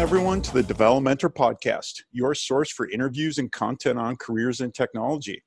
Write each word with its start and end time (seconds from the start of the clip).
Everyone, 0.00 0.40
to 0.40 0.54
the 0.54 0.62
Develomentor 0.62 1.28
Podcast, 1.28 2.04
your 2.10 2.34
source 2.34 2.72
for 2.72 2.88
interviews 2.88 3.36
and 3.36 3.52
content 3.52 3.98
on 3.98 4.16
careers 4.16 4.62
in 4.62 4.72
technology. 4.72 5.44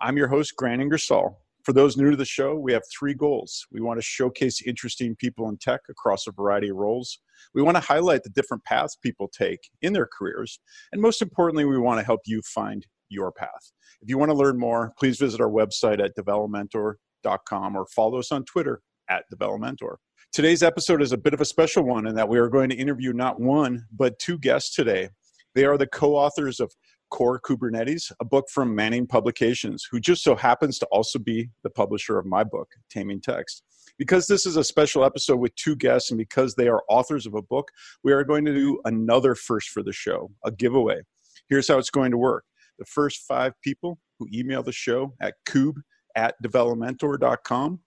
I'm 0.00 0.16
your 0.16 0.26
host, 0.26 0.54
Grant 0.56 0.82
Ingersoll. 0.82 1.38
For 1.62 1.72
those 1.72 1.96
new 1.96 2.10
to 2.10 2.16
the 2.16 2.24
show, 2.24 2.56
we 2.56 2.72
have 2.72 2.82
three 2.92 3.14
goals. 3.14 3.64
We 3.70 3.80
want 3.80 3.98
to 3.98 4.04
showcase 4.04 4.60
interesting 4.66 5.14
people 5.14 5.48
in 5.48 5.56
tech 5.56 5.82
across 5.88 6.26
a 6.26 6.32
variety 6.32 6.70
of 6.70 6.78
roles. 6.78 7.20
We 7.54 7.62
want 7.62 7.76
to 7.76 7.80
highlight 7.80 8.24
the 8.24 8.30
different 8.30 8.64
paths 8.64 8.96
people 8.96 9.28
take 9.28 9.60
in 9.82 9.92
their 9.92 10.08
careers. 10.18 10.58
And 10.90 11.00
most 11.00 11.22
importantly, 11.22 11.64
we 11.64 11.78
want 11.78 12.00
to 12.00 12.04
help 12.04 12.22
you 12.26 12.42
find 12.42 12.84
your 13.08 13.30
path. 13.30 13.70
If 14.00 14.08
you 14.08 14.18
want 14.18 14.32
to 14.32 14.36
learn 14.36 14.58
more, 14.58 14.92
please 14.98 15.16
visit 15.16 15.40
our 15.40 15.48
website 15.48 16.04
at 16.04 16.16
develomentor.com 16.16 17.76
or 17.76 17.86
follow 17.86 18.18
us 18.18 18.32
on 18.32 18.44
Twitter 18.46 18.82
at 19.08 19.26
Develomentor. 19.32 19.96
Today's 20.32 20.62
episode 20.62 21.02
is 21.02 21.12
a 21.12 21.18
bit 21.18 21.34
of 21.34 21.42
a 21.42 21.44
special 21.44 21.82
one 21.82 22.06
in 22.06 22.14
that 22.14 22.26
we 22.26 22.38
are 22.38 22.48
going 22.48 22.70
to 22.70 22.74
interview 22.74 23.12
not 23.12 23.38
one, 23.38 23.84
but 23.94 24.18
two 24.18 24.38
guests 24.38 24.74
today. 24.74 25.10
They 25.54 25.66
are 25.66 25.76
the 25.76 25.86
co 25.86 26.16
authors 26.16 26.58
of 26.58 26.72
Core 27.10 27.38
Kubernetes, 27.38 28.10
a 28.18 28.24
book 28.24 28.48
from 28.48 28.74
Manning 28.74 29.06
Publications, 29.06 29.86
who 29.90 30.00
just 30.00 30.24
so 30.24 30.34
happens 30.34 30.78
to 30.78 30.86
also 30.86 31.18
be 31.18 31.50
the 31.64 31.68
publisher 31.68 32.18
of 32.18 32.24
my 32.24 32.44
book, 32.44 32.70
Taming 32.88 33.20
Text. 33.20 33.62
Because 33.98 34.26
this 34.26 34.46
is 34.46 34.56
a 34.56 34.64
special 34.64 35.04
episode 35.04 35.36
with 35.36 35.54
two 35.56 35.76
guests 35.76 36.10
and 36.10 36.16
because 36.16 36.54
they 36.54 36.66
are 36.66 36.82
authors 36.88 37.26
of 37.26 37.34
a 37.34 37.42
book, 37.42 37.70
we 38.02 38.10
are 38.12 38.24
going 38.24 38.46
to 38.46 38.54
do 38.54 38.80
another 38.86 39.34
first 39.34 39.68
for 39.68 39.82
the 39.82 39.92
show, 39.92 40.30
a 40.46 40.50
giveaway. 40.50 41.02
Here's 41.50 41.68
how 41.68 41.76
it's 41.76 41.90
going 41.90 42.10
to 42.10 42.16
work 42.16 42.44
the 42.78 42.86
first 42.86 43.20
five 43.28 43.52
people 43.60 43.98
who 44.18 44.26
email 44.32 44.62
the 44.62 44.72
show 44.72 45.12
at 45.20 45.34
kube 45.46 45.76
at 46.16 46.36
develomentor.com, 46.42 47.80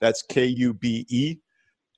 that's 0.00 0.22
K 0.22 0.46
U 0.46 0.72
B 0.72 1.04
E 1.10 1.36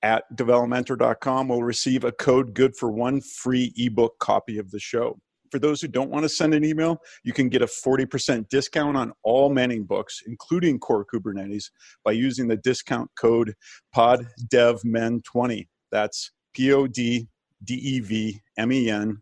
at 0.03 0.25
develomentor.com 0.35 1.49
will 1.49 1.63
receive 1.63 2.05
a 2.05 2.13
code 2.13 2.55
good 2.55 2.77
for 2.77 2.91
one 2.91 3.21
free 3.21 3.73
ebook 3.77 4.19
copy 4.19 4.59
of 4.59 4.71
the 4.71 4.81
show. 4.81 5.19
For 5.51 5.59
those 5.59 5.83
who 5.83 5.89
don't 5.89 6.11
want 6.11 6.23
to 6.23 6.31
send 6.31 6.55
an 6.55 6.65
email, 6.65 7.03
you 7.25 7.33
can 7.35 7.51
get 7.51 7.61
a 7.61 7.67
40% 7.67 8.49
discount 8.49 8.97
on 8.97 9.13
all 9.23 9.51
Manning 9.51 9.85
books, 9.85 10.23
including 10.27 10.79
Core 10.79 11.05
Kubernetes, 11.05 11.65
by 12.05 12.13
using 12.13 12.49
the 12.49 12.57
discount 12.57 13.11
code 13.21 13.55
PODDEVMEN20. 13.95 15.69
That's 15.91 16.31
P 16.55 16.73
O 16.73 16.87
D 16.87 17.29
D 17.63 17.75
E 17.75 18.01
V 18.01 18.41
M 18.57 18.73
E 18.73 18.91
N 18.91 19.19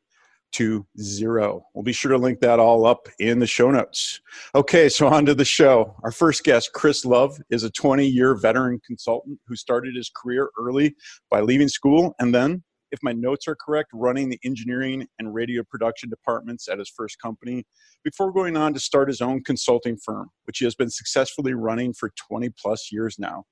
to 0.52 0.86
zero. 1.00 1.64
We'll 1.74 1.84
be 1.84 1.92
sure 1.92 2.12
to 2.12 2.18
link 2.18 2.40
that 2.40 2.58
all 2.58 2.86
up 2.86 3.08
in 3.18 3.38
the 3.38 3.46
show 3.46 3.70
notes. 3.70 4.20
Okay, 4.54 4.88
so 4.88 5.06
on 5.08 5.26
to 5.26 5.34
the 5.34 5.44
show. 5.44 5.94
Our 6.02 6.12
first 6.12 6.44
guest, 6.44 6.70
Chris 6.74 7.04
Love, 7.04 7.38
is 7.50 7.64
a 7.64 7.70
20 7.70 8.06
year 8.06 8.34
veteran 8.34 8.80
consultant 8.86 9.38
who 9.46 9.56
started 9.56 9.96
his 9.96 10.10
career 10.14 10.50
early 10.58 10.94
by 11.30 11.40
leaving 11.40 11.68
school 11.68 12.14
and 12.18 12.34
then, 12.34 12.62
if 12.92 12.98
my 13.02 13.12
notes 13.12 13.46
are 13.46 13.56
correct, 13.56 13.90
running 13.92 14.28
the 14.28 14.38
engineering 14.44 15.06
and 15.18 15.32
radio 15.32 15.62
production 15.62 16.10
departments 16.10 16.68
at 16.68 16.78
his 16.78 16.88
first 16.88 17.20
company 17.20 17.64
before 18.02 18.32
going 18.32 18.56
on 18.56 18.74
to 18.74 18.80
start 18.80 19.08
his 19.08 19.20
own 19.20 19.44
consulting 19.44 19.96
firm, 19.96 20.28
which 20.44 20.58
he 20.58 20.64
has 20.64 20.74
been 20.74 20.90
successfully 20.90 21.54
running 21.54 21.92
for 21.92 22.10
20 22.28 22.50
plus 22.60 22.90
years 22.90 23.16
now. 23.18 23.44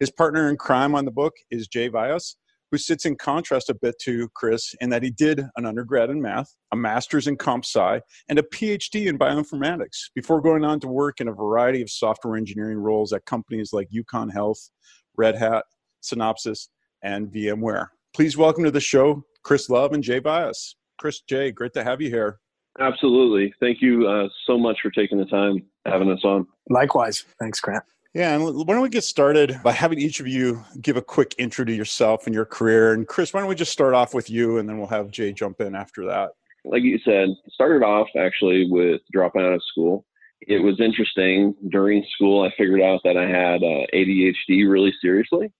His 0.00 0.10
partner 0.10 0.48
in 0.48 0.56
crime 0.56 0.94
on 0.94 1.04
the 1.04 1.10
book 1.10 1.34
is 1.50 1.68
Jay 1.68 1.90
Vyas 1.90 2.36
who 2.70 2.78
sits 2.78 3.04
in 3.04 3.16
contrast 3.16 3.70
a 3.70 3.74
bit 3.74 3.96
to 4.02 4.28
Chris 4.34 4.74
in 4.80 4.90
that 4.90 5.02
he 5.02 5.10
did 5.10 5.42
an 5.56 5.66
undergrad 5.66 6.10
in 6.10 6.20
math, 6.20 6.54
a 6.72 6.76
master's 6.76 7.26
in 7.26 7.36
comp 7.36 7.64
sci, 7.64 8.00
and 8.28 8.38
a 8.38 8.42
PhD 8.42 9.06
in 9.06 9.18
bioinformatics 9.18 10.10
before 10.14 10.40
going 10.40 10.64
on 10.64 10.80
to 10.80 10.88
work 10.88 11.20
in 11.20 11.28
a 11.28 11.32
variety 11.32 11.82
of 11.82 11.90
software 11.90 12.36
engineering 12.36 12.78
roles 12.78 13.12
at 13.12 13.24
companies 13.24 13.72
like 13.72 13.88
UConn 13.90 14.32
Health, 14.32 14.70
Red 15.16 15.36
Hat, 15.36 15.64
Synopsys, 16.02 16.68
and 17.02 17.28
VMware. 17.28 17.88
Please 18.14 18.36
welcome 18.36 18.64
to 18.64 18.70
the 18.70 18.80
show 18.80 19.22
Chris 19.44 19.70
Love 19.70 19.92
and 19.92 20.02
Jay 20.02 20.20
Vyas. 20.20 20.74
Chris, 20.98 21.20
Jay, 21.28 21.52
great 21.52 21.72
to 21.74 21.84
have 21.84 22.00
you 22.00 22.08
here. 22.08 22.40
Absolutely. 22.80 23.54
Thank 23.60 23.78
you 23.80 24.06
uh, 24.06 24.28
so 24.46 24.58
much 24.58 24.78
for 24.82 24.90
taking 24.90 25.18
the 25.18 25.24
time 25.26 25.62
having 25.86 26.10
us 26.10 26.20
on. 26.24 26.46
Likewise. 26.68 27.24
Thanks, 27.38 27.60
Grant. 27.60 27.84
Yeah, 28.16 28.34
and 28.34 28.42
why 28.42 28.72
don't 28.72 28.80
we 28.80 28.88
get 28.88 29.04
started 29.04 29.60
by 29.62 29.72
having 29.72 29.98
each 29.98 30.20
of 30.20 30.26
you 30.26 30.64
give 30.80 30.96
a 30.96 31.02
quick 31.02 31.34
intro 31.36 31.66
to 31.66 31.72
yourself 31.74 32.24
and 32.24 32.34
your 32.34 32.46
career. 32.46 32.94
And 32.94 33.06
Chris, 33.06 33.34
why 33.34 33.40
don't 33.40 33.48
we 33.50 33.54
just 33.54 33.72
start 33.72 33.92
off 33.92 34.14
with 34.14 34.30
you, 34.30 34.56
and 34.56 34.66
then 34.66 34.78
we'll 34.78 34.86
have 34.86 35.10
Jay 35.10 35.34
jump 35.34 35.60
in 35.60 35.74
after 35.74 36.06
that. 36.06 36.30
Like 36.64 36.82
you 36.82 36.98
said, 37.04 37.28
started 37.50 37.84
off 37.84 38.08
actually 38.18 38.70
with 38.70 39.02
dropping 39.12 39.42
out 39.42 39.52
of 39.52 39.60
school. 39.70 40.06
It 40.40 40.62
was 40.62 40.80
interesting 40.80 41.54
during 41.68 42.06
school. 42.14 42.42
I 42.42 42.54
figured 42.56 42.80
out 42.80 43.02
that 43.04 43.18
I 43.18 43.28
had 43.28 43.62
uh, 43.62 43.84
ADHD 43.92 44.66
really 44.66 44.94
seriously, 45.02 45.52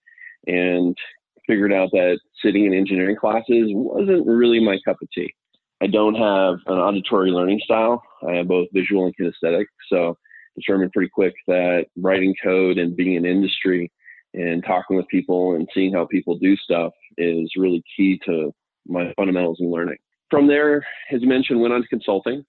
and 0.47 0.97
figured 1.47 1.75
out 1.75 1.91
that 1.93 2.19
sitting 2.43 2.65
in 2.65 2.73
engineering 2.73 3.17
classes 3.17 3.67
wasn't 3.75 4.27
really 4.27 4.61
my 4.61 4.79
cup 4.83 4.97
of 5.03 5.11
tea. 5.11 5.31
I 5.83 5.89
don't 5.89 6.15
have 6.15 6.55
an 6.69 6.79
auditory 6.79 7.33
learning 7.33 7.61
style. 7.63 8.03
I 8.27 8.37
have 8.37 8.49
both 8.49 8.69
visual 8.73 9.05
and 9.05 9.15
kinesthetic, 9.15 9.67
so 9.91 10.17
determined 10.57 10.93
pretty 10.93 11.11
quick 11.13 11.35
that 11.47 11.87
writing 11.97 12.35
code 12.43 12.79
and 12.79 12.97
being 12.97 13.15
in 13.15 13.25
industry 13.25 13.91
and 14.35 14.65
talking 14.65 14.97
with 14.97 15.07
people 15.09 15.55
and 15.55 15.69
seeing 15.73 15.93
how 15.93 16.07
people 16.07 16.39
do 16.39 16.57
stuff 16.57 16.93
is 17.19 17.51
really 17.57 17.83
key 17.97 18.21
to 18.27 18.53
my 18.87 19.13
fundamentals 19.17 19.59
in 19.61 19.71
learning. 19.71 19.97
From 20.31 20.47
there, 20.47 20.85
as 21.13 21.23
you 21.23 21.29
mentioned, 21.29 21.61
went 21.61 21.73
on 21.73 21.83
to 21.83 21.89
consulting. 21.89 22.45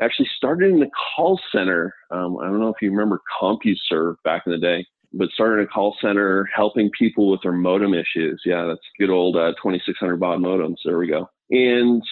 Actually 0.00 0.28
started 0.36 0.70
in 0.70 0.80
the 0.80 0.90
call 1.16 1.40
center. 1.52 1.94
Um, 2.10 2.38
I 2.38 2.46
don't 2.46 2.60
know 2.60 2.68
if 2.68 2.80
you 2.80 2.90
remember 2.90 3.20
CompuServe 3.40 4.16
back 4.24 4.42
in 4.46 4.52
the 4.52 4.58
day, 4.58 4.86
but 5.12 5.28
started 5.30 5.64
a 5.64 5.66
call 5.66 5.96
center 6.00 6.48
helping 6.54 6.90
people 6.96 7.30
with 7.30 7.40
their 7.42 7.52
modem 7.52 7.94
issues. 7.94 8.40
Yeah, 8.44 8.64
that's 8.64 8.80
good 8.98 9.10
old 9.10 9.36
uh, 9.36 9.52
2600 9.62 10.16
baud 10.18 10.40
modems. 10.40 10.76
There 10.84 10.98
we 10.98 11.08
go. 11.08 11.28
And 11.50 12.02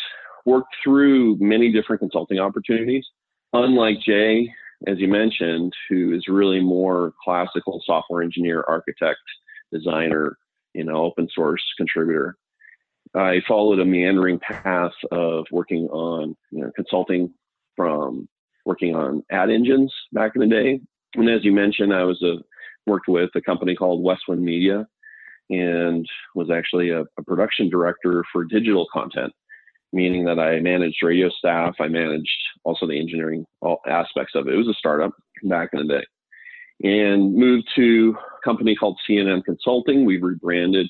worked 0.44 0.74
through 0.82 1.36
many 1.40 1.72
different 1.72 2.00
consulting 2.00 2.38
opportunities. 2.38 3.04
Unlike 3.52 3.96
Jay, 4.04 4.48
as 4.86 4.98
you 4.98 5.08
mentioned, 5.08 5.72
who 5.88 6.14
is 6.14 6.28
really 6.28 6.60
more 6.60 7.12
classical 7.22 7.82
software 7.84 8.22
engineer, 8.22 8.64
architect, 8.68 9.20
designer, 9.72 10.36
you 10.74 10.84
know, 10.84 10.96
open 11.04 11.28
source 11.34 11.62
contributor. 11.76 12.36
I 13.14 13.40
followed 13.48 13.78
a 13.80 13.84
meandering 13.84 14.38
path 14.38 14.92
of 15.10 15.46
working 15.50 15.88
on, 15.88 16.36
you 16.50 16.62
know, 16.62 16.70
consulting 16.76 17.32
from 17.74 18.28
working 18.64 18.94
on 18.94 19.24
ad 19.30 19.48
engines 19.50 19.92
back 20.12 20.32
in 20.34 20.40
the 20.40 20.46
day. 20.46 20.80
And 21.14 21.30
as 21.30 21.44
you 21.44 21.52
mentioned, 21.52 21.94
I 21.94 22.04
was 22.04 22.22
a 22.22 22.36
worked 22.86 23.08
with 23.08 23.30
a 23.34 23.40
company 23.40 23.74
called 23.74 24.02
Westwind 24.02 24.42
Media 24.42 24.86
and 25.50 26.06
was 26.34 26.50
actually 26.50 26.90
a, 26.90 27.00
a 27.00 27.22
production 27.26 27.68
director 27.68 28.24
for 28.32 28.44
digital 28.44 28.86
content 28.92 29.32
meaning 29.92 30.24
that 30.24 30.38
I 30.38 30.60
managed 30.60 31.02
radio 31.02 31.28
staff. 31.30 31.76
I 31.80 31.88
managed 31.88 32.28
also 32.64 32.86
the 32.86 32.98
engineering 32.98 33.46
aspects 33.88 34.34
of 34.34 34.46
it. 34.46 34.54
It 34.54 34.58
was 34.58 34.68
a 34.68 34.74
startup 34.74 35.12
back 35.44 35.70
in 35.72 35.86
the 35.86 35.94
day. 35.94 36.04
And 36.82 37.34
moved 37.34 37.68
to 37.76 38.16
a 38.36 38.44
company 38.44 38.76
called 38.76 38.98
CNM 39.08 39.44
Consulting. 39.44 40.04
We 40.04 40.18
rebranded 40.18 40.88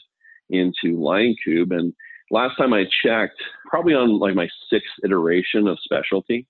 into 0.50 0.96
LionKube. 0.98 1.70
And 1.70 1.92
last 2.30 2.56
time 2.56 2.72
I 2.72 2.84
checked, 3.04 3.40
probably 3.68 3.94
on 3.94 4.18
like 4.18 4.34
my 4.34 4.48
sixth 4.68 4.90
iteration 5.04 5.68
of 5.68 5.78
specialty. 5.80 6.46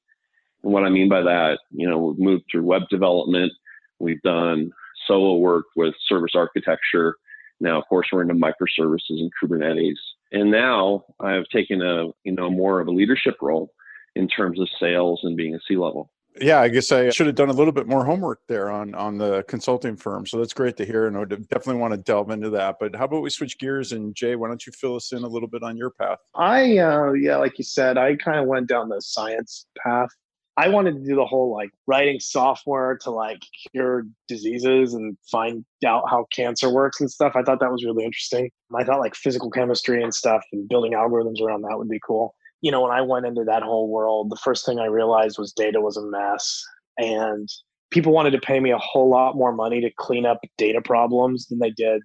And 0.63 0.73
what 0.73 0.85
I 0.85 0.89
mean 0.89 1.09
by 1.09 1.21
that, 1.23 1.59
you 1.71 1.89
know, 1.89 1.99
we've 1.99 2.19
moved 2.19 2.45
through 2.51 2.65
web 2.65 2.83
development. 2.91 3.53
We've 3.99 4.23
done 4.23 4.71
solo 5.07 5.37
work 5.37 5.67
with 5.77 5.95
service 6.09 6.33
architecture. 6.35 7.17
Now, 7.61 7.79
of 7.79 7.85
course, 7.89 8.09
we're 8.13 8.23
into 8.23 8.35
microservices 8.35 9.21
and 9.21 9.31
Kubernetes. 9.43 9.97
And 10.33 10.51
now 10.51 11.05
I've 11.21 11.49
taken 11.53 11.83
a, 11.83 12.09
you 12.25 12.33
know, 12.33 12.51
more 12.51 12.81
of 12.81 12.89
a 12.89 12.91
leadership 12.91 13.37
role 13.41 13.73
in 14.15 14.29
terms 14.29 14.61
of 14.61 14.69
sales 14.81 15.21
and 15.23 15.37
being 15.37 15.55
a 15.55 15.61
C 15.69 15.77
level. 15.77 16.11
Yeah, 16.41 16.61
I 16.61 16.69
guess 16.69 16.93
I 16.93 17.09
should 17.11 17.27
have 17.27 17.37
done 17.37 17.49
a 17.49 17.55
little 17.55 17.73
bit 17.73 17.87
more 17.87 18.05
homework 18.05 18.41
there 18.47 18.71
on 18.71 18.95
on 18.95 19.17
the 19.17 19.43
consulting 19.49 19.97
firm. 19.97 20.27
So 20.27 20.39
that's 20.39 20.53
great 20.53 20.77
to 20.77 20.85
hear, 20.85 21.07
and 21.07 21.17
I 21.17 21.25
definitely 21.25 21.77
want 21.77 21.95
to 21.95 21.99
delve 21.99 22.31
into 22.31 22.51
that. 22.51 22.77
But 22.79 22.95
how 22.95 23.07
about 23.07 23.23
we 23.23 23.31
switch 23.31 23.59
gears 23.59 23.93
and 23.93 24.15
Jay, 24.15 24.37
why 24.37 24.49
don't 24.49 24.67
you 24.67 24.73
fill 24.73 24.97
us 24.97 25.13
in 25.13 25.23
a 25.23 25.29
little 25.29 25.49
bit 25.49 25.63
on 25.63 25.79
your 25.79 25.91
path? 25.91 26.19
I 26.35 26.79
uh, 26.79 27.13
yeah, 27.13 27.37
like 27.37 27.57
you 27.59 27.65
said, 27.65 27.97
I 27.97 28.17
kind 28.17 28.39
of 28.39 28.47
went 28.47 28.69
down 28.69 28.91
the 28.91 29.01
science 29.01 29.67
path 29.83 30.11
I 30.59 30.69
wanted 30.69 30.95
to 30.95 31.05
do 31.05 31.15
the 31.15 31.27
whole 31.27 31.53
like 31.53 31.71
writing 31.87 32.19
software 32.19 32.97
to 33.03 33.11
like 33.11 33.43
cure 33.71 34.05
diseases 34.27 34.95
and 34.95 35.17
find 35.31 35.65
out 35.85 36.05
how 36.09 36.27
cancer 36.33 36.71
works 36.71 37.01
and 37.01 37.11
stuff. 37.11 37.35
I 37.37 37.43
thought 37.43 37.61
that 37.61 37.71
was 37.71 37.85
really 37.85 38.05
interesting. 38.05 38.51
I 38.75 38.85
thought 38.85 39.01
like 39.01 39.15
physical 39.15 39.51
chemistry 39.51 40.03
and 40.03 40.15
stuff 40.15 40.43
and 40.53 40.69
building 40.69 40.93
algorithms 40.93 41.43
around 41.43 41.63
that 41.63 41.77
would 41.77 41.91
be 41.91 42.01
cool. 42.07 42.35
You 42.63 42.71
know, 42.71 42.81
when 42.81 42.91
I 42.91 43.03
went 43.03 43.27
into 43.27 43.45
that 43.45 43.63
whole 43.63 43.89
world, 43.91 44.31
the 44.31 44.37
first 44.37 44.65
thing 44.65 44.79
I 44.79 44.87
realized 44.87 45.39
was 45.39 45.53
data 45.53 45.81
was 45.81 45.99
a 45.99 46.03
mess 46.03 46.65
and 46.97 47.49
people 47.91 48.13
wanted 48.13 48.31
to 48.31 48.41
pay 48.41 48.59
me 48.59 48.71
a 48.71 48.79
whole 48.79 49.11
lot 49.11 49.37
more 49.37 49.53
money 49.53 49.83
to 49.83 49.91
clean 49.99 50.25
up 50.25 50.41
data 50.57 50.81
problems 50.81 51.47
than 51.47 51.59
they 51.59 51.71
did 51.71 52.03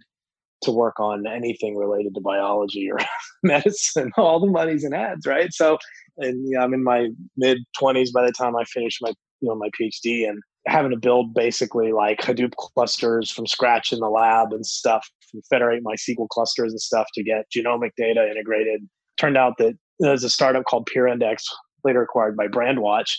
to 0.64 0.72
work 0.72 1.00
on 1.00 1.26
anything 1.28 1.76
related 1.76 2.16
to 2.16 2.22
biology 2.22 2.90
or 2.92 3.00
medicine. 3.44 4.12
All 4.18 4.40
the 4.40 4.48
money's 4.48 4.84
in 4.84 4.94
ads, 4.94 5.26
right? 5.26 5.52
So, 5.52 5.78
and 6.18 6.48
you 6.48 6.58
know, 6.58 6.62
I'm 6.62 6.74
in 6.74 6.84
my 6.84 7.10
mid 7.38 7.60
20s 7.82 8.12
by 8.14 8.26
the 8.26 8.32
time 8.32 8.56
I 8.56 8.64
finish 8.66 9.00
my 9.02 9.14
you 9.42 9.50
know 9.50 9.56
my 9.56 9.70
PhD, 9.80 10.28
and 10.30 10.42
having 10.68 10.92
to 10.92 10.98
build 10.98 11.34
basically 11.34 11.92
like 11.92 12.20
Hadoop 12.20 12.54
clusters 12.56 13.32
from 13.32 13.48
scratch 13.48 13.92
in 13.92 14.00
the 14.00 14.10
lab 14.10 14.54
and 14.54 14.66
stuff, 14.66 15.08
and 15.34 15.44
federate 15.50 15.84
MySQL 15.84 16.28
clusters 16.30 16.72
and 16.72 16.82
stuff 16.82 17.08
to 17.16 17.24
get 17.24 17.46
genomic 17.56 17.92
data 17.98 18.30
integrated. 18.30 18.82
Turned 19.18 19.38
out 19.38 19.58
that 19.58 19.74
there's 20.00 20.24
a 20.24 20.30
startup 20.30 20.66
called 20.66 20.88
PeerIndex, 20.94 21.44
later 21.84 22.02
acquired 22.02 22.38
by 22.38 22.48
Brandwatch, 22.48 23.12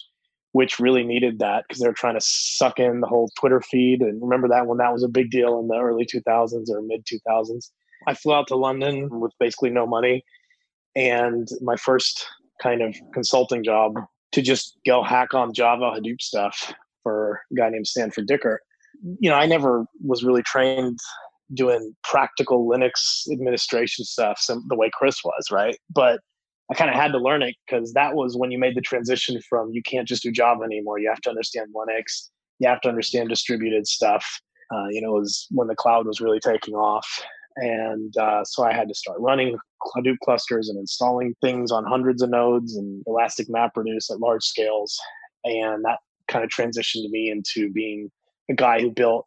which 0.52 0.78
really 0.78 1.02
needed 1.02 1.38
that 1.38 1.64
because 1.66 1.80
they 1.80 1.88
were 1.88 1.94
trying 1.94 2.14
to 2.14 2.20
suck 2.22 2.78
in 2.78 3.00
the 3.00 3.06
whole 3.06 3.30
Twitter 3.38 3.60
feed. 3.60 4.00
And 4.00 4.22
remember 4.22 4.48
that 4.48 4.66
when 4.66 4.78
that 4.78 4.92
was 4.92 5.02
a 5.02 5.08
big 5.08 5.30
deal 5.30 5.58
in 5.58 5.68
the 5.68 5.78
early 5.78 6.06
2000s 6.06 6.70
or 6.70 6.82
mid 6.82 7.04
2000s. 7.06 7.70
I 8.06 8.14
flew 8.14 8.34
out 8.34 8.48
to 8.48 8.56
London 8.56 9.08
with 9.20 9.32
basically 9.38 9.70
no 9.70 9.86
money. 9.86 10.24
And 10.94 11.48
my 11.62 11.76
first 11.76 12.26
kind 12.62 12.82
of 12.82 12.94
consulting 13.14 13.64
job 13.64 13.94
to 14.32 14.42
just 14.42 14.78
go 14.86 15.02
hack 15.02 15.34
on 15.34 15.54
Java 15.54 15.92
Hadoop 15.96 16.20
stuff 16.20 16.74
for 17.02 17.40
a 17.50 17.54
guy 17.54 17.70
named 17.70 17.86
Stanford 17.86 18.26
Dicker. 18.26 18.60
You 19.20 19.30
know, 19.30 19.36
I 19.36 19.46
never 19.46 19.86
was 20.04 20.22
really 20.22 20.42
trained 20.42 20.98
doing 21.54 21.94
practical 22.02 22.66
Linux 22.66 23.30
administration 23.30 24.04
stuff 24.04 24.38
some, 24.38 24.64
the 24.68 24.76
way 24.76 24.90
Chris 24.92 25.22
was, 25.24 25.50
right? 25.50 25.76
But 25.94 26.20
I 26.72 26.74
kind 26.74 26.88
of 26.88 26.96
had 26.96 27.12
to 27.12 27.18
learn 27.18 27.42
it 27.42 27.54
because 27.66 27.92
that 27.92 28.14
was 28.14 28.34
when 28.34 28.50
you 28.50 28.58
made 28.58 28.74
the 28.74 28.80
transition 28.80 29.38
from 29.46 29.68
you 29.72 29.82
can't 29.82 30.08
just 30.08 30.22
do 30.22 30.32
Java 30.32 30.62
anymore. 30.64 30.98
You 30.98 31.10
have 31.10 31.20
to 31.20 31.28
understand 31.28 31.68
Linux. 31.76 32.30
You 32.60 32.68
have 32.68 32.80
to 32.80 32.88
understand 32.88 33.28
distributed 33.28 33.86
stuff. 33.86 34.40
Uh, 34.74 34.86
you 34.88 35.02
know, 35.02 35.14
it 35.14 35.20
was 35.20 35.46
when 35.50 35.68
the 35.68 35.74
cloud 35.74 36.06
was 36.06 36.22
really 36.22 36.40
taking 36.40 36.72
off. 36.72 37.06
And 37.56 38.16
uh, 38.16 38.42
so 38.44 38.64
I 38.64 38.72
had 38.72 38.88
to 38.88 38.94
start 38.94 39.20
running 39.20 39.58
Hadoop 39.94 40.16
clusters 40.24 40.70
and 40.70 40.78
installing 40.78 41.34
things 41.42 41.70
on 41.70 41.84
hundreds 41.84 42.22
of 42.22 42.30
nodes 42.30 42.74
and 42.74 43.02
Elastic 43.06 43.48
MapReduce 43.48 44.10
at 44.10 44.20
large 44.20 44.42
scales. 44.42 44.98
And 45.44 45.84
that 45.84 45.98
kind 46.28 46.42
of 46.42 46.48
transitioned 46.48 47.10
me 47.10 47.30
into 47.30 47.70
being 47.70 48.10
a 48.50 48.54
guy 48.54 48.80
who 48.80 48.90
built, 48.90 49.26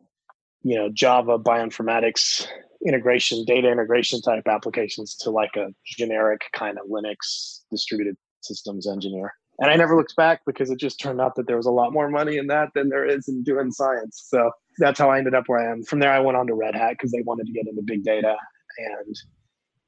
you 0.63 0.75
know, 0.75 0.89
Java 0.91 1.37
bioinformatics 1.37 2.47
integration, 2.85 3.43
data 3.45 3.71
integration 3.71 4.21
type 4.21 4.47
applications 4.47 5.15
to 5.15 5.31
like 5.31 5.55
a 5.55 5.67
generic 5.85 6.41
kind 6.53 6.77
of 6.77 6.87
Linux 6.89 7.61
distributed 7.71 8.15
systems 8.41 8.87
engineer. 8.87 9.33
And 9.59 9.71
I 9.71 9.75
never 9.75 9.95
looked 9.95 10.15
back 10.17 10.41
because 10.45 10.69
it 10.69 10.79
just 10.79 10.99
turned 10.99 11.21
out 11.21 11.35
that 11.35 11.47
there 11.47 11.55
was 11.55 11.65
a 11.65 11.71
lot 11.71 11.93
more 11.93 12.09
money 12.09 12.37
in 12.37 12.47
that 12.47 12.69
than 12.75 12.89
there 12.89 13.05
is 13.05 13.27
in 13.27 13.41
doing 13.43 13.71
science. 13.71 14.25
So 14.27 14.51
that's 14.79 14.99
how 14.99 15.09
I 15.09 15.17
ended 15.17 15.33
up 15.33 15.45
where 15.47 15.59
I 15.59 15.71
am. 15.71 15.83
From 15.83 15.99
there, 15.99 16.11
I 16.11 16.19
went 16.19 16.37
on 16.37 16.47
to 16.47 16.53
Red 16.53 16.75
Hat 16.75 16.91
because 16.91 17.11
they 17.11 17.21
wanted 17.21 17.47
to 17.47 17.53
get 17.53 17.67
into 17.67 17.81
big 17.81 18.03
data. 18.03 18.35
And 18.77 19.15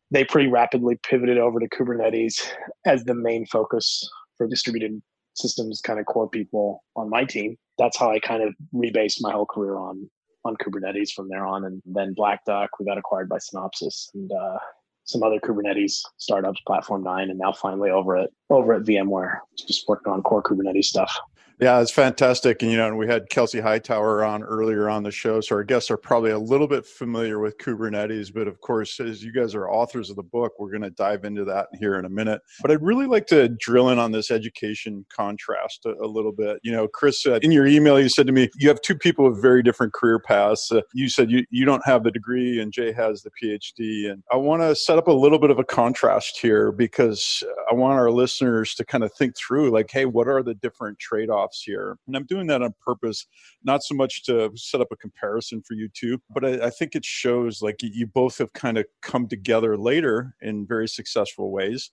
they 0.09 0.23
pretty 0.23 0.49
rapidly 0.49 0.97
pivoted 1.03 1.37
over 1.37 1.59
to 1.59 1.67
Kubernetes 1.67 2.49
as 2.85 3.03
the 3.03 3.13
main 3.13 3.45
focus 3.47 4.09
for 4.37 4.47
distributed 4.47 5.01
systems 5.35 5.81
kind 5.81 5.99
of 5.99 6.05
core 6.05 6.29
people 6.29 6.83
on 6.95 7.09
my 7.09 7.25
team. 7.25 7.57
That's 7.77 7.97
how 7.97 8.09
I 8.09 8.19
kind 8.19 8.41
of 8.41 8.55
rebased 8.73 9.17
my 9.19 9.33
whole 9.33 9.45
career 9.45 9.75
on 9.75 10.09
on 10.47 10.55
Kubernetes 10.57 11.11
from 11.11 11.29
there 11.29 11.45
on. 11.45 11.65
And 11.65 11.81
then 11.85 12.13
Black 12.13 12.45
Duck, 12.45 12.71
we 12.79 12.85
got 12.85 12.97
acquired 12.97 13.29
by 13.29 13.37
Synopsys 13.37 14.13
and 14.13 14.31
uh, 14.31 14.57
some 15.03 15.23
other 15.23 15.39
Kubernetes 15.39 16.01
startups, 16.17 16.61
Platform 16.65 17.03
Nine, 17.03 17.29
and 17.29 17.39
now 17.39 17.51
finally 17.51 17.91
over 17.91 18.17
at 18.17 18.29
over 18.49 18.73
at 18.73 18.83
VMware, 18.83 19.39
just 19.57 19.87
working 19.87 20.11
on 20.11 20.23
core 20.23 20.43
Kubernetes 20.43 20.85
stuff. 20.85 21.15
Yeah, 21.59 21.81
it's 21.81 21.89
fantastic. 21.89 22.61
And, 22.61 22.69
you 22.71 22.77
know, 22.77 22.85
and 22.85 22.99
we 22.99 23.07
had 23.07 23.29
Kelsey 23.29 23.59
Hightower 23.59 24.23
on 24.23 24.43
earlier 24.43 24.89
on 24.89 25.01
the 25.01 25.09
show. 25.09 25.41
So 25.41 25.55
our 25.55 25.63
guests 25.63 25.89
are 25.89 25.97
probably 25.97 26.29
a 26.29 26.37
little 26.37 26.67
bit 26.67 26.85
familiar 26.85 27.39
with 27.39 27.57
Kubernetes. 27.57 28.31
But 28.31 28.47
of 28.47 28.61
course, 28.61 28.99
as 28.99 29.23
you 29.23 29.33
guys 29.33 29.55
are 29.55 29.67
authors 29.67 30.11
of 30.11 30.17
the 30.17 30.23
book, 30.23 30.53
we're 30.59 30.69
going 30.69 30.83
to 30.83 30.91
dive 30.91 31.25
into 31.25 31.43
that 31.45 31.69
here 31.79 31.97
in 31.97 32.05
a 32.05 32.09
minute. 32.09 32.41
But 32.61 32.69
I'd 32.69 32.83
really 32.83 33.07
like 33.07 33.25
to 33.27 33.49
drill 33.49 33.89
in 33.89 33.97
on 33.97 34.11
this 34.11 34.29
education 34.29 35.03
contrast 35.09 35.87
a, 35.87 35.95
a 35.99 36.05
little 36.05 36.31
bit. 36.31 36.59
You 36.61 36.73
know, 36.73 36.87
Chris, 36.87 37.25
uh, 37.25 37.39
in 37.41 37.51
your 37.51 37.65
email, 37.65 37.99
you 37.99 38.09
said 38.09 38.27
to 38.27 38.33
me, 38.33 38.49
you 38.59 38.67
have 38.67 38.81
two 38.81 38.95
people 38.95 39.27
with 39.27 39.41
very 39.41 39.63
different 39.63 39.93
career 39.93 40.19
paths. 40.19 40.71
Uh, 40.71 40.81
you 40.93 41.09
said 41.09 41.31
you, 41.31 41.43
you 41.49 41.65
don't 41.65 41.85
have 41.87 42.03
the 42.03 42.11
degree 42.11 42.61
and 42.61 42.71
Jay 42.71 42.91
has 42.91 43.23
the 43.23 43.31
PhD. 43.31 44.11
And 44.11 44.21
I 44.31 44.35
want 44.35 44.61
to 44.61 44.75
set 44.75 44.99
up 44.99 45.07
a 45.07 45.11
little 45.11 45.39
bit 45.39 45.49
of 45.49 45.57
a 45.57 45.63
contrast 45.63 46.37
here 46.39 46.71
because 46.71 47.43
I 47.71 47.73
want 47.73 47.97
our 47.97 48.11
listeners 48.11 48.75
to 48.75 48.85
kind 48.85 49.03
of 49.03 49.11
think 49.11 49.35
through 49.35 49.71
like, 49.71 49.89
hey, 49.89 50.05
what 50.05 50.27
are 50.27 50.43
the 50.43 50.53
different 50.53 50.99
trade 50.99 51.31
offs? 51.31 51.46
Here. 51.53 51.97
And 52.07 52.15
I'm 52.15 52.25
doing 52.25 52.47
that 52.47 52.61
on 52.61 52.73
purpose, 52.85 53.25
not 53.63 53.83
so 53.83 53.95
much 53.95 54.23
to 54.25 54.51
set 54.55 54.81
up 54.81 54.87
a 54.91 54.97
comparison 54.97 55.61
for 55.61 55.73
you 55.73 55.89
two, 55.93 56.19
but 56.29 56.45
I, 56.45 56.67
I 56.67 56.69
think 56.69 56.95
it 56.95 57.05
shows 57.05 57.61
like 57.61 57.77
you 57.81 58.07
both 58.07 58.37
have 58.39 58.53
kind 58.53 58.77
of 58.77 58.85
come 59.01 59.27
together 59.27 59.77
later 59.77 60.35
in 60.41 60.65
very 60.67 60.87
successful 60.87 61.51
ways 61.51 61.91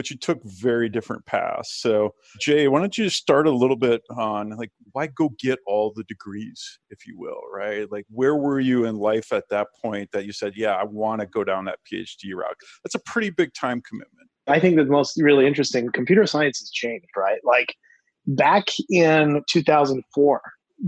but 0.00 0.08
you 0.08 0.16
took 0.16 0.42
very 0.44 0.88
different 0.88 1.26
paths. 1.26 1.74
So, 1.74 2.14
Jay, 2.40 2.68
why 2.68 2.80
don't 2.80 2.96
you 2.96 3.10
start 3.10 3.46
a 3.46 3.50
little 3.50 3.76
bit 3.76 4.00
on 4.16 4.48
like 4.56 4.70
why 4.92 5.08
go 5.08 5.30
get 5.38 5.58
all 5.66 5.92
the 5.94 6.04
degrees, 6.04 6.78
if 6.88 7.06
you 7.06 7.18
will, 7.18 7.42
right? 7.52 7.86
Like, 7.92 8.06
where 8.08 8.34
were 8.34 8.60
you 8.60 8.86
in 8.86 8.96
life 8.96 9.30
at 9.30 9.44
that 9.50 9.66
point 9.78 10.10
that 10.12 10.24
you 10.24 10.32
said, 10.32 10.54
yeah, 10.56 10.72
I 10.72 10.84
want 10.84 11.20
to 11.20 11.26
go 11.26 11.44
down 11.44 11.66
that 11.66 11.80
PhD 11.84 12.34
route? 12.34 12.56
That's 12.82 12.94
a 12.94 13.00
pretty 13.00 13.28
big 13.28 13.52
time 13.52 13.82
commitment. 13.82 14.30
I 14.46 14.58
think 14.58 14.76
the 14.76 14.86
most 14.86 15.20
really 15.20 15.46
interesting 15.46 15.90
computer 15.92 16.26
science 16.26 16.60
has 16.60 16.70
changed, 16.70 17.10
right? 17.14 17.40
Like 17.44 17.76
back 18.26 18.66
in 18.88 19.42
2004, 19.48 20.42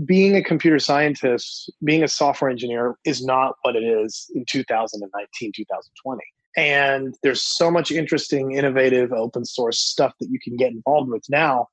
being 0.05 0.35
a 0.35 0.43
computer 0.43 0.79
scientist, 0.79 1.71
being 1.83 2.03
a 2.03 2.07
software 2.07 2.49
engineer 2.49 2.95
is 3.05 3.23
not 3.23 3.55
what 3.61 3.75
it 3.75 3.83
is 3.83 4.29
in 4.33 4.45
2019, 4.49 5.51
2020. 5.55 6.21
And 6.55 7.15
there's 7.23 7.41
so 7.41 7.71
much 7.71 7.91
interesting, 7.91 8.53
innovative, 8.53 9.11
open 9.11 9.45
source 9.45 9.79
stuff 9.79 10.13
that 10.19 10.29
you 10.29 10.39
can 10.43 10.55
get 10.55 10.71
involved 10.71 11.09
with 11.09 11.23
now. 11.29 11.67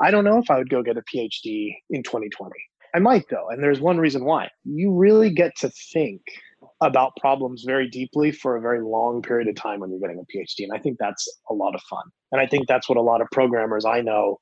I 0.00 0.10
don't 0.10 0.24
know 0.24 0.38
if 0.38 0.50
I 0.50 0.58
would 0.58 0.70
go 0.70 0.82
get 0.82 0.96
a 0.96 1.02
PhD 1.02 1.74
in 1.90 2.02
2020. 2.02 2.50
I 2.94 2.98
might 2.98 3.26
though, 3.30 3.48
and 3.50 3.62
there's 3.62 3.80
one 3.80 3.98
reason 3.98 4.24
why. 4.24 4.48
You 4.64 4.92
really 4.92 5.30
get 5.30 5.56
to 5.58 5.70
think 5.92 6.22
about 6.80 7.12
problems 7.20 7.62
very 7.64 7.88
deeply 7.88 8.32
for 8.32 8.56
a 8.56 8.60
very 8.60 8.82
long 8.82 9.22
period 9.22 9.48
of 9.48 9.54
time 9.54 9.80
when 9.80 9.90
you're 9.90 10.00
getting 10.00 10.18
a 10.18 10.36
PhD. 10.36 10.64
And 10.64 10.72
I 10.72 10.78
think 10.78 10.96
that's 10.98 11.26
a 11.48 11.54
lot 11.54 11.74
of 11.74 11.82
fun. 11.82 12.04
And 12.32 12.40
I 12.40 12.46
think 12.46 12.66
that's 12.66 12.88
what 12.88 12.98
a 12.98 13.02
lot 13.02 13.20
of 13.20 13.28
programmers 13.30 13.84
I 13.84 14.00
know 14.00 14.38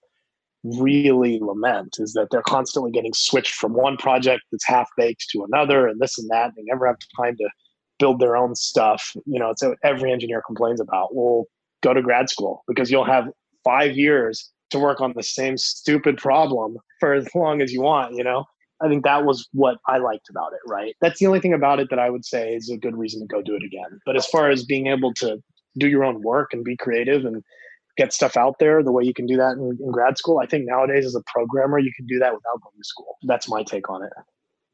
really 0.64 1.38
lament 1.40 1.96
is 1.98 2.12
that 2.14 2.28
they're 2.30 2.42
constantly 2.42 2.90
getting 2.90 3.12
switched 3.14 3.54
from 3.54 3.74
one 3.74 3.96
project 3.96 4.42
that's 4.50 4.66
half 4.66 4.88
baked 4.96 5.26
to 5.30 5.44
another 5.44 5.86
and 5.86 6.00
this 6.00 6.18
and 6.18 6.28
that. 6.30 6.52
They 6.56 6.62
never 6.64 6.86
have 6.86 6.96
time 7.16 7.36
to 7.36 7.48
build 7.98 8.20
their 8.20 8.36
own 8.36 8.54
stuff. 8.54 9.12
You 9.26 9.38
know, 9.38 9.50
it's 9.50 9.62
what 9.62 9.78
every 9.84 10.12
engineer 10.12 10.42
complains 10.46 10.80
about. 10.80 11.14
Well, 11.14 11.44
go 11.82 11.94
to 11.94 12.02
grad 12.02 12.28
school 12.28 12.64
because 12.66 12.90
you'll 12.90 13.04
have 13.04 13.28
five 13.64 13.96
years 13.96 14.50
to 14.70 14.78
work 14.78 15.00
on 15.00 15.12
the 15.14 15.22
same 15.22 15.56
stupid 15.56 16.18
problem 16.18 16.76
for 17.00 17.14
as 17.14 17.28
long 17.34 17.62
as 17.62 17.72
you 17.72 17.80
want, 17.80 18.14
you 18.14 18.24
know? 18.24 18.44
I 18.80 18.88
think 18.88 19.02
that 19.04 19.24
was 19.24 19.48
what 19.52 19.78
I 19.88 19.98
liked 19.98 20.28
about 20.30 20.52
it, 20.52 20.60
right? 20.66 20.94
That's 21.00 21.18
the 21.18 21.26
only 21.26 21.40
thing 21.40 21.52
about 21.52 21.80
it 21.80 21.88
that 21.90 21.98
I 21.98 22.10
would 22.10 22.24
say 22.24 22.54
is 22.54 22.70
a 22.70 22.76
good 22.76 22.96
reason 22.96 23.20
to 23.20 23.26
go 23.26 23.42
do 23.42 23.56
it 23.56 23.64
again. 23.64 23.98
But 24.06 24.16
as 24.16 24.26
far 24.26 24.50
as 24.50 24.64
being 24.64 24.86
able 24.86 25.12
to 25.14 25.42
do 25.78 25.88
your 25.88 26.04
own 26.04 26.22
work 26.22 26.52
and 26.52 26.64
be 26.64 26.76
creative 26.76 27.24
and 27.24 27.42
get 27.98 28.12
stuff 28.12 28.36
out 28.36 28.58
there 28.58 28.82
the 28.82 28.92
way 28.92 29.04
you 29.04 29.12
can 29.12 29.26
do 29.26 29.36
that 29.36 29.56
in, 29.56 29.76
in, 29.82 29.90
grad 29.90 30.16
school. 30.16 30.38
I 30.38 30.46
think 30.46 30.64
nowadays 30.66 31.04
as 31.04 31.16
a 31.16 31.22
programmer, 31.26 31.78
you 31.78 31.92
can 31.94 32.06
do 32.06 32.18
that 32.20 32.32
without 32.32 32.62
going 32.62 32.76
to 32.76 32.84
school. 32.84 33.16
That's 33.24 33.48
my 33.48 33.62
take 33.64 33.90
on 33.90 34.04
it. 34.04 34.12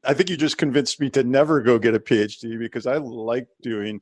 I 0.05 0.13
think 0.13 0.29
you 0.29 0.37
just 0.37 0.59
convinced 0.59 1.01
me 1.01 1.09
to 1.09 1.23
never 1.23 1.61
go 1.61 1.79
get 1.79 1.95
a 1.95 1.99
PhD 1.99 2.59
because 2.59 2.85
I 2.85 2.97
like 2.97 3.47
doing 3.63 3.99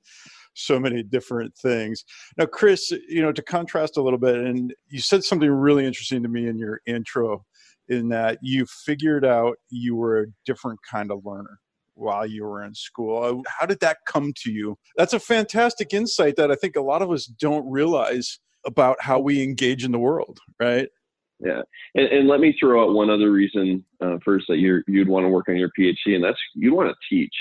so 0.54 0.78
many 0.78 1.02
different 1.02 1.56
things. 1.56 2.04
Now, 2.38 2.46
Chris, 2.46 2.92
you 3.08 3.22
know, 3.22 3.32
to 3.32 3.42
contrast 3.42 3.96
a 3.96 4.02
little 4.02 4.20
bit, 4.20 4.36
and 4.36 4.74
you 4.90 5.00
said 5.00 5.24
something 5.24 5.50
really 5.50 5.86
interesting 5.86 6.22
to 6.22 6.30
me 6.30 6.48
in 6.48 6.58
your 6.58 6.82
intro, 6.86 7.46
in 7.88 8.10
that 8.10 8.40
you 8.42 8.66
figured 8.86 9.26
out 9.26 9.56
you 9.70 9.96
were 9.96 10.22
a 10.22 10.26
different 10.46 10.80
kind 10.90 11.10
of 11.12 11.26
learner 11.26 11.60
while 11.96 12.26
you 12.26 12.44
were 12.44 12.64
in 12.64 12.74
school. 12.74 13.24
Uh, 13.24 13.42
how 13.60 13.66
did 13.66 13.80
that 13.80 13.98
come 14.08 14.34
to 14.44 14.52
you? 14.52 14.78
That's 14.98 15.14
a 15.14 15.20
fantastic 15.20 15.94
insight 15.94 16.36
that 16.36 16.52
I 16.52 16.56
think 16.56 16.76
a 16.76 16.82
lot 16.82 17.02
of 17.02 17.12
us 17.12 17.26
don't 17.26 17.70
realize 17.70 18.40
about 18.66 19.02
how 19.02 19.20
we 19.20 19.44
engage 19.44 19.84
in 19.84 19.92
the 19.92 20.00
world, 20.00 20.40
right? 20.60 20.90
Yeah, 21.40 21.62
and, 21.96 22.08
and 22.08 22.28
let 22.28 22.40
me 22.40 22.56
throw 22.58 22.84
out 22.84 22.94
one 22.94 23.10
other 23.10 23.32
reason 23.32 23.84
uh, 24.02 24.18
first 24.24 24.46
that 24.48 24.58
you 24.58 24.82
you'd 24.88 25.10
want 25.10 25.26
to 25.26 25.30
work 25.30 25.50
on 25.50 25.58
your 25.58 25.72
PhD, 25.78 26.16
and 26.16 26.24
that's 26.24 26.40
you 26.56 26.74
want 26.74 26.90
to 26.90 27.16
teach. 27.16 27.34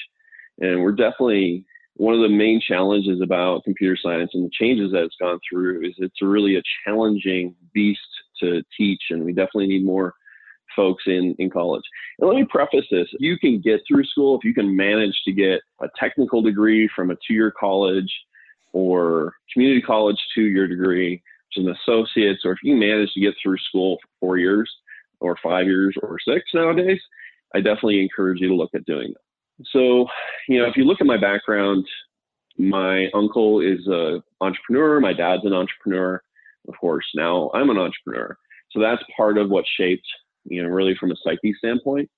And 0.60 0.82
we're 0.82 0.92
definitely 0.92 1.64
one 1.94 2.14
of 2.14 2.20
the 2.20 2.28
main 2.28 2.60
challenges 2.60 3.20
about 3.22 3.64
computer 3.64 3.96
science 4.00 4.30
and 4.34 4.44
the 4.44 4.50
changes 4.52 4.92
that 4.92 5.04
it's 5.04 5.16
gone 5.20 5.38
through 5.48 5.86
is 5.86 5.94
it's 5.98 6.22
really 6.22 6.56
a 6.56 6.62
challenging 6.84 7.54
beast 7.72 8.00
to 8.40 8.62
teach, 8.76 9.02
and 9.10 9.24
we 9.24 9.32
definitely 9.32 9.68
need 9.68 9.84
more 9.84 10.14
folks 10.74 11.04
in, 11.06 11.34
in 11.38 11.50
college. 11.50 11.84
And 12.18 12.28
let 12.28 12.36
me 12.36 12.46
preface 12.48 12.86
this 12.90 13.08
you 13.18 13.38
can 13.38 13.60
get 13.60 13.80
through 13.86 14.04
school 14.04 14.38
if 14.38 14.44
you 14.44 14.54
can 14.54 14.74
manage 14.74 15.14
to 15.24 15.32
get 15.32 15.60
a 15.80 15.88
technical 15.98 16.42
degree 16.42 16.88
from 16.94 17.10
a 17.10 17.16
two 17.26 17.34
year 17.34 17.52
college 17.58 18.10
or 18.72 19.32
community 19.52 19.80
college 19.82 20.16
two 20.34 20.44
year 20.44 20.66
degree, 20.66 21.22
which 21.48 21.64
is 21.64 21.66
an 21.66 21.76
associate's, 21.82 22.44
or 22.44 22.52
if 22.52 22.58
you 22.62 22.74
manage 22.74 23.12
to 23.12 23.20
get 23.20 23.34
through 23.42 23.58
school 23.58 23.98
for 24.02 24.08
four 24.20 24.38
years 24.38 24.70
or 25.20 25.36
five 25.42 25.66
years 25.66 25.94
or 26.02 26.18
six 26.26 26.44
nowadays, 26.54 27.00
I 27.54 27.58
definitely 27.58 28.00
encourage 28.00 28.40
you 28.40 28.48
to 28.48 28.54
look 28.54 28.70
at 28.74 28.84
doing 28.86 29.12
that. 29.12 29.66
So, 29.70 30.06
you 30.48 30.58
know, 30.58 30.68
if 30.68 30.76
you 30.76 30.84
look 30.84 31.00
at 31.00 31.06
my 31.06 31.18
background, 31.18 31.86
my 32.58 33.08
uncle 33.14 33.60
is 33.60 33.80
an 33.86 34.22
entrepreneur, 34.40 35.00
my 35.00 35.12
dad's 35.12 35.44
an 35.44 35.52
entrepreneur, 35.52 36.22
of 36.68 36.74
course. 36.80 37.06
Now 37.14 37.50
I'm 37.54 37.70
an 37.70 37.78
entrepreneur. 37.78 38.36
So 38.70 38.80
that's 38.80 39.02
part 39.16 39.38
of 39.38 39.50
what 39.50 39.64
shaped, 39.76 40.06
you 40.44 40.62
know, 40.62 40.68
really 40.68 40.94
from 40.98 41.12
a 41.12 41.16
psyche 41.22 41.54
standpoint. 41.58 42.10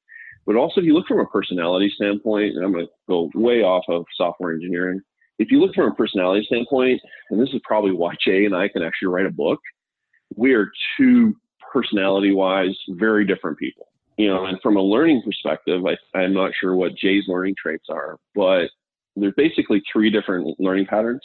But 0.47 0.57
also, 0.57 0.81
if 0.81 0.87
you 0.87 0.95
look 0.95 1.07
from 1.07 1.21
a 1.21 1.27
personality 1.27 1.91
standpoint, 1.95 2.55
and 2.55 2.65
I'm 2.65 2.73
going 2.73 2.87
to 2.87 2.93
go 3.09 3.31
way 3.35 3.63
off 3.63 3.85
of 3.89 4.05
software 4.15 4.53
engineering, 4.53 5.01
if 5.39 5.51
you 5.51 5.61
look 5.61 5.75
from 5.75 5.91
a 5.91 5.95
personality 5.95 6.45
standpoint, 6.47 7.01
and 7.31 7.41
this 7.41 7.51
is 7.51 7.61
probably 7.65 7.93
why 7.93 8.15
Jay 8.25 8.45
and 8.45 8.55
I 8.55 8.69
can 8.69 8.83
actually 8.83 9.09
write 9.09 9.27
a 9.27 9.31
book, 9.31 9.61
we 10.37 10.55
are 10.55 10.71
two 10.97 11.35
personality 11.73 12.33
wise 12.33 12.77
very 12.91 13.25
different 13.25 13.59
people. 13.59 13.89
You 14.17 14.29
know, 14.29 14.47
and 14.47 14.61
from 14.63 14.77
a 14.77 14.83
learning 14.83 15.23
perspective, 15.25 15.83
I, 15.85 15.97
I'm 16.17 16.33
not 16.33 16.53
sure 16.61 16.77
what 16.77 16.95
Jay's 16.95 17.25
learning 17.27 17.57
traits 17.61 17.87
are, 17.91 18.17
but 18.35 18.69
there's 19.17 19.35
basically 19.37 19.83
three 19.93 20.09
different 20.09 20.59
learning 20.61 20.87
patterns. 20.87 21.23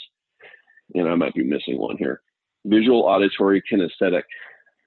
And 0.95 1.07
I 1.07 1.13
might 1.13 1.35
be 1.35 1.43
missing 1.43 1.77
one 1.77 1.97
here 1.97 2.21
visual, 2.65 3.03
auditory, 3.03 3.61
kinesthetic. 3.71 4.23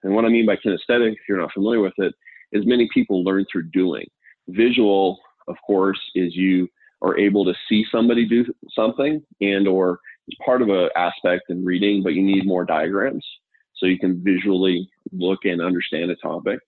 And 0.03 0.15
what 0.15 0.25
I 0.25 0.29
mean 0.29 0.47
by 0.47 0.57
kinesthetic, 0.57 1.13
if 1.13 1.19
you're 1.29 1.41
not 1.41 1.53
familiar 1.53 1.81
with 1.81 1.95
it, 1.99 2.13
is 2.51 2.67
many 2.67 2.89
people 2.93 3.25
learn 3.25 3.47
through 3.51 3.71
doing. 3.71 4.05
Visual, 4.49 5.19
of 5.49 5.57
course, 5.65 5.99
is 6.15 6.35
you 6.35 6.69
are 7.03 7.19
able 7.19 7.45
to 7.45 7.55
see 7.69 7.85
somebody 7.91 8.27
do 8.27 8.45
something 8.75 9.23
and 9.41 9.67
or 9.67 9.99
it's 10.29 10.39
part 10.45 10.63
of 10.63 10.69
an 10.69 10.89
aspect 10.97 11.45
in 11.49 11.65
reading, 11.65 12.03
but 12.03 12.15
you 12.15 12.23
need 12.23 12.47
more 12.47 12.65
diagrams 12.65 13.27
so 13.75 13.87
you 13.87 13.99
can 13.99 14.23
visually 14.23 14.89
look 15.11 15.41
and 15.45 15.61
understand 15.61 16.11
a 16.11 16.17
topic. 16.17 16.61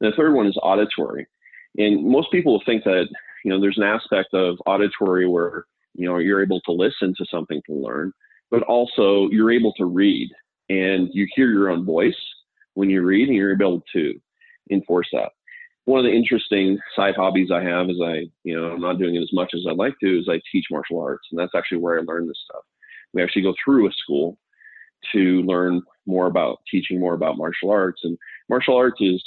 And 0.00 0.10
the 0.10 0.16
third 0.16 0.34
one 0.34 0.46
is 0.46 0.58
auditory. 0.62 1.26
And 1.76 2.04
most 2.04 2.32
people 2.32 2.62
think 2.64 2.84
that, 2.84 3.06
you 3.44 3.50
know, 3.50 3.60
there's 3.60 3.78
an 3.78 3.84
aspect 3.84 4.32
of 4.32 4.56
auditory 4.66 5.28
where, 5.28 5.66
you 5.94 6.08
know, 6.08 6.18
you're 6.18 6.42
able 6.42 6.60
to 6.62 6.72
listen 6.72 7.14
to 7.18 7.26
something 7.30 7.60
to 7.66 7.74
learn, 7.74 8.12
but 8.50 8.62
also 8.62 9.28
you're 9.30 9.52
able 9.52 9.74
to 9.74 9.84
read 9.84 10.30
and 10.70 11.10
you 11.12 11.26
hear 11.34 11.50
your 11.52 11.68
own 11.68 11.84
voice 11.84 12.16
when 12.72 12.88
you 12.88 13.02
read 13.02 13.28
and 13.28 13.36
you're 13.36 13.52
able 13.52 13.82
to 13.92 14.14
enforce 14.70 15.08
that. 15.12 15.30
One 15.86 16.00
of 16.00 16.06
the 16.06 16.16
interesting 16.16 16.78
side 16.96 17.14
hobbies 17.14 17.50
I 17.52 17.62
have 17.62 17.90
is 17.90 18.00
I, 18.02 18.24
you 18.42 18.56
know, 18.56 18.72
I'm 18.72 18.80
not 18.80 18.98
doing 18.98 19.16
it 19.16 19.22
as 19.22 19.32
much 19.32 19.52
as 19.54 19.66
I'd 19.68 19.76
like 19.76 19.94
to, 20.00 20.18
is 20.18 20.28
I 20.28 20.40
teach 20.50 20.64
martial 20.70 21.00
arts. 21.00 21.28
And 21.30 21.38
that's 21.38 21.54
actually 21.54 21.78
where 21.78 21.98
I 21.98 22.02
learned 22.06 22.30
this 22.30 22.40
stuff. 22.44 22.62
We 23.12 23.22
actually 23.22 23.42
go 23.42 23.54
through 23.62 23.88
a 23.88 23.92
school 23.92 24.38
to 25.12 25.42
learn 25.42 25.82
more 26.06 26.26
about 26.26 26.60
teaching 26.70 26.98
more 26.98 27.12
about 27.14 27.36
martial 27.36 27.70
arts. 27.70 28.00
And 28.04 28.16
martial 28.48 28.76
arts 28.76 29.00
is 29.00 29.22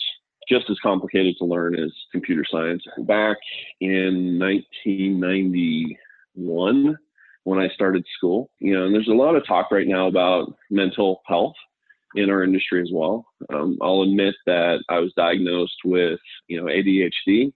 just 0.49 0.69
as 0.69 0.77
complicated 0.81 1.35
to 1.37 1.45
learn 1.45 1.77
as 1.77 1.91
computer 2.11 2.43
science. 2.49 2.83
Back 2.99 3.37
in 3.81 4.39
1991, 4.39 6.97
when 7.43 7.59
I 7.59 7.67
started 7.69 8.05
school, 8.17 8.49
you 8.59 8.73
know, 8.73 8.85
and 8.85 8.95
there's 8.95 9.07
a 9.07 9.13
lot 9.13 9.35
of 9.35 9.45
talk 9.45 9.69
right 9.71 9.87
now 9.87 10.07
about 10.07 10.55
mental 10.69 11.21
health 11.27 11.55
in 12.17 12.29
our 12.29 12.43
industry 12.43 12.81
as 12.81 12.89
well. 12.91 13.25
Um, 13.53 13.77
I'll 13.81 14.01
admit 14.01 14.35
that 14.45 14.83
I 14.89 14.99
was 14.99 15.13
diagnosed 15.15 15.77
with, 15.85 16.19
you 16.47 16.57
know, 16.59 16.65
ADHD 16.65 17.53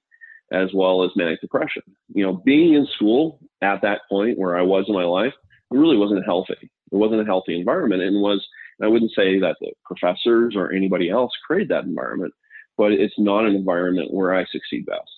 as 0.51 0.69
well 0.73 1.03
as 1.03 1.11
manic 1.15 1.39
depression. 1.41 1.83
You 2.13 2.25
know, 2.25 2.33
being 2.45 2.73
in 2.73 2.85
school 2.95 3.39
at 3.61 3.81
that 3.81 4.01
point 4.09 4.37
where 4.37 4.57
I 4.57 4.61
was 4.61 4.85
in 4.87 4.93
my 4.93 5.03
life, 5.03 5.33
it 5.71 5.77
really 5.77 5.97
wasn't 5.97 6.25
healthy. 6.25 6.57
It 6.91 6.95
wasn't 6.95 7.21
a 7.21 7.25
healthy 7.25 7.57
environment 7.57 8.01
and 8.01 8.21
was, 8.21 8.45
I 8.81 8.87
wouldn't 8.87 9.13
say 9.15 9.39
that 9.39 9.55
the 9.61 9.71
professors 9.85 10.55
or 10.55 10.73
anybody 10.73 11.09
else 11.09 11.31
created 11.45 11.69
that 11.69 11.85
environment, 11.85 12.33
but 12.77 12.91
it's 12.91 13.13
not 13.17 13.45
an 13.45 13.55
environment 13.55 14.13
where 14.13 14.35
I 14.35 14.45
succeed 14.51 14.85
best. 14.85 15.09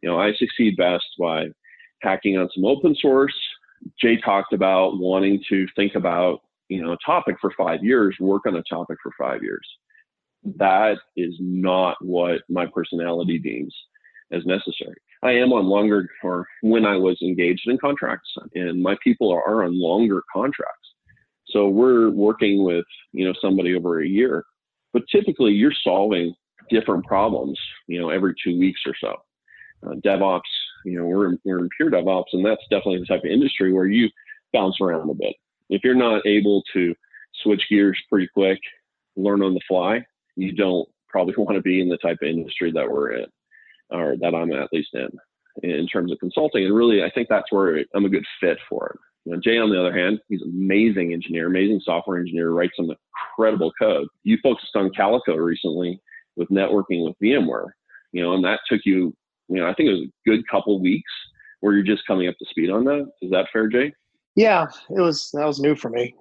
You 0.00 0.08
know, 0.08 0.18
I 0.18 0.32
succeed 0.34 0.76
best 0.76 1.04
by 1.18 1.46
hacking 2.00 2.38
on 2.38 2.48
some 2.54 2.64
open 2.64 2.94
source. 2.94 3.34
Jay 4.00 4.16
talked 4.16 4.52
about 4.52 4.98
wanting 4.98 5.42
to 5.48 5.66
think 5.76 5.94
about, 5.94 6.40
you 6.74 6.82
know, 6.82 6.92
a 6.92 6.98
topic 7.06 7.36
for 7.40 7.52
five 7.56 7.84
years, 7.84 8.16
work 8.18 8.42
on 8.46 8.56
a 8.56 8.62
topic 8.68 8.98
for 9.00 9.12
five 9.18 9.42
years. 9.42 9.66
That 10.56 10.96
is 11.16 11.34
not 11.38 11.96
what 12.00 12.42
my 12.48 12.66
personality 12.66 13.38
deems 13.38 13.74
as 14.32 14.44
necessary. 14.44 14.96
I 15.22 15.32
am 15.32 15.52
on 15.52 15.66
longer, 15.66 16.08
or 16.24 16.46
when 16.62 16.84
I 16.84 16.96
was 16.96 17.16
engaged 17.22 17.66
in 17.66 17.78
contracts, 17.78 18.28
and 18.54 18.82
my 18.82 18.96
people 19.02 19.30
are 19.32 19.64
on 19.64 19.80
longer 19.80 20.22
contracts. 20.32 20.88
So 21.46 21.68
we're 21.68 22.10
working 22.10 22.64
with, 22.64 22.84
you 23.12 23.24
know, 23.24 23.34
somebody 23.40 23.76
over 23.76 24.02
a 24.02 24.08
year, 24.08 24.44
but 24.92 25.02
typically 25.10 25.52
you're 25.52 25.72
solving 25.84 26.34
different 26.70 27.04
problems, 27.04 27.58
you 27.86 28.00
know, 28.00 28.10
every 28.10 28.34
two 28.42 28.58
weeks 28.58 28.80
or 28.84 28.94
so. 29.00 29.16
Uh, 29.86 29.94
DevOps, 30.04 30.40
you 30.84 30.98
know, 30.98 31.04
we're, 31.04 31.36
we're 31.44 31.60
in 31.60 31.68
pure 31.76 31.90
DevOps, 31.90 32.32
and 32.32 32.44
that's 32.44 32.62
definitely 32.70 32.98
the 32.98 33.06
type 33.06 33.24
of 33.24 33.30
industry 33.30 33.72
where 33.72 33.86
you 33.86 34.08
bounce 34.52 34.76
around 34.80 35.08
a 35.08 35.14
bit. 35.14 35.36
If 35.70 35.82
you're 35.84 35.94
not 35.94 36.26
able 36.26 36.62
to 36.72 36.94
switch 37.42 37.62
gears 37.68 38.00
pretty 38.08 38.28
quick, 38.32 38.58
learn 39.16 39.42
on 39.42 39.54
the 39.54 39.60
fly, 39.66 40.04
you 40.36 40.52
don't 40.52 40.88
probably 41.08 41.34
want 41.38 41.56
to 41.56 41.62
be 41.62 41.80
in 41.80 41.88
the 41.88 41.98
type 41.98 42.18
of 42.22 42.28
industry 42.28 42.72
that 42.72 42.90
we're 42.90 43.12
in, 43.12 43.26
or 43.90 44.16
that 44.20 44.34
I'm 44.34 44.52
at 44.52 44.72
least 44.72 44.94
in, 44.94 45.08
in 45.62 45.86
terms 45.86 46.12
of 46.12 46.18
consulting. 46.18 46.64
And 46.64 46.74
really, 46.74 47.02
I 47.02 47.10
think 47.10 47.28
that's 47.28 47.50
where 47.50 47.84
I'm 47.94 48.04
a 48.04 48.10
good 48.10 48.26
fit 48.40 48.58
for 48.68 48.88
it. 48.88 48.98
You 49.24 49.32
know, 49.32 49.40
Jay, 49.42 49.56
on 49.56 49.70
the 49.70 49.80
other 49.80 49.96
hand, 49.96 50.20
he's 50.28 50.42
an 50.42 50.50
amazing 50.54 51.12
engineer, 51.12 51.46
amazing 51.46 51.80
software 51.82 52.18
engineer, 52.18 52.50
writes 52.50 52.74
some 52.76 52.90
incredible 53.38 53.72
code. 53.80 54.06
You 54.22 54.36
focused 54.42 54.76
on 54.76 54.90
Calico 54.90 55.34
recently 55.36 56.00
with 56.36 56.48
networking 56.50 57.04
with 57.04 57.14
VMware, 57.22 57.68
you 58.12 58.22
know, 58.22 58.34
and 58.34 58.44
that 58.44 58.60
took 58.68 58.82
you, 58.84 59.14
you 59.48 59.56
know, 59.56 59.66
I 59.66 59.72
think 59.74 59.88
it 59.88 59.92
was 59.92 60.02
a 60.02 60.28
good 60.30 60.46
couple 60.48 60.78
weeks 60.80 61.10
where 61.60 61.72
you're 61.72 61.82
just 61.82 62.06
coming 62.06 62.28
up 62.28 62.34
to 62.38 62.46
speed 62.50 62.68
on 62.68 62.84
that. 62.84 63.10
Is 63.22 63.30
that 63.30 63.46
fair, 63.50 63.68
Jay? 63.68 63.94
Yeah, 64.36 64.66
it 64.90 65.00
was. 65.00 65.30
That 65.32 65.46
was 65.46 65.60
new 65.60 65.76
for 65.76 65.90
me. 65.90 66.14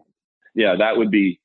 Yeah, 0.56 0.76
that 0.76 0.98
would 0.98 1.10
be 1.10 1.40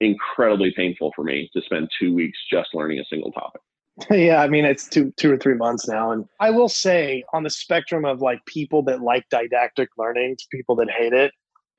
incredibly 0.00 0.72
painful 0.76 1.12
for 1.14 1.24
me 1.24 1.48
to 1.54 1.62
spend 1.62 1.88
two 1.98 2.12
weeks 2.14 2.38
just 2.50 2.74
learning 2.74 2.98
a 2.98 3.04
single 3.04 3.32
topic. 3.32 3.60
yeah, 4.10 4.42
I 4.42 4.48
mean 4.48 4.64
it's 4.64 4.88
two 4.88 5.12
two 5.16 5.32
or 5.32 5.36
three 5.36 5.54
months 5.54 5.86
now, 5.86 6.12
and 6.12 6.24
I 6.40 6.50
will 6.50 6.68
say 6.68 7.24
on 7.32 7.42
the 7.42 7.50
spectrum 7.50 8.04
of 8.04 8.20
like 8.20 8.44
people 8.46 8.82
that 8.84 9.02
like 9.02 9.24
didactic 9.30 9.88
learning 9.98 10.36
to 10.36 10.44
people 10.50 10.74
that 10.76 10.90
hate 10.90 11.12
it. 11.12 11.32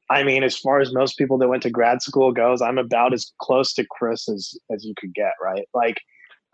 I 0.09 0.23
mean, 0.23 0.43
as 0.43 0.57
far 0.57 0.79
as 0.79 0.93
most 0.93 1.17
people 1.17 1.37
that 1.39 1.47
went 1.47 1.63
to 1.63 1.71
grad 1.71 2.01
school 2.01 2.31
goes, 2.31 2.61
I'm 2.61 2.77
about 2.77 3.13
as 3.13 3.31
close 3.39 3.73
to 3.73 3.85
Chris 3.89 4.29
as 4.29 4.53
as 4.71 4.85
you 4.85 4.93
could 4.97 5.13
get, 5.13 5.33
right? 5.41 5.67
Like 5.73 5.97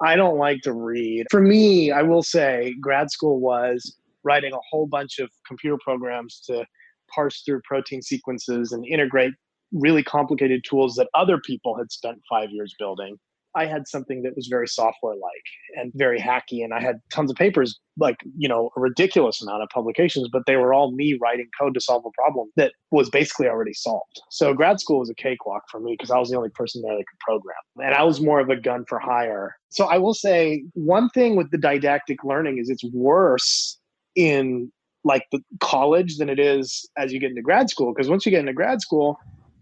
I 0.02 0.16
don't 0.16 0.38
like 0.38 0.62
to 0.62 0.74
read. 0.74 1.26
For 1.30 1.42
me, 1.42 1.92
I 1.92 2.04
will 2.04 2.24
say 2.24 2.74
grad 2.80 3.12
school 3.12 3.40
was 3.40 3.98
writing 4.24 4.54
a 4.54 4.60
whole 4.70 4.88
bunch 4.88 5.20
of 5.20 5.30
computer 5.46 5.78
programs 5.84 6.42
to 6.48 6.66
parse 7.14 7.42
through 7.42 7.62
protein 7.64 8.02
sequences 8.02 8.72
and 8.72 8.86
integrate 8.86 9.34
really 9.72 10.04
complicated 10.04 10.64
tools 10.68 10.96
that 10.96 11.10
other 11.14 11.40
people 11.40 11.78
had 11.78 11.92
spent 11.92 12.20
five 12.30 12.50
years 12.52 12.74
building. 12.80 13.18
I 13.56 13.66
had 13.66 13.88
something 13.88 14.22
that 14.24 14.36
was 14.36 14.48
very 14.48 14.68
software 14.68 15.16
like 15.16 15.44
and 15.76 15.92
very 15.96 16.20
hacky. 16.20 16.64
And 16.64 16.72
I 16.72 16.80
had 16.80 17.00
tons 17.12 17.32
of 17.32 17.38
papers, 17.38 17.80
like, 17.98 18.18
you 18.38 18.48
know, 18.48 18.70
a 18.78 18.80
ridiculous 18.80 19.42
amount 19.42 19.64
of 19.64 19.70
publications, 19.70 20.30
but 20.32 20.44
they 20.46 20.56
were 20.56 20.72
all 20.74 20.92
me 20.92 21.18
writing 21.20 21.48
code 21.60 21.74
to 21.74 21.82
solve 21.82 22.04
a 22.06 22.12
problem 22.12 22.50
that 22.58 22.74
was 22.92 23.10
basically 23.10 23.48
already 23.48 23.74
solved. 23.74 24.22
So 24.30 24.54
grad 24.54 24.80
school 24.80 25.00
was 25.00 25.10
a 25.10 25.16
cakewalk 25.16 25.64
for 25.72 25.80
me 25.80 25.94
because 25.94 26.12
I 26.12 26.20
was 26.20 26.30
the 26.30 26.38
only 26.38 26.50
person 26.50 26.84
there 26.84 26.96
that 26.96 27.06
could 27.10 27.20
program. 27.20 27.58
And 27.84 27.96
I 27.96 28.04
was 28.04 28.22
more 28.22 28.40
of 28.40 28.50
a 28.50 28.56
gun 28.56 28.86
for 28.88 29.00
hire. 29.00 29.56
So 29.70 29.86
I 29.86 29.98
will 29.98 30.14
say 30.14 30.64
one 30.74 31.10
thing 31.10 31.36
with 31.36 31.50
the 31.50 31.58
didactic 31.58 32.24
learning 32.24 32.60
is 32.60 32.70
it's 32.70 32.86
worse 32.94 33.80
in 34.16 34.72
like 35.04 35.24
the 35.32 35.40
college 35.60 36.18
than 36.18 36.30
it 36.30 36.40
is 36.40 36.90
as 36.98 37.14
you 37.14 37.20
get 37.20 37.30
into 37.30 37.42
grad 37.42 37.70
school. 37.70 37.94
Because 37.94 38.10
once 38.10 38.26
you 38.26 38.32
get 38.32 38.42
into 38.42 38.54
grad 38.54 38.82
school, 38.82 39.18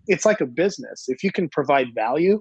it's 0.08 0.26
like 0.26 0.42
a 0.42 0.46
business. 0.46 1.06
If 1.08 1.24
you 1.24 1.32
can 1.32 1.50
provide 1.50 1.88
value, 1.94 2.40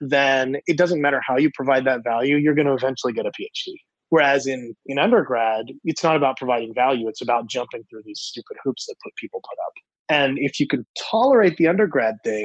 then 0.00 0.56
it 0.66 0.76
doesn't 0.76 1.00
matter 1.00 1.20
how 1.26 1.38
you 1.38 1.50
provide 1.54 1.84
that 1.86 2.04
value, 2.04 2.36
you're 2.36 2.54
going 2.54 2.66
to 2.66 2.74
eventually 2.74 3.12
get 3.12 3.26
a 3.26 3.30
PhD. 3.30 3.74
Whereas 4.10 4.46
in, 4.46 4.74
in 4.86 4.98
undergrad, 4.98 5.66
it's 5.84 6.02
not 6.02 6.16
about 6.16 6.36
providing 6.36 6.72
value, 6.74 7.08
it's 7.08 7.22
about 7.22 7.48
jumping 7.48 7.82
through 7.90 8.02
these 8.04 8.20
stupid 8.20 8.56
hoops 8.62 8.86
that 8.86 8.94
put 9.02 9.14
people 9.16 9.40
put 9.40 9.58
up. 9.66 9.72
And 10.08 10.38
if 10.38 10.60
you 10.60 10.66
can 10.66 10.86
tolerate 11.10 11.56
the 11.56 11.66
undergrad 11.66 12.16
thing, 12.22 12.44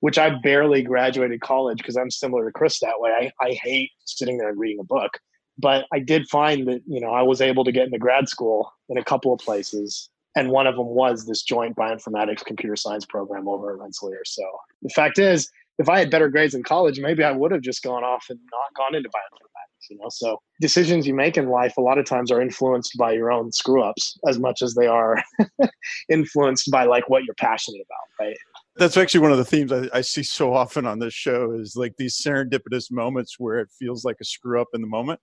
which 0.00 0.18
I 0.18 0.30
barely 0.30 0.82
graduated 0.82 1.40
college 1.40 1.78
because 1.78 1.96
I'm 1.96 2.10
similar 2.10 2.44
to 2.46 2.52
Chris 2.52 2.80
that 2.80 2.94
way. 2.98 3.32
I, 3.40 3.44
I 3.44 3.58
hate 3.62 3.90
sitting 4.04 4.38
there 4.38 4.48
and 4.48 4.58
reading 4.58 4.78
a 4.80 4.84
book. 4.84 5.18
But 5.58 5.86
I 5.92 5.98
did 5.98 6.28
find 6.28 6.66
that, 6.68 6.82
you 6.86 7.00
know, 7.00 7.10
I 7.10 7.22
was 7.22 7.40
able 7.40 7.64
to 7.64 7.72
get 7.72 7.86
into 7.86 7.98
grad 7.98 8.28
school 8.28 8.72
in 8.88 8.98
a 8.98 9.04
couple 9.04 9.32
of 9.32 9.40
places. 9.40 10.10
And 10.36 10.50
one 10.50 10.66
of 10.66 10.76
them 10.76 10.88
was 10.88 11.26
this 11.26 11.42
joint 11.42 11.76
bioinformatics 11.76 12.44
computer 12.44 12.76
science 12.76 13.06
program 13.06 13.48
over 13.48 13.72
at 13.72 13.78
Rensselaer. 13.78 14.22
So 14.24 14.42
the 14.82 14.90
fact 14.90 15.18
is, 15.18 15.50
if 15.78 15.88
I 15.88 15.98
had 15.98 16.10
better 16.10 16.28
grades 16.28 16.54
in 16.54 16.62
college, 16.62 17.00
maybe 17.00 17.22
I 17.24 17.32
would 17.32 17.52
have 17.52 17.60
just 17.60 17.82
gone 17.82 18.04
off 18.04 18.26
and 18.30 18.38
not 18.50 18.74
gone 18.76 18.94
into 18.94 19.08
bioinformatics, 19.08 19.90
you 19.90 19.98
know? 19.98 20.08
So 20.10 20.40
decisions 20.60 21.06
you 21.06 21.14
make 21.14 21.36
in 21.36 21.48
life 21.48 21.76
a 21.76 21.82
lot 21.82 21.98
of 21.98 22.06
times 22.06 22.30
are 22.30 22.40
influenced 22.40 22.96
by 22.98 23.12
your 23.12 23.30
own 23.30 23.52
screw 23.52 23.82
ups 23.82 24.18
as 24.26 24.38
much 24.38 24.62
as 24.62 24.74
they 24.74 24.86
are 24.86 25.22
influenced 26.08 26.70
by 26.70 26.84
like 26.84 27.08
what 27.08 27.24
you're 27.24 27.34
passionate 27.34 27.80
about, 27.80 28.26
right? 28.26 28.36
That's 28.76 28.96
actually 28.96 29.20
one 29.20 29.32
of 29.32 29.38
the 29.38 29.44
themes 29.44 29.72
I, 29.72 29.88
I, 29.92 30.00
see 30.02 30.22
so 30.22 30.52
often 30.52 30.86
on 30.86 30.98
this 30.98 31.14
show 31.14 31.52
is 31.52 31.76
like 31.76 31.94
these 31.96 32.20
serendipitous 32.20 32.90
moments 32.90 33.36
where 33.38 33.58
it 33.58 33.68
feels 33.78 34.04
like 34.04 34.16
a 34.20 34.24
screw 34.24 34.60
up 34.60 34.68
in 34.74 34.82
the 34.82 34.86
moment 34.86 35.20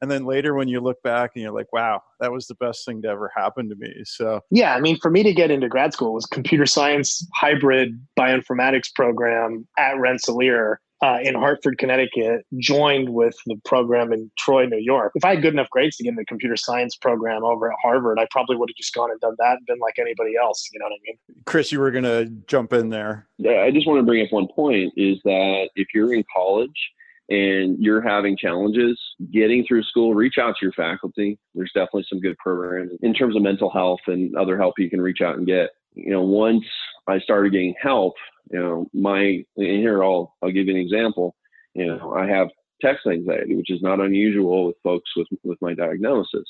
and 0.00 0.10
then 0.10 0.24
later 0.24 0.54
when 0.54 0.68
you 0.68 0.80
look 0.80 1.02
back 1.02 1.32
and 1.34 1.42
you're 1.42 1.52
like 1.52 1.72
wow 1.72 2.00
that 2.20 2.32
was 2.32 2.46
the 2.46 2.54
best 2.56 2.84
thing 2.84 3.02
to 3.02 3.08
ever 3.08 3.30
happen 3.36 3.68
to 3.68 3.74
me 3.76 3.92
so 4.04 4.40
yeah 4.50 4.74
i 4.74 4.80
mean 4.80 4.98
for 5.00 5.10
me 5.10 5.22
to 5.22 5.32
get 5.32 5.50
into 5.50 5.68
grad 5.68 5.92
school 5.92 6.12
was 6.12 6.26
computer 6.26 6.66
science 6.66 7.26
hybrid 7.34 8.00
bioinformatics 8.18 8.94
program 8.94 9.66
at 9.78 9.98
rensselaer 9.98 10.80
uh, 11.00 11.18
in 11.22 11.34
Hartford, 11.34 11.78
Connecticut, 11.78 12.44
joined 12.58 13.10
with 13.10 13.36
the 13.46 13.56
program 13.64 14.12
in 14.12 14.30
Troy, 14.36 14.66
New 14.66 14.80
York. 14.80 15.12
If 15.14 15.24
I 15.24 15.34
had 15.34 15.42
good 15.42 15.52
enough 15.52 15.70
grades 15.70 15.96
to 15.96 16.02
get 16.02 16.10
in 16.10 16.16
the 16.16 16.24
computer 16.24 16.56
science 16.56 16.96
program 16.96 17.44
over 17.44 17.70
at 17.70 17.78
Harvard, 17.80 18.18
I 18.18 18.26
probably 18.30 18.56
would 18.56 18.68
have 18.68 18.76
just 18.76 18.92
gone 18.94 19.10
and 19.10 19.20
done 19.20 19.36
that 19.38 19.58
and 19.58 19.66
been 19.66 19.78
like 19.78 19.98
anybody 19.98 20.32
else. 20.40 20.68
You 20.72 20.80
know 20.80 20.86
what 20.86 20.94
I 20.94 21.02
mean? 21.06 21.42
Chris, 21.46 21.70
you 21.70 21.78
were 21.78 21.90
going 21.90 22.04
to 22.04 22.26
jump 22.46 22.72
in 22.72 22.88
there. 22.88 23.28
Yeah, 23.38 23.62
I 23.62 23.70
just 23.70 23.86
want 23.86 24.00
to 24.00 24.02
bring 24.02 24.24
up 24.24 24.32
one 24.32 24.48
point 24.48 24.92
is 24.96 25.20
that 25.24 25.68
if 25.76 25.88
you're 25.94 26.12
in 26.12 26.24
college 26.34 26.90
and 27.28 27.76
you're 27.78 28.00
having 28.00 28.36
challenges 28.36 28.98
getting 29.32 29.64
through 29.66 29.82
school, 29.82 30.14
reach 30.14 30.38
out 30.38 30.54
to 30.58 30.64
your 30.64 30.72
faculty. 30.72 31.38
There's 31.54 31.72
definitely 31.74 32.06
some 32.08 32.20
good 32.20 32.38
programs 32.38 32.92
in 33.02 33.12
terms 33.12 33.36
of 33.36 33.42
mental 33.42 33.70
health 33.70 34.00
and 34.06 34.34
other 34.36 34.56
help 34.56 34.74
you 34.78 34.88
can 34.88 35.00
reach 35.00 35.20
out 35.20 35.36
and 35.36 35.46
get. 35.46 35.70
You 35.94 36.10
know, 36.10 36.22
once 36.22 36.64
I 37.06 37.18
started 37.18 37.52
getting 37.52 37.74
help, 37.80 38.14
you 38.50 38.58
know, 38.58 38.86
my 38.94 39.44
and 39.56 39.78
here 39.78 40.02
I'll 40.02 40.34
I'll 40.42 40.50
give 40.50 40.66
you 40.66 40.74
an 40.74 40.80
example. 40.80 41.34
You 41.74 41.86
know, 41.86 42.14
I 42.14 42.26
have 42.26 42.48
text 42.80 43.06
anxiety, 43.06 43.56
which 43.56 43.70
is 43.70 43.82
not 43.82 44.00
unusual 44.00 44.66
with 44.66 44.76
folks 44.82 45.10
with 45.16 45.28
with 45.42 45.58
my 45.60 45.74
diagnosis. 45.74 46.44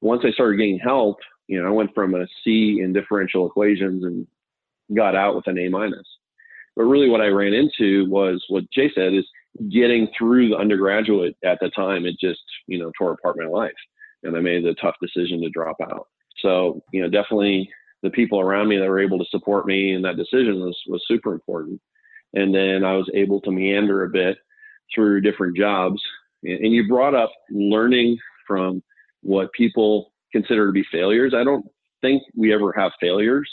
Once 0.00 0.22
I 0.24 0.30
started 0.32 0.56
getting 0.56 0.78
help, 0.78 1.18
you 1.46 1.62
know, 1.62 1.68
I 1.68 1.70
went 1.70 1.94
from 1.94 2.14
a 2.14 2.26
C 2.42 2.80
in 2.82 2.92
differential 2.92 3.46
equations 3.46 4.04
and 4.04 4.26
got 4.94 5.14
out 5.14 5.36
with 5.36 5.46
an 5.46 5.58
A 5.58 5.68
minus. 5.68 6.06
But 6.76 6.84
really, 6.84 7.08
what 7.08 7.22
I 7.22 7.28
ran 7.28 7.54
into 7.54 8.08
was 8.08 8.44
what 8.48 8.70
Jay 8.70 8.90
said 8.94 9.14
is 9.14 9.26
getting 9.70 10.08
through 10.16 10.50
the 10.50 10.56
undergraduate 10.56 11.36
at 11.44 11.58
the 11.60 11.70
time. 11.70 12.06
It 12.06 12.16
just 12.20 12.42
you 12.66 12.78
know 12.78 12.92
tore 12.98 13.12
apart 13.12 13.36
my 13.38 13.46
life, 13.46 13.72
and 14.22 14.36
I 14.36 14.40
made 14.40 14.64
the 14.64 14.74
tough 14.74 14.96
decision 15.00 15.40
to 15.42 15.50
drop 15.50 15.76
out. 15.80 16.06
So 16.38 16.82
you 16.92 17.02
know, 17.02 17.08
definitely 17.08 17.68
the 18.02 18.10
people 18.10 18.40
around 18.40 18.68
me 18.68 18.78
that 18.78 18.88
were 18.88 19.00
able 19.00 19.18
to 19.18 19.24
support 19.30 19.66
me 19.66 19.94
in 19.94 20.02
that 20.02 20.16
decision 20.16 20.60
was, 20.60 20.78
was 20.86 21.04
super 21.08 21.32
important. 21.32 21.80
And 22.34 22.54
then 22.54 22.84
I 22.84 22.94
was 22.96 23.10
able 23.14 23.40
to 23.42 23.50
meander 23.50 24.04
a 24.04 24.10
bit 24.10 24.38
through 24.94 25.22
different 25.22 25.56
jobs. 25.56 26.00
And 26.44 26.72
you 26.72 26.86
brought 26.86 27.14
up 27.14 27.32
learning 27.50 28.18
from 28.46 28.82
what 29.22 29.52
people 29.52 30.12
consider 30.32 30.66
to 30.66 30.72
be 30.72 30.84
failures. 30.92 31.34
I 31.34 31.44
don't 31.44 31.64
think 32.02 32.22
we 32.36 32.52
ever 32.54 32.72
have 32.76 32.92
failures. 33.00 33.50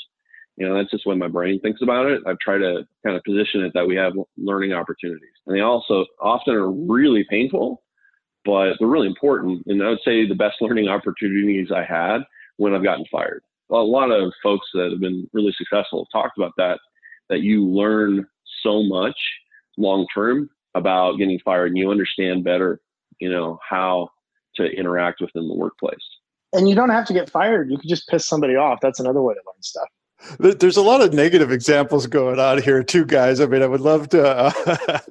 You 0.58 0.68
know, 0.68 0.76
that's 0.76 0.92
just 0.92 1.06
when 1.08 1.18
my 1.18 1.28
brain 1.28 1.60
thinks 1.60 1.82
about 1.82 2.08
it. 2.08 2.22
I've 2.28 2.40
tried 2.40 2.60
to 2.60 2.88
kind 3.04 3.18
of 3.18 3.24
position 3.24 3.62
it 3.62 3.72
that 3.74 3.88
we 3.88 3.96
have 3.96 4.14
learning 4.38 4.74
opportunities. 4.74 5.34
And 5.48 5.56
they 5.56 5.62
also 5.62 6.06
often 6.22 6.54
are 6.54 6.72
really 6.72 7.26
painful, 7.30 7.82
but 8.46 8.76
they're 8.78 8.88
really 8.88 9.08
important. 9.08 9.64
And 9.66 9.82
I 9.82 9.90
would 9.90 10.00
say 10.06 10.28
the 10.28 10.36
best 10.36 10.58
learning 10.62 10.90
opportunities 10.90 11.72
I 11.72 11.84
had 11.84 12.22
when 12.58 12.76
I've 12.76 12.84
gotten 12.84 13.06
fired 13.12 13.42
a 13.74 13.84
lot 13.84 14.12
of 14.12 14.32
folks 14.42 14.68
that 14.74 14.90
have 14.92 15.00
been 15.00 15.28
really 15.34 15.54
successful 15.58 16.06
have 16.06 16.22
talked 16.22 16.38
about 16.38 16.54
that, 16.58 16.80
that 17.30 17.42
you 17.42 17.66
learn 17.66 18.26
so 18.62 18.84
much 18.84 19.18
long 19.78 20.06
term 20.14 20.50
about 20.76 21.18
getting 21.18 21.40
fired 21.40 21.68
and 21.68 21.78
you 21.78 21.92
understand 21.92 22.44
better, 22.44 22.82
you 23.20 23.30
know, 23.30 23.60
how 23.68 24.10
to 24.56 24.66
interact 24.66 25.22
within 25.22 25.48
the 25.48 25.56
workplace. 25.56 25.96
And 26.54 26.70
you 26.70 26.76
don't 26.76 26.90
have 26.90 27.06
to 27.08 27.14
get 27.14 27.30
fired. 27.30 27.72
You 27.72 27.78
can 27.78 27.90
just 27.90 28.08
piss 28.08 28.26
somebody 28.26 28.56
off. 28.56 28.80
That's 28.82 29.00
another 29.00 29.22
way 29.22 29.34
to 29.34 29.40
learn 29.40 29.62
stuff. 29.62 29.88
There's 30.40 30.78
a 30.78 30.82
lot 30.82 31.02
of 31.02 31.14
negative 31.14 31.52
examples 31.52 32.08
going 32.08 32.40
on 32.40 32.62
here 32.62 32.84
too, 32.84 33.06
guys. 33.06 33.40
I 33.40 33.46
mean, 33.46 33.62
I 33.62 33.68
would 33.68 33.82
love 33.82 34.10
to. 34.10 34.26
Uh... 34.26 34.52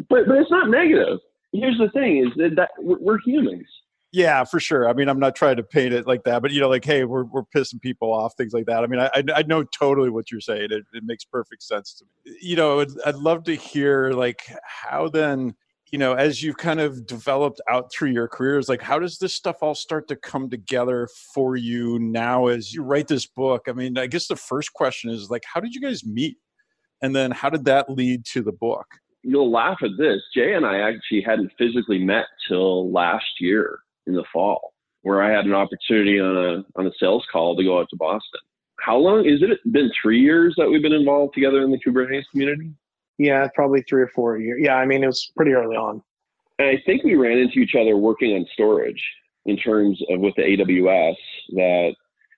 but 0.09 0.27
but 0.27 0.39
it's 0.39 0.51
not 0.51 0.71
negative. 0.71 1.19
Here's 1.53 1.79
the 1.79 1.91
thing: 1.91 2.19
is 2.19 2.33
that, 2.37 2.57
that 2.57 2.71
we're 2.79 3.19
humans. 3.25 3.67
Yeah, 4.15 4.45
for 4.45 4.61
sure. 4.61 4.91
I 4.91 4.93
mean, 4.93 5.09
I'm 5.09 5.19
not 5.19 5.35
trying 5.35 5.57
to 5.57 5.63
paint 5.63 5.95
it 5.95 6.07
like 6.07 6.25
that, 6.25 6.43
but 6.43 6.51
you 6.51 6.61
know, 6.61 6.69
like, 6.69 6.85
hey, 6.85 7.05
we're 7.05 7.25
we're 7.25 7.45
pissing 7.55 7.81
people 7.81 8.13
off, 8.13 8.35
things 8.37 8.53
like 8.53 8.67
that. 8.67 8.85
I 8.85 8.87
mean, 8.87 9.01
I 9.01 9.23
I 9.35 9.43
know 9.43 9.65
totally 9.65 10.11
what 10.11 10.31
you're 10.31 10.41
saying. 10.41 10.69
It, 10.71 10.85
it 10.93 11.03
makes 11.05 11.25
perfect 11.25 11.63
sense 11.63 11.95
to 11.95 12.05
me. 12.05 12.37
You 12.41 12.57
know, 12.57 12.81
I'd, 12.81 12.89
I'd 13.07 13.17
love 13.17 13.45
to 13.45 13.55
hear 13.55 14.13
like 14.13 14.43
how 14.65 15.09
then 15.09 15.55
you 15.93 15.99
know 15.99 16.15
as 16.15 16.43
you've 16.43 16.57
kind 16.57 16.81
of 16.81 17.07
developed 17.07 17.61
out 17.71 17.93
through 17.93 18.11
your 18.11 18.27
careers 18.27 18.69
like 18.69 18.83
how 18.83 18.99
does 18.99 19.19
this 19.19 19.35
stuff 19.35 19.57
all 19.63 19.75
start 19.75 20.09
to 20.09 20.17
come 20.17 20.51
together 20.51 21.09
for 21.35 21.57
you 21.57 21.99
now 22.01 22.47
as 22.47 22.73
you 22.73 22.83
write 22.83 23.09
this 23.09 23.27
book 23.27 23.63
i 23.69 23.73
mean 23.73 23.97
i 23.97 24.07
guess 24.07 24.27
the 24.27 24.37
first 24.37 24.73
question 24.73 25.11
is 25.11 25.31
like 25.31 25.45
how 25.53 25.61
did 25.61 25.75
you 25.75 25.81
guys 25.81 26.05
meet 26.05 26.37
and 27.03 27.15
then 27.15 27.31
how 27.31 27.49
did 27.49 27.65
that 27.65 27.89
lead 27.89 28.25
to 28.25 28.43
the 28.43 28.53
book 28.53 28.87
you'll 29.23 29.53
laugh 29.53 29.79
at 29.83 29.91
this 29.99 30.21
jay 30.35 30.55
and 30.55 30.67
i 30.67 30.79
actually 30.81 31.23
hadn't 31.23 31.53
physically 31.59 31.99
met 31.99 32.25
till 32.49 32.91
last 32.91 33.31
year 33.39 33.79
in 34.07 34.15
the 34.15 34.25
fall 34.33 34.73
where 35.03 35.23
I 35.23 35.31
had 35.31 35.45
an 35.45 35.53
opportunity 35.53 36.19
on 36.19 36.37
a 36.37 36.81
on 36.81 36.87
a 36.87 36.93
sales 36.99 37.25
call 37.31 37.57
to 37.57 37.65
go 37.65 37.79
out 37.79 37.89
to 37.91 37.97
Boston. 37.97 38.41
How 38.81 38.97
long 38.97 39.27
is 39.27 39.43
it 39.43 39.61
been 39.73 39.91
three 40.01 40.21
years 40.21 40.55
that 40.57 40.69
we've 40.69 40.83
been 40.83 40.93
involved 40.93 41.35
together 41.35 41.63
in 41.63 41.71
the 41.71 41.79
Kubernetes 41.79 42.25
community? 42.31 42.73
Yeah, 43.23 43.47
probably 43.55 43.83
three 43.83 44.03
or 44.03 44.09
four 44.09 44.39
years. 44.39 44.61
Yeah, 44.63 44.77
I 44.77 44.87
mean 44.87 45.05
it 45.05 45.07
was 45.07 45.31
pretty 45.37 45.53
early 45.53 45.77
on. 45.77 46.03
And 46.59 46.69
I 46.69 46.83
think 46.85 47.05
we 47.05 47.15
ran 47.15 47.39
into 47.39 47.61
each 47.61 47.75
other 47.75 47.97
working 47.97 48.35
on 48.35 48.47
storage 48.53 49.03
in 49.47 49.57
terms 49.57 50.01
of 50.11 50.21
with 50.21 50.35
the 50.37 50.43
AWS 50.43 51.17
that 51.51 51.95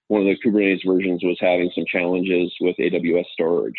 one 0.09 0.21
of 0.21 0.27
the 0.27 0.37
Kubernetes 0.45 0.87
versions 0.87 1.25
was 1.25 1.37
having 1.41 1.71
some 1.75 1.85
challenges 1.87 2.53
with 2.61 2.77
AWS 2.77 3.25
storage. 3.33 3.79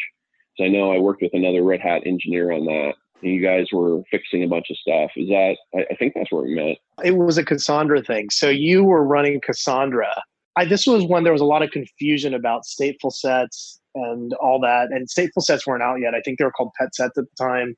So 0.57 0.65
I 0.65 0.67
know 0.67 0.91
I 0.91 0.99
worked 0.99 1.21
with 1.21 1.33
another 1.33 1.63
Red 1.63 1.81
Hat 1.81 2.01
engineer 2.05 2.51
on 2.51 2.65
that 2.65 2.93
And 3.21 3.31
you 3.31 3.41
guys 3.41 3.67
were 3.71 4.01
fixing 4.09 4.43
a 4.43 4.47
bunch 4.47 4.67
of 4.69 4.77
stuff. 4.77 5.11
Is 5.15 5.27
that, 5.29 5.57
I, 5.75 5.85
I 5.91 5.95
think 5.95 6.13
that's 6.15 6.31
where 6.31 6.43
we 6.43 6.55
met. 6.55 6.77
It 7.03 7.17
was 7.17 7.37
a 7.37 7.43
Cassandra 7.43 8.01
thing. 8.01 8.29
So 8.29 8.49
you 8.49 8.83
were 8.83 9.03
running 9.03 9.41
Cassandra. 9.41 10.13
I, 10.55 10.65
this 10.65 10.87
was 10.87 11.03
when 11.05 11.23
there 11.23 11.33
was 11.33 11.41
a 11.41 11.45
lot 11.45 11.61
of 11.61 11.71
confusion 11.71 12.33
about 12.33 12.63
stateful 12.63 13.11
sets 13.11 13.79
and 13.95 14.33
all 14.35 14.59
that. 14.61 14.89
And 14.91 15.07
stateful 15.07 15.41
sets 15.41 15.65
weren't 15.65 15.83
out 15.83 15.99
yet. 15.99 16.13
I 16.13 16.21
think 16.21 16.37
they 16.37 16.45
were 16.45 16.51
called 16.51 16.71
pet 16.79 16.93
sets 16.93 17.17
at 17.17 17.25
the 17.25 17.43
time, 17.43 17.75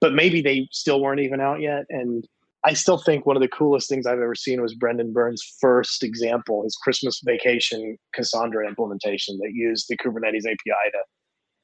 but 0.00 0.12
maybe 0.12 0.42
they 0.42 0.68
still 0.72 1.00
weren't 1.00 1.20
even 1.20 1.40
out 1.40 1.60
yet. 1.60 1.84
And 1.88 2.26
I 2.64 2.74
still 2.74 2.98
think 2.98 3.24
one 3.24 3.36
of 3.36 3.42
the 3.42 3.48
coolest 3.48 3.88
things 3.88 4.06
I've 4.06 4.18
ever 4.18 4.34
seen 4.34 4.60
was 4.60 4.74
Brendan 4.74 5.12
Burns' 5.12 5.42
first 5.60 6.02
example, 6.02 6.62
his 6.62 6.76
Christmas 6.76 7.20
vacation 7.24 7.96
Cassandra 8.14 8.68
implementation 8.68 9.38
that 9.38 9.52
used 9.54 9.86
the 9.88 9.96
Kubernetes 9.96 10.44
API 10.46 10.90
to 10.92 10.98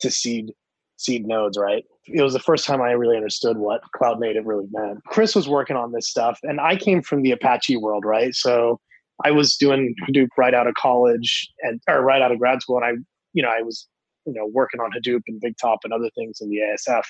to 0.00 0.10
seed 0.10 0.52
seed 0.96 1.26
nodes, 1.26 1.58
right? 1.58 1.84
It 2.06 2.22
was 2.22 2.32
the 2.32 2.40
first 2.40 2.64
time 2.64 2.80
I 2.80 2.92
really 2.92 3.16
understood 3.16 3.58
what 3.58 3.82
cloud 3.94 4.18
native 4.20 4.46
really 4.46 4.66
meant. 4.70 5.00
Chris 5.06 5.34
was 5.34 5.48
working 5.48 5.76
on 5.76 5.92
this 5.92 6.08
stuff, 6.08 6.38
and 6.42 6.60
I 6.60 6.76
came 6.76 7.02
from 7.02 7.22
the 7.22 7.32
Apache 7.32 7.76
world, 7.76 8.04
right? 8.04 8.34
So 8.34 8.80
I 9.24 9.30
was 9.30 9.56
doing 9.56 9.94
Hadoop 10.08 10.28
right 10.38 10.54
out 10.54 10.66
of 10.66 10.74
college 10.74 11.48
and 11.62 11.80
or 11.88 12.02
right 12.02 12.22
out 12.22 12.32
of 12.32 12.38
grad 12.38 12.62
school, 12.62 12.76
and 12.78 12.84
I, 12.84 12.92
you 13.34 13.42
know, 13.42 13.50
I 13.50 13.62
was, 13.62 13.86
you 14.26 14.32
know, 14.32 14.46
working 14.46 14.80
on 14.80 14.90
Hadoop 14.92 15.22
and 15.28 15.40
BigTop 15.40 15.78
and 15.84 15.92
other 15.92 16.10
things 16.14 16.40
in 16.40 16.50
the 16.50 16.58
ASF, 16.58 17.04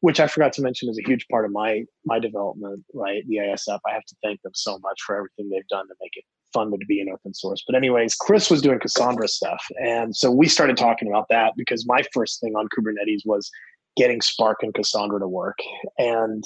which 0.00 0.20
I 0.20 0.26
forgot 0.26 0.52
to 0.54 0.62
mention 0.62 0.88
is 0.88 0.98
a 0.98 1.08
huge 1.08 1.26
part 1.28 1.44
of 1.44 1.52
my 1.52 1.84
my 2.04 2.18
development, 2.18 2.84
right? 2.94 3.22
The 3.26 3.36
ASF. 3.36 3.78
I 3.86 3.92
have 3.92 4.04
to 4.04 4.16
thank 4.22 4.40
them 4.42 4.52
so 4.54 4.78
much 4.78 5.00
for 5.04 5.16
everything 5.16 5.48
they've 5.48 5.66
done 5.68 5.88
to 5.88 5.94
make 6.00 6.12
it 6.14 6.24
fun 6.52 6.70
to 6.70 6.86
be 6.86 7.00
in 7.00 7.08
open 7.10 7.34
source. 7.34 7.62
But 7.66 7.76
anyways, 7.76 8.14
Chris 8.14 8.50
was 8.50 8.62
doing 8.62 8.78
Cassandra 8.78 9.28
stuff. 9.28 9.64
And 9.82 10.16
so 10.16 10.30
we 10.30 10.48
started 10.48 10.76
talking 10.76 11.08
about 11.08 11.26
that 11.30 11.54
because 11.56 11.86
my 11.86 12.02
first 12.12 12.40
thing 12.40 12.54
on 12.54 12.68
Kubernetes 12.68 13.26
was 13.26 13.50
getting 13.96 14.20
Spark 14.20 14.58
and 14.62 14.72
Cassandra 14.72 15.20
to 15.20 15.28
work. 15.28 15.58
And 15.98 16.44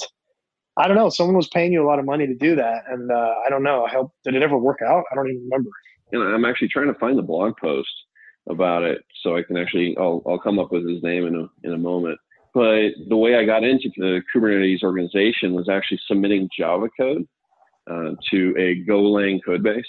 I 0.77 0.89
don't 0.89 0.97
know, 0.97 1.11
someone 1.11 1.37
was 1.37 1.49
paying 1.49 1.73
you 1.73 1.85
a 1.85 1.87
lot 1.87 1.99
of 1.99 2.05
money 2.05 2.27
to 2.27 2.35
do 2.35 2.57
that. 2.57 2.85
And 2.89 3.13
uh, 3.13 3.35
I 3.47 3.51
don't 3.51 3.63
know, 3.63 3.85
I 3.85 3.91
hope, 3.91 4.13
did 4.25 4.35
it 4.35 4.43
ever 4.43 4.57
work 4.57 4.79
out? 4.85 5.05
I 5.13 5.15
don't 5.15 5.29
even 5.29 5.43
remember. 5.45 5.71
And 6.13 6.23
I'm 6.23 6.45
actually 6.45 6.69
trying 6.69 6.93
to 6.93 6.99
find 6.99 7.19
the 7.19 7.23
blog 7.23 7.57
post 7.59 7.91
about 8.49 8.83
it 8.83 9.05
so 9.23 9.37
I 9.37 9.43
can 9.43 9.57
actually, 9.57 9.97
I'll, 9.99 10.23
I'll 10.27 10.39
come 10.39 10.59
up 10.59 10.73
with 10.73 10.89
his 10.89 11.03
name 11.03 11.27
in 11.27 11.37
a, 11.37 11.67
in 11.67 11.75
a 11.75 11.79
moment. 11.79 12.19
But 12.55 12.91
the 13.09 13.17
way 13.17 13.37
I 13.37 13.45
got 13.45 13.65
into 13.65 13.91
the 13.97 14.21
Kubernetes 14.35 14.83
organization 14.83 15.55
was 15.55 15.69
actually 15.69 16.01
submitting 16.07 16.49
Java 16.57 16.89
code 16.99 17.27
uh, 17.91 18.11
to 18.31 18.55
a 18.59 18.85
Golang 18.89 19.41
code 19.45 19.63
base. 19.63 19.85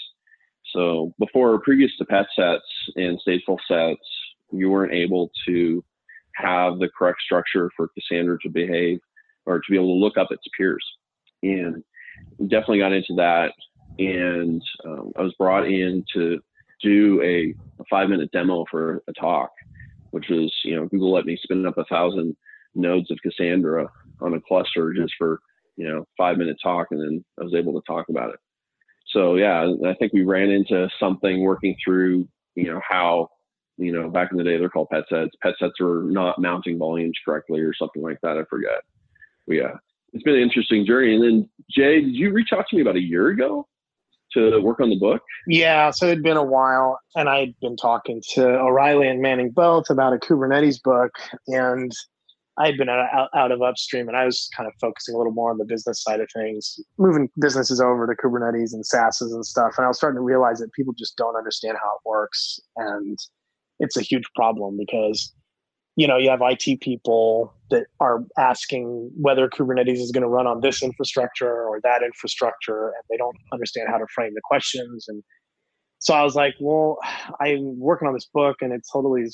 So 0.74 1.12
before, 1.18 1.60
previous 1.60 1.94
to 1.98 2.04
pet 2.06 2.26
sets 2.34 2.64
and 2.96 3.20
stateful 3.26 3.58
sets, 3.68 4.00
you 4.50 4.70
weren't 4.70 4.94
able 4.94 5.30
to 5.46 5.84
have 6.36 6.78
the 6.78 6.88
correct 6.96 7.20
structure 7.24 7.70
for 7.76 7.88
Cassandra 7.88 8.38
to 8.42 8.48
behave 8.48 8.98
or 9.46 9.58
to 9.58 9.70
be 9.70 9.76
able 9.76 9.94
to 9.94 10.04
look 10.04 10.16
up 10.16 10.28
its 10.30 10.42
peers. 10.56 10.84
And 11.42 11.84
definitely 12.48 12.78
got 12.78 12.92
into 12.92 13.14
that. 13.16 13.52
And 13.98 14.62
um, 14.84 15.12
I 15.16 15.22
was 15.22 15.34
brought 15.38 15.66
in 15.66 16.04
to 16.14 16.40
do 16.84 17.20
a, 17.22 17.54
a 17.80 17.84
five 17.90 18.08
minute 18.08 18.30
demo 18.32 18.64
for 18.70 19.02
a 19.08 19.12
talk, 19.12 19.50
which 20.10 20.26
was, 20.28 20.52
you 20.64 20.76
know, 20.76 20.86
Google 20.86 21.12
let 21.12 21.26
me 21.26 21.38
spin 21.42 21.66
up 21.66 21.78
a 21.78 21.84
thousand 21.84 22.36
nodes 22.74 23.10
of 23.10 23.18
Cassandra 23.22 23.88
on 24.20 24.34
a 24.34 24.40
cluster 24.40 24.92
just 24.92 25.14
for 25.18 25.40
you 25.76 25.88
know, 25.88 26.06
five 26.16 26.38
minute 26.38 26.56
talk 26.62 26.88
and 26.90 27.00
then 27.00 27.24
I 27.40 27.44
was 27.44 27.54
able 27.54 27.72
to 27.80 27.86
talk 27.86 28.08
about 28.08 28.30
it. 28.30 28.40
So 29.08 29.36
yeah, 29.36 29.72
I 29.86 29.94
think 29.94 30.12
we 30.12 30.24
ran 30.24 30.50
into 30.50 30.88
something 30.98 31.40
working 31.40 31.76
through, 31.84 32.28
you 32.54 32.72
know, 32.72 32.80
how, 32.88 33.28
you 33.76 33.92
know, 33.92 34.08
back 34.08 34.30
in 34.30 34.38
the 34.38 34.44
day 34.44 34.56
they're 34.56 34.68
called 34.68 34.88
pet 34.90 35.04
sets. 35.08 35.32
Pet 35.42 35.54
sets 35.58 35.80
are 35.80 36.02
not 36.04 36.40
mounting 36.40 36.78
volumes 36.78 37.18
correctly 37.24 37.60
or 37.60 37.74
something 37.74 38.02
like 38.02 38.18
that. 38.22 38.38
I 38.38 38.44
forget. 38.48 38.82
But 39.46 39.54
yeah, 39.54 39.72
it's 40.12 40.22
been 40.22 40.36
an 40.36 40.42
interesting 40.42 40.86
journey. 40.86 41.14
And 41.14 41.24
then 41.24 41.50
Jay, 41.70 42.00
did 42.00 42.14
you 42.14 42.32
reach 42.32 42.50
out 42.52 42.66
to 42.70 42.76
me 42.76 42.82
about 42.82 42.96
a 42.96 43.02
year 43.02 43.28
ago 43.28 43.66
to 44.34 44.60
work 44.60 44.80
on 44.80 44.90
the 44.90 44.98
book? 44.98 45.22
Yeah, 45.46 45.90
so 45.90 46.06
it'd 46.06 46.22
been 46.22 46.36
a 46.36 46.44
while, 46.44 46.98
and 47.16 47.28
I'd 47.28 47.54
been 47.60 47.76
talking 47.76 48.22
to 48.34 48.46
O'Reilly 48.46 49.08
and 49.08 49.22
Manning 49.22 49.50
both 49.50 49.90
about 49.90 50.12
a 50.12 50.18
Kubernetes 50.18 50.82
book, 50.82 51.12
and 51.48 51.92
I 52.56 52.66
had 52.66 52.76
been 52.76 52.88
out, 52.88 53.28
out 53.34 53.50
of 53.50 53.62
upstream 53.62 54.06
and 54.06 54.16
I 54.16 54.24
was 54.24 54.48
kind 54.56 54.68
of 54.68 54.74
focusing 54.80 55.14
a 55.14 55.18
little 55.18 55.32
more 55.32 55.50
on 55.50 55.58
the 55.58 55.64
business 55.64 56.02
side 56.02 56.20
of 56.20 56.28
things, 56.32 56.78
moving 56.98 57.28
businesses 57.40 57.80
over 57.80 58.06
to 58.06 58.14
Kubernetes 58.14 58.72
and 58.72 58.84
SaaSes 58.84 59.34
and 59.34 59.44
stuff. 59.44 59.74
And 59.76 59.84
I 59.84 59.88
was 59.88 59.96
starting 59.96 60.18
to 60.18 60.22
realize 60.22 60.60
that 60.60 60.72
people 60.72 60.94
just 60.96 61.16
don't 61.16 61.36
understand 61.36 61.76
how 61.82 61.96
it 61.96 62.08
works. 62.08 62.60
And 62.76 63.18
it's 63.80 63.96
a 63.96 64.02
huge 64.02 64.24
problem 64.36 64.76
because, 64.78 65.32
you 65.96 66.08
know, 66.08 66.16
you 66.16 66.28
have 66.28 66.40
IT 66.42 66.80
people 66.80 67.54
that 67.70 67.86
are 68.00 68.24
asking 68.36 69.10
whether 69.14 69.48
Kubernetes 69.48 69.98
is 69.98 70.10
going 70.10 70.22
to 70.22 70.28
run 70.28 70.46
on 70.46 70.60
this 70.60 70.82
infrastructure 70.82 71.64
or 71.64 71.80
that 71.82 72.02
infrastructure, 72.02 72.86
and 72.86 73.02
they 73.10 73.16
don't 73.16 73.36
understand 73.52 73.88
how 73.88 73.98
to 73.98 74.06
frame 74.14 74.32
the 74.34 74.40
questions. 74.44 75.06
And 75.08 75.22
so 76.00 76.14
I 76.14 76.22
was 76.22 76.34
like, 76.34 76.54
well, 76.60 76.98
I'm 77.40 77.78
working 77.78 78.08
on 78.08 78.14
this 78.14 78.28
book 78.32 78.56
and 78.60 78.72
it's 78.72 78.90
totally 78.90 79.24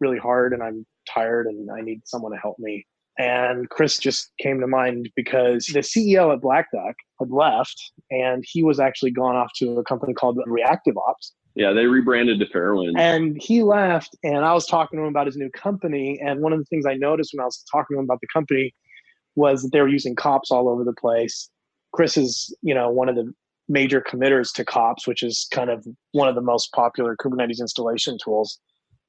really 0.00 0.18
hard 0.18 0.52
and 0.52 0.62
I'm 0.62 0.86
tired 1.08 1.46
and 1.46 1.68
I 1.70 1.82
need 1.82 2.00
someone 2.04 2.32
to 2.32 2.38
help 2.38 2.56
me. 2.58 2.84
And 3.18 3.68
Chris 3.68 3.98
just 3.98 4.32
came 4.40 4.60
to 4.60 4.66
mind 4.66 5.10
because 5.14 5.66
the 5.66 5.80
CEO 5.80 6.32
at 6.32 6.40
Black 6.40 6.66
Duck 6.72 6.94
had 7.20 7.30
left 7.30 7.76
and 8.10 8.42
he 8.46 8.64
was 8.64 8.80
actually 8.80 9.10
gone 9.10 9.36
off 9.36 9.50
to 9.56 9.78
a 9.78 9.84
company 9.84 10.14
called 10.14 10.38
Reactive 10.46 10.96
Ops. 10.96 11.34
Yeah, 11.54 11.72
they 11.72 11.86
rebranded 11.86 12.38
to 12.40 12.46
Fairwind. 12.46 12.98
And 12.98 13.36
he 13.40 13.62
left 13.62 14.16
and 14.22 14.44
I 14.44 14.52
was 14.52 14.66
talking 14.66 14.98
to 14.98 15.02
him 15.02 15.08
about 15.08 15.26
his 15.26 15.36
new 15.36 15.50
company. 15.50 16.18
And 16.24 16.40
one 16.40 16.52
of 16.52 16.58
the 16.58 16.64
things 16.66 16.86
I 16.86 16.94
noticed 16.94 17.32
when 17.34 17.42
I 17.42 17.46
was 17.46 17.64
talking 17.70 17.96
to 17.96 17.98
him 17.98 18.04
about 18.04 18.20
the 18.20 18.28
company 18.32 18.74
was 19.34 19.62
that 19.62 19.72
they 19.72 19.80
were 19.80 19.88
using 19.88 20.14
kops 20.14 20.50
all 20.50 20.68
over 20.68 20.84
the 20.84 20.92
place. 20.92 21.50
Chris 21.92 22.16
is, 22.16 22.54
you 22.62 22.74
know, 22.74 22.90
one 22.90 23.08
of 23.08 23.16
the 23.16 23.32
major 23.68 24.00
committers 24.00 24.52
to 24.52 24.64
kops, 24.64 25.06
which 25.06 25.22
is 25.22 25.46
kind 25.52 25.70
of 25.70 25.86
one 26.12 26.28
of 26.28 26.34
the 26.34 26.40
most 26.40 26.72
popular 26.72 27.16
Kubernetes 27.16 27.60
installation 27.60 28.16
tools 28.22 28.58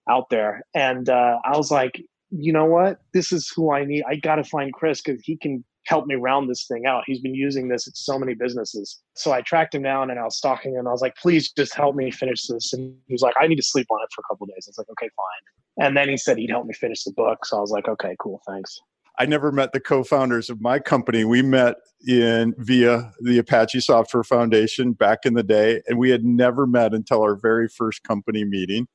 out 0.10 0.30
there. 0.30 0.62
And 0.74 1.10
uh, 1.10 1.38
I 1.44 1.58
was 1.58 1.72
like, 1.72 2.02
you 2.32 2.54
know 2.54 2.66
what? 2.66 3.00
This 3.14 3.32
is 3.32 3.52
who 3.56 3.72
I 3.72 3.86
need. 3.86 4.04
I 4.08 4.16
got 4.16 4.36
to 4.36 4.44
find 4.44 4.72
Chris 4.74 5.02
because 5.02 5.22
he 5.24 5.38
can 5.38 5.64
help 5.86 6.06
me 6.06 6.16
round 6.16 6.50
this 6.50 6.66
thing 6.68 6.86
out. 6.86 7.04
He's 7.06 7.20
been 7.20 7.36
using 7.36 7.68
this 7.68 7.88
at 7.88 7.98
so 7.98 8.20
many 8.20 8.34
businesses. 8.34 9.02
So 9.16 9.32
I 9.32 9.42
tracked 9.42 9.74
him 9.74 9.84
down 9.84 10.12
and 10.12 10.20
I 10.20 10.24
was 10.24 10.38
stalking 10.38 10.76
him. 10.76 10.88
I 10.88 10.92
was 10.92 11.02
like, 11.02 11.16
please 11.16 11.52
just 11.52 11.74
help 11.74 11.96
me 11.96 12.12
finish 12.12 12.46
this. 12.48 12.74
And 12.74 12.96
he 13.08 13.14
was 13.14 13.22
like, 13.22 13.36
I 13.40 13.48
need 13.48 13.56
to 13.56 13.64
sleep 13.64 13.88
on 13.90 14.00
it 14.02 14.10
for 14.14 14.22
a 14.22 14.32
couple 14.32 14.46
days. 14.48 14.68
I 14.68 14.70
was 14.70 14.78
like, 14.78 14.90
okay, 14.92 15.10
fine. 15.16 15.88
And 15.88 15.98
then 15.98 16.10
he 16.10 16.18
said 16.18 16.38
he'd 16.38 16.50
help 16.50 16.66
me 16.66 16.74
finish 16.74 17.04
the 17.04 17.14
book. 17.14 17.46
So 17.46 17.58
I 17.58 17.62
was 17.62 17.72
like, 17.72 17.88
okay, 17.88 18.16
cool, 18.20 18.42
thanks. 18.48 18.80
I 19.20 19.26
never 19.26 19.52
met 19.52 19.74
the 19.74 19.80
co-founders 19.80 20.50
of 20.50 20.62
my 20.62 20.80
company. 20.80 21.26
We 21.26 21.42
met 21.42 21.76
in 22.08 22.54
via 22.58 23.12
the 23.20 23.38
Apache 23.40 23.82
Software 23.82 24.24
Foundation 24.24 24.94
back 24.94 25.20
in 25.26 25.34
the 25.34 25.44
day, 25.44 25.82
and 25.88 26.00
we 26.00 26.10
had 26.10 26.24
never 26.24 26.66
met 26.66 26.94
until 26.94 27.22
our 27.22 27.36
very 27.36 27.68
first 27.68 28.04
company 28.04 28.46
meeting. 28.46 28.88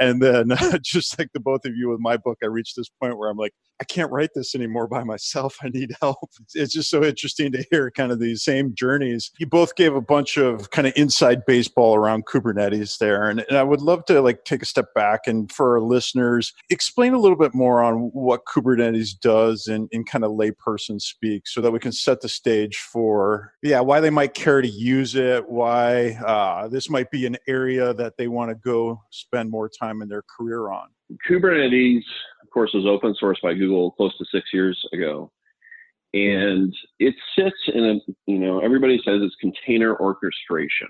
And 0.00 0.20
then, 0.22 0.52
just 0.82 1.18
like 1.18 1.28
the 1.34 1.40
both 1.40 1.64
of 1.64 1.76
you 1.76 1.88
with 1.90 2.00
my 2.00 2.16
book, 2.16 2.38
I 2.42 2.46
reached 2.46 2.74
this 2.76 2.88
point 3.00 3.18
where 3.18 3.30
I'm 3.30 3.36
like, 3.36 3.52
I 3.80 3.84
can't 3.84 4.12
write 4.12 4.30
this 4.34 4.54
anymore 4.54 4.86
by 4.86 5.04
myself. 5.04 5.56
I 5.62 5.68
need 5.70 5.92
help. 6.00 6.18
It's 6.54 6.72
just 6.72 6.90
so 6.90 7.04
interesting 7.04 7.52
to 7.52 7.64
hear 7.70 7.90
kind 7.92 8.10
of 8.10 8.18
these 8.18 8.42
same 8.42 8.74
journeys. 8.74 9.30
You 9.38 9.46
both 9.46 9.76
gave 9.76 9.94
a 9.94 10.00
bunch 10.00 10.36
of 10.36 10.70
kind 10.70 10.86
of 10.86 10.92
inside 10.96 11.46
baseball 11.46 11.94
around 11.94 12.26
Kubernetes 12.26 12.98
there. 12.98 13.30
And, 13.30 13.44
and 13.48 13.56
I 13.56 13.62
would 13.62 13.80
love 13.80 14.04
to 14.06 14.20
like 14.20 14.44
take 14.44 14.62
a 14.62 14.66
step 14.66 14.92
back 14.94 15.20
and 15.26 15.50
for 15.52 15.76
our 15.76 15.80
listeners, 15.80 16.52
explain 16.70 17.14
a 17.14 17.18
little 17.18 17.36
bit 17.36 17.54
more 17.54 17.82
on 17.82 18.10
what 18.12 18.44
Kubernetes 18.46 19.18
does 19.20 19.68
in, 19.68 19.88
in 19.92 20.04
kind 20.04 20.24
of 20.24 20.32
layperson 20.32 21.00
speak 21.00 21.46
so 21.46 21.60
that 21.60 21.70
we 21.70 21.78
can 21.78 21.92
set 21.92 22.20
the 22.20 22.28
stage 22.28 22.78
for, 22.78 23.52
yeah, 23.62 23.80
why 23.80 24.00
they 24.00 24.10
might 24.10 24.34
care 24.34 24.60
to 24.60 24.68
use 24.68 25.14
it, 25.14 25.48
why 25.48 26.18
uh, 26.26 26.66
this 26.68 26.90
might 26.90 27.10
be 27.12 27.26
an 27.26 27.36
area 27.46 27.94
that 27.94 28.16
they 28.18 28.26
want 28.26 28.50
to 28.50 28.56
go 28.56 29.00
spend 29.10 29.50
more 29.50 29.68
time 29.68 29.89
in 30.02 30.08
their 30.08 30.22
career 30.22 30.70
on. 30.70 30.88
Kubernetes 31.28 32.02
of 32.50 32.54
course, 32.54 32.72
was 32.74 32.84
open 32.84 33.14
source 33.14 33.38
by 33.40 33.54
Google 33.54 33.92
close 33.92 34.16
to 34.18 34.24
six 34.32 34.48
years 34.52 34.76
ago. 34.92 35.30
And 36.12 36.74
it 36.98 37.14
sits 37.38 37.56
in 37.72 37.84
a, 37.84 38.12
you 38.26 38.40
know, 38.40 38.58
everybody 38.58 39.00
says 39.04 39.20
it's 39.22 39.36
container 39.40 39.96
orchestration. 39.96 40.88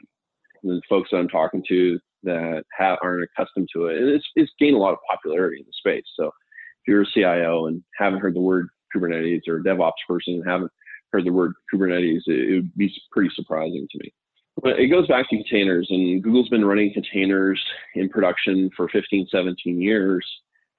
And 0.62 0.72
the 0.72 0.82
folks 0.88 1.10
that 1.10 1.18
I'm 1.18 1.28
talking 1.28 1.62
to 1.68 1.98
that 2.22 2.64
aren't 2.80 3.24
accustomed 3.24 3.68
to 3.74 3.88
it, 3.88 3.98
and 3.98 4.08
it's, 4.08 4.24
it's 4.36 4.50
gained 4.58 4.76
a 4.76 4.78
lot 4.78 4.94
of 4.94 4.98
popularity 5.10 5.58
in 5.60 5.66
the 5.66 5.72
space. 5.72 6.04
So 6.16 6.28
if 6.28 6.88
you're 6.88 7.02
a 7.02 7.06
CIO 7.12 7.66
and 7.66 7.82
haven't 7.98 8.20
heard 8.20 8.34
the 8.34 8.40
word 8.40 8.68
Kubernetes 8.96 9.46
or 9.46 9.58
a 9.58 9.62
DevOps 9.62 9.92
person 10.08 10.34
and 10.34 10.48
haven't 10.48 10.72
heard 11.12 11.26
the 11.26 11.32
word 11.32 11.52
Kubernetes, 11.72 12.22
it, 12.26 12.50
it 12.50 12.54
would 12.54 12.74
be 12.76 12.90
pretty 13.12 13.30
surprising 13.34 13.86
to 13.90 13.98
me. 13.98 14.14
But 14.62 14.78
it 14.78 14.88
goes 14.88 15.06
back 15.06 15.28
to 15.30 15.36
containers, 15.36 15.86
and 15.90 16.22
Google's 16.22 16.48
been 16.48 16.64
running 16.64 16.92
containers 16.92 17.62
in 17.94 18.08
production 18.08 18.70
for 18.76 18.88
15, 18.88 19.28
17 19.30 19.80
years 19.80 20.26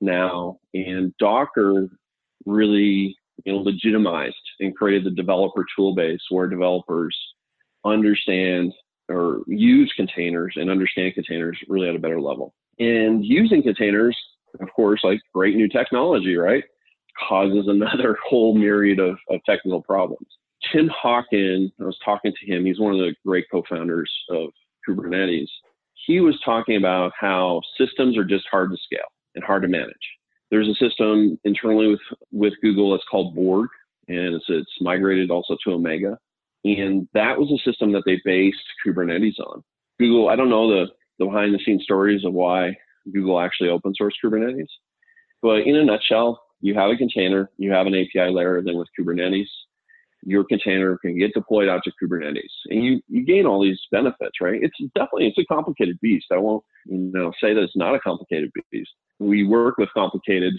now, 0.01 0.59
and 0.73 1.15
Docker 1.17 1.87
really 2.45 3.15
you 3.45 3.53
know 3.53 3.59
legitimized 3.59 4.35
and 4.59 4.75
created 4.75 5.05
the 5.05 5.15
developer 5.15 5.65
tool 5.75 5.95
base 5.95 6.21
where 6.29 6.47
developers 6.47 7.15
understand 7.85 8.73
or 9.09 9.41
use 9.47 9.91
containers 9.95 10.53
and 10.55 10.69
understand 10.69 11.13
containers 11.13 11.57
really 11.67 11.89
at 11.89 11.95
a 11.95 11.99
better 11.99 12.21
level. 12.21 12.53
And 12.79 13.25
using 13.25 13.61
containers, 13.61 14.17
of 14.59 14.69
course, 14.73 15.01
like 15.03 15.19
great 15.33 15.55
new 15.55 15.67
technology, 15.67 16.35
right, 16.35 16.63
causes 17.27 17.65
another 17.67 18.17
whole 18.27 18.55
myriad 18.57 18.99
of, 18.99 19.17
of 19.29 19.41
technical 19.45 19.81
problems. 19.81 20.27
Tim 20.71 20.89
Hockin, 20.89 21.71
I 21.79 21.83
was 21.83 21.97
talking 22.03 22.33
to 22.33 22.51
him, 22.51 22.65
he's 22.65 22.79
one 22.79 22.93
of 22.93 22.99
the 22.99 23.15
great 23.25 23.45
co 23.51 23.63
founders 23.69 24.11
of 24.29 24.49
Kubernetes. 24.87 25.47
He 26.05 26.19
was 26.19 26.39
talking 26.43 26.77
about 26.77 27.11
how 27.19 27.61
systems 27.77 28.17
are 28.17 28.23
just 28.23 28.45
hard 28.49 28.71
to 28.71 28.77
scale 28.77 29.07
and 29.35 29.43
hard 29.43 29.63
to 29.63 29.67
manage. 29.67 29.95
There's 30.49 30.67
a 30.67 30.75
system 30.75 31.39
internally 31.43 31.87
with, 31.87 31.99
with 32.31 32.53
Google 32.61 32.91
that's 32.91 33.03
called 33.09 33.35
Borg, 33.35 33.69
and 34.07 34.35
it's, 34.35 34.45
it's 34.49 34.71
migrated 34.81 35.31
also 35.31 35.55
to 35.63 35.73
Omega. 35.73 36.17
And 36.63 37.07
that 37.13 37.37
was 37.37 37.51
a 37.51 37.69
system 37.69 37.91
that 37.93 38.03
they 38.05 38.21
based 38.25 38.57
Kubernetes 38.85 39.39
on. 39.39 39.63
Google, 39.99 40.29
I 40.29 40.35
don't 40.35 40.49
know 40.49 40.69
the, 40.69 40.87
the 41.19 41.25
behind 41.25 41.53
the 41.53 41.59
scenes 41.63 41.83
stories 41.83 42.25
of 42.25 42.33
why 42.33 42.75
Google 43.13 43.39
actually 43.39 43.69
open 43.69 43.93
sourced 43.99 44.11
Kubernetes, 44.23 44.67
but 45.41 45.59
in 45.65 45.75
a 45.75 45.85
nutshell, 45.85 46.41
you 46.59 46.75
have 46.75 46.91
a 46.91 46.97
container, 46.97 47.49
you 47.57 47.71
have 47.71 47.87
an 47.87 47.95
API 47.95 48.31
layer, 48.31 48.61
then 48.61 48.77
with 48.77 48.87
Kubernetes, 48.99 49.47
your 50.23 50.43
container 50.43 50.97
can 50.97 51.17
get 51.17 51.33
deployed 51.33 51.67
out 51.67 51.81
to 51.83 51.91
Kubernetes, 52.01 52.51
and 52.69 52.83
you 52.83 53.01
you 53.07 53.25
gain 53.25 53.45
all 53.45 53.61
these 53.61 53.79
benefits, 53.91 54.39
right? 54.41 54.61
It's 54.61 54.77
definitely 54.95 55.27
it's 55.27 55.37
a 55.37 55.45
complicated 55.45 55.99
beast. 56.01 56.27
I 56.31 56.37
won't 56.37 56.63
you 56.85 56.97
know 56.97 57.31
say 57.41 57.53
that 57.53 57.63
it's 57.63 57.75
not 57.75 57.95
a 57.95 57.99
complicated 57.99 58.51
beast. 58.71 58.91
We 59.19 59.45
work 59.45 59.77
with 59.77 59.89
complicated 59.93 60.53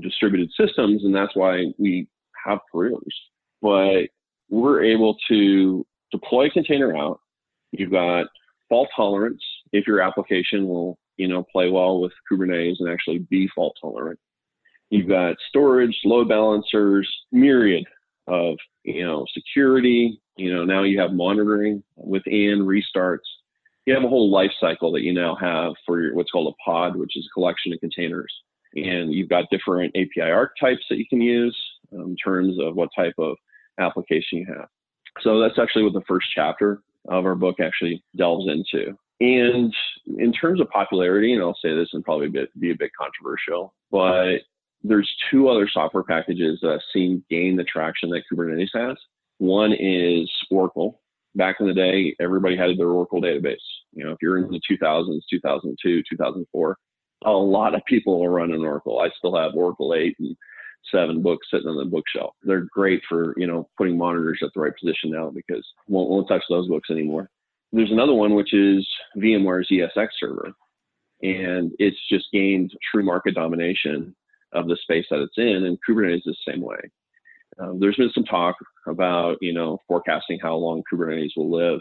distributed 0.00 0.50
systems, 0.58 1.04
and 1.04 1.14
that's 1.14 1.34
why 1.34 1.66
we 1.78 2.08
have 2.46 2.60
careers. 2.72 3.14
But 3.60 4.08
we're 4.48 4.84
able 4.84 5.16
to 5.28 5.86
deploy 6.10 6.46
a 6.46 6.50
container 6.50 6.96
out. 6.96 7.20
You've 7.72 7.90
got 7.90 8.26
fault 8.68 8.88
tolerance 8.96 9.42
if 9.72 9.86
your 9.86 10.00
application 10.00 10.66
will 10.66 10.98
you 11.16 11.28
know 11.28 11.44
play 11.52 11.68
well 11.68 12.00
with 12.00 12.12
Kubernetes 12.30 12.76
and 12.80 12.88
actually 12.88 13.18
be 13.30 13.48
fault 13.54 13.76
tolerant. 13.80 14.18
You've 14.90 15.08
got 15.08 15.36
storage, 15.50 15.98
load 16.06 16.30
balancers, 16.30 17.06
myriad 17.30 17.84
of 18.28 18.56
you 18.84 19.04
know 19.04 19.26
security. 19.32 20.20
You 20.36 20.54
know 20.54 20.64
now 20.64 20.82
you 20.82 21.00
have 21.00 21.12
monitoring 21.12 21.82
within 21.96 22.60
restarts. 22.66 23.26
You 23.86 23.94
have 23.94 24.04
a 24.04 24.08
whole 24.08 24.30
life 24.30 24.52
cycle 24.60 24.92
that 24.92 25.02
you 25.02 25.14
now 25.14 25.34
have 25.36 25.72
for 25.86 26.00
your, 26.00 26.14
what's 26.14 26.30
called 26.30 26.54
a 26.54 26.62
pod, 26.62 26.96
which 26.96 27.16
is 27.16 27.26
a 27.26 27.32
collection 27.32 27.72
of 27.72 27.80
containers. 27.80 28.32
And 28.74 29.14
you've 29.14 29.30
got 29.30 29.46
different 29.50 29.96
API 29.96 30.30
archetypes 30.30 30.84
that 30.90 30.98
you 30.98 31.06
can 31.08 31.22
use 31.22 31.58
um, 31.94 32.02
in 32.02 32.16
terms 32.16 32.58
of 32.60 32.76
what 32.76 32.90
type 32.94 33.14
of 33.18 33.36
application 33.80 34.38
you 34.38 34.46
have. 34.46 34.68
So 35.22 35.40
that's 35.40 35.58
actually 35.58 35.84
what 35.84 35.94
the 35.94 36.04
first 36.06 36.26
chapter 36.34 36.82
of 37.08 37.24
our 37.24 37.34
book 37.34 37.60
actually 37.60 38.04
delves 38.14 38.46
into. 38.46 38.94
And 39.20 39.74
in 40.18 40.32
terms 40.32 40.60
of 40.60 40.68
popularity, 40.70 41.32
and 41.32 41.42
I'll 41.42 41.58
say 41.62 41.74
this 41.74 41.88
and 41.92 42.04
probably 42.04 42.28
be, 42.28 42.44
be 42.58 42.70
a 42.70 42.76
bit 42.78 42.90
controversial, 42.98 43.74
but 43.90 44.40
there's 44.82 45.10
two 45.30 45.48
other 45.48 45.68
software 45.68 46.04
packages 46.04 46.58
that 46.62 46.70
I've 46.70 46.80
seen 46.92 47.24
gain 47.30 47.56
the 47.56 47.64
traction 47.64 48.10
that 48.10 48.22
Kubernetes 48.30 48.68
has. 48.74 48.96
One 49.38 49.72
is 49.72 50.30
Oracle. 50.50 51.00
Back 51.34 51.56
in 51.60 51.66
the 51.66 51.74
day, 51.74 52.14
everybody 52.20 52.56
had 52.56 52.70
their 52.76 52.88
Oracle 52.88 53.20
database. 53.20 53.56
You 53.92 54.04
know, 54.04 54.12
if 54.12 54.18
you're 54.22 54.38
in 54.38 54.50
the 54.50 54.60
2000s, 54.70 55.20
2002, 55.30 56.02
2004, 56.10 56.76
a 57.24 57.30
lot 57.30 57.74
of 57.74 57.84
people 57.86 58.22
are 58.24 58.30
running 58.30 58.64
Oracle. 58.64 59.00
I 59.00 59.10
still 59.18 59.36
have 59.36 59.54
Oracle 59.54 59.94
8 59.94 60.16
and 60.20 60.36
7 60.92 61.22
books 61.22 61.48
sitting 61.50 61.68
on 61.68 61.76
the 61.76 61.84
bookshelf. 61.84 62.34
They're 62.42 62.66
great 62.72 63.02
for, 63.08 63.34
you 63.36 63.46
know, 63.46 63.68
putting 63.76 63.98
monitors 63.98 64.40
at 64.42 64.50
the 64.54 64.60
right 64.60 64.72
position 64.80 65.10
now 65.10 65.30
because 65.30 65.66
won't, 65.86 66.08
won't 66.08 66.28
touch 66.28 66.42
those 66.48 66.68
books 66.68 66.90
anymore. 66.90 67.30
There's 67.72 67.92
another 67.92 68.14
one, 68.14 68.34
which 68.34 68.54
is 68.54 68.88
VMware's 69.16 69.68
ESX 69.70 70.08
server. 70.18 70.52
And 71.22 71.72
it's 71.78 71.98
just 72.08 72.26
gained 72.32 72.72
true 72.90 73.04
market 73.04 73.34
domination 73.34 74.14
of 74.52 74.68
the 74.68 74.76
space 74.82 75.06
that 75.10 75.20
it's 75.20 75.36
in, 75.36 75.64
and 75.64 75.78
Kubernetes 75.88 76.26
is 76.26 76.38
the 76.46 76.52
same 76.52 76.62
way. 76.62 76.78
Um, 77.58 77.80
there's 77.80 77.96
been 77.96 78.10
some 78.14 78.24
talk 78.24 78.56
about 78.86 79.36
you 79.40 79.52
know 79.52 79.78
forecasting 79.88 80.38
how 80.40 80.54
long 80.54 80.82
Kubernetes 80.92 81.36
will 81.36 81.50
live, 81.50 81.80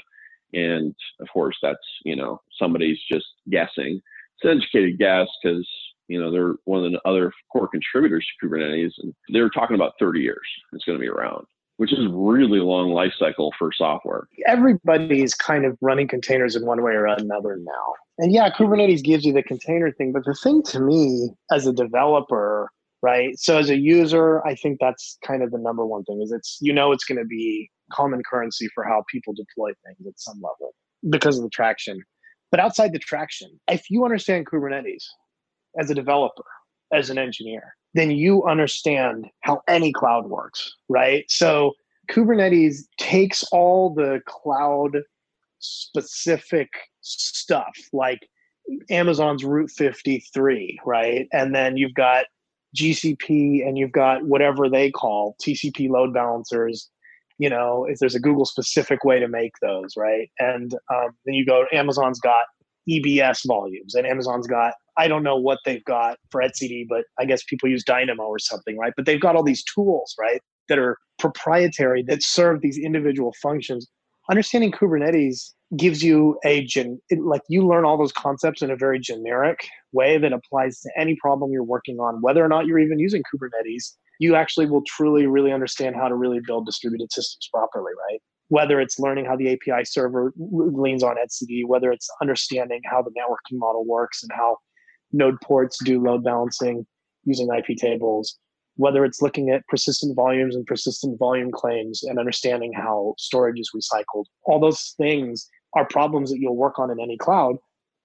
and 0.54 0.96
of 1.20 1.28
course 1.32 1.58
that's 1.62 1.78
you 2.04 2.16
know 2.16 2.42
somebody's 2.58 3.00
just 3.12 3.26
guessing. 3.50 4.02
It's 4.40 4.44
an 4.44 4.58
educated 4.58 5.00
guess 5.00 5.28
because 5.42 5.68
You 6.08 6.20
know, 6.22 6.32
they're 6.32 6.56
one 6.66 6.86
of 6.86 6.92
the 6.92 7.02
other 7.06 7.34
core 7.52 7.68
contributors 7.68 8.26
to 8.26 8.48
Kubernetes, 8.48 8.94
and 9.02 9.14
they're 9.30 9.50
talking 9.50 9.76
about 9.76 9.94
30 10.00 10.22
years 10.22 10.48
it's 10.74 10.86
going 10.86 10.98
to 10.98 11.02
be 11.02 11.10
around, 11.10 11.46
which 11.78 11.94
is 11.94 12.08
really 12.12 12.60
long 12.60 12.92
life 12.92 13.14
cycle 13.18 13.54
for 13.58 13.72
software. 13.72 14.28
Everybody's 14.48 15.34
kind 15.34 15.66
of 15.66 15.78
running 15.82 16.08
containers 16.08 16.56
in 16.56 16.66
one 16.66 16.84
way 16.84 16.92
or 16.92 17.06
another 17.06 17.58
now. 17.60 17.94
And 18.18 18.34
yeah, 18.34 18.50
Kubernetes 18.50 19.04
gives 19.04 19.24
you 19.24 19.32
the 19.32 19.44
container 19.44 19.92
thing, 19.92 20.12
but 20.12 20.26
the 20.26 20.34
thing 20.34 20.64
to 20.64 20.80
me 20.80 21.30
as 21.52 21.68
a 21.68 21.74
developer, 21.74 22.70
right? 23.02 23.38
So 23.38 23.58
as 23.58 23.70
a 23.70 23.78
user, 23.78 24.46
I 24.46 24.56
think 24.56 24.80
that's 24.82 25.18
kind 25.24 25.44
of 25.44 25.52
the 25.52 25.60
number 25.60 25.86
one 25.86 26.04
thing 26.04 26.22
is 26.22 26.32
it's 26.32 26.58
you 26.62 26.74
know 26.74 26.92
it's 26.92 27.06
going 27.06 27.20
to 27.20 27.26
be 27.26 27.70
common 27.92 28.22
currency 28.30 28.68
for 28.74 28.84
how 28.84 29.04
people 29.10 29.34
deploy 29.34 29.72
things 29.86 30.08
at 30.08 30.20
some 30.20 30.38
level 30.38 30.74
because 31.10 31.38
of 31.38 31.44
the 31.44 31.50
traction. 31.50 32.02
But 32.50 32.60
outside 32.60 32.94
the 32.94 33.00
traction, 33.00 33.50
if 33.70 33.90
you 33.90 34.04
understand 34.04 34.48
Kubernetes 34.48 35.04
as 35.80 35.90
a 35.90 35.96
developer, 35.96 36.46
as 36.94 37.10
an 37.10 37.18
engineer, 37.18 37.76
then 37.98 38.12
you 38.12 38.44
understand 38.46 39.28
how 39.42 39.62
any 39.68 39.92
cloud 39.92 40.28
works, 40.28 40.74
right? 40.90 41.26
So 41.30 41.74
Kubernetes 42.10 42.84
takes 42.98 43.44
all 43.52 43.94
the 43.94 44.22
cloud 44.28 45.02
specific 45.60 46.70
stuff 47.02 47.76
like 47.94 48.28
Amazon's 48.90 49.44
Route 49.44 49.72
53, 49.72 50.80
right? 50.86 51.28
And 51.32 51.56
then 51.56 51.78
you've 51.78 51.94
got 51.94 52.26
GCP 52.76 53.68
and 53.68 53.78
you've 53.78 53.92
got 53.92 54.26
whatever 54.26 54.70
they 54.70 54.92
call 54.92 55.36
TCP 55.42 55.90
load 55.90 56.14
balancers 56.14 56.90
you 57.38 57.50
know, 57.50 57.86
if 57.88 58.00
there's 58.00 58.16
a 58.16 58.20
Google 58.20 58.46
specific 58.46 59.04
way 59.04 59.20
to 59.20 59.28
make 59.28 59.54
those, 59.62 59.96
right? 59.96 60.30
And 60.40 60.74
um, 60.94 61.10
then 61.26 61.36
you 61.36 61.46
go, 61.46 61.66
Amazon's 61.72 62.20
got 62.20 62.46
EBS 62.90 63.46
volumes, 63.46 63.96
and 63.96 64.08
Amazon's 64.08 64.48
got, 64.48 64.74
I 64.98 65.08
don't 65.08 65.24
know 65.24 65.38
what 65.38 65.60
they've 65.66 65.84
got 65.86 66.18
for 66.32 66.42
etcd, 66.42 66.88
but 66.90 67.06
I 67.20 67.26
guess 67.26 67.44
people 67.44 67.70
use 67.70 67.84
Dynamo 67.84 68.24
or 68.24 68.40
something, 68.40 68.78
right? 68.78 68.94
But 68.96 69.06
they've 69.06 69.22
got 69.22 69.36
all 69.36 69.44
these 69.44 69.64
tools, 69.64 70.16
right, 70.20 70.42
that 70.70 70.80
are 70.80 70.98
proprietary 71.20 72.04
that 72.08 72.24
serve 72.24 72.62
these 72.62 72.78
individual 72.78 73.34
functions. 73.42 73.88
Understanding 74.30 74.72
Kubernetes 74.72 75.52
gives 75.78 76.04
you 76.04 76.38
a 76.44 76.64
gen, 76.66 77.00
it, 77.10 77.20
like 77.22 77.42
you 77.50 77.66
learn 77.66 77.86
all 77.86 77.98
those 77.98 78.12
concepts 78.12 78.62
in 78.62 78.72
a 78.72 78.76
very 78.76 79.00
generic 79.00 79.68
way 79.92 80.18
that 80.18 80.34
applies 80.34 80.80
to 80.82 80.90
any 80.98 81.16
problem 81.22 81.52
you're 81.52 81.64
working 81.64 81.98
on, 81.98 82.22
whether 82.22 82.44
or 82.44 82.48
not 82.48 82.66
you're 82.66 82.80
even 82.80 83.00
using 83.00 83.24
Kubernetes 83.34 83.94
you 84.20 84.36
actually 84.36 84.66
will 84.66 84.84
truly 84.86 85.28
really 85.28 85.52
understand 85.52 85.96
how 85.96 86.08
to 86.08 86.16
really 86.16 86.40
build 86.46 86.66
distributed 86.66 87.12
systems 87.12 87.50
properly, 87.54 87.92
right? 88.10 88.20
Whether 88.50 88.80
it's 88.80 89.00
learning 89.00 89.26
how 89.26 89.36
the 89.36 89.54
API 89.54 89.84
server 89.84 90.34
leans 90.38 91.04
on 91.04 91.16
etcd, 91.18 91.66
whether 91.66 91.92
it's 91.92 92.10
understanding 92.22 92.82
how 92.86 93.02
the 93.02 93.12
networking 93.12 93.58
model 93.60 93.86
works 93.86 94.24
and 94.24 94.32
how 94.34 94.58
node 95.18 95.40
ports 95.42 95.78
do 95.84 96.02
load 96.02 96.24
balancing 96.24 96.86
using 97.26 97.50
iptables, 97.50 98.28
whether 98.76 99.04
it's 99.04 99.22
looking 99.22 99.50
at 99.50 99.68
persistent 99.68 100.16
volumes 100.16 100.56
and 100.56 100.66
persistent 100.66 101.20
volume 101.20 101.52
claims 101.52 102.04
and 102.04 102.20
understanding 102.20 102.72
how 102.74 103.14
storage 103.18 103.60
is 103.60 103.72
recycled. 103.76 104.26
All 104.46 104.60
those 104.60 104.94
things 104.98 105.50
are 105.76 105.86
problems 105.86 106.32
that 106.32 106.40
you'll 106.40 106.56
work 106.56 106.80
on 106.80 106.90
in 106.92 107.00
any 107.00 107.18
cloud. 107.18 107.58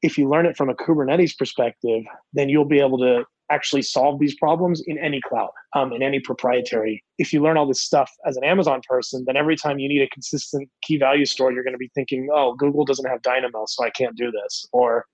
If 0.03 0.19
you 0.19 0.29
learn 0.29 0.47
it 0.47 0.57
from 0.57 0.69
a 0.69 0.75
Kubernetes 0.75 1.39
perspective, 1.39 2.03
then 2.33 2.49
you'll 2.49 2.65
be 2.65 2.81
able 2.81 2.99
to 2.99 3.25
actually 3.51 3.83
solve 3.83 4.19
these 4.19 4.35
problems 4.37 4.83
in 4.87 4.99
any 4.99 5.21
cloud, 5.21 5.51
um, 5.77 5.93
in 5.93 6.03
any 6.03 6.19
proprietary. 6.19 7.05
If 7.19 7.33
you 7.33 7.43
learn 7.43 7.59
all 7.59 7.67
this 7.67 7.83
stuff 7.83 8.11
as 8.27 8.37
an 8.37 8.45
Amazon 8.45 8.81
person, 8.89 9.25
then 9.27 9.37
every 9.37 9.57
time 9.57 9.79
you 9.79 9.89
need 9.89 10.03
a 10.03 10.09
consistent 10.09 10.69
key 10.83 10.97
value 10.97 11.27
store, 11.27 11.53
you're 11.53 11.63
going 11.63 11.75
to 11.75 11.79
be 11.79 11.91
thinking, 11.95 12.29
oh, 12.33 12.55
Google 12.55 12.85
doesn't 12.85 13.09
have 13.09 13.21
Dynamo, 13.23 13.65
so 13.67 13.85
I 13.85 13.91
can't 13.91 14.17
do 14.17 14.31
this. 14.31 14.67
Or 14.73 15.05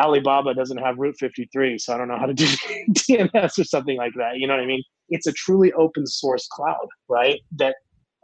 Alibaba 0.00 0.54
doesn't 0.54 0.78
have 0.78 0.98
Route 0.98 1.16
53, 1.18 1.78
so 1.78 1.94
I 1.94 1.98
don't 1.98 2.08
know 2.08 2.18
how 2.18 2.26
to 2.26 2.34
do 2.34 2.46
DNS 2.90 3.58
or 3.58 3.64
something 3.64 3.96
like 3.96 4.14
that. 4.16 4.38
You 4.38 4.46
know 4.46 4.54
what 4.54 4.62
I 4.62 4.66
mean? 4.66 4.82
It's 5.10 5.26
a 5.26 5.32
truly 5.32 5.72
open 5.74 6.06
source 6.06 6.48
cloud, 6.50 6.86
right? 7.08 7.40
That 7.56 7.76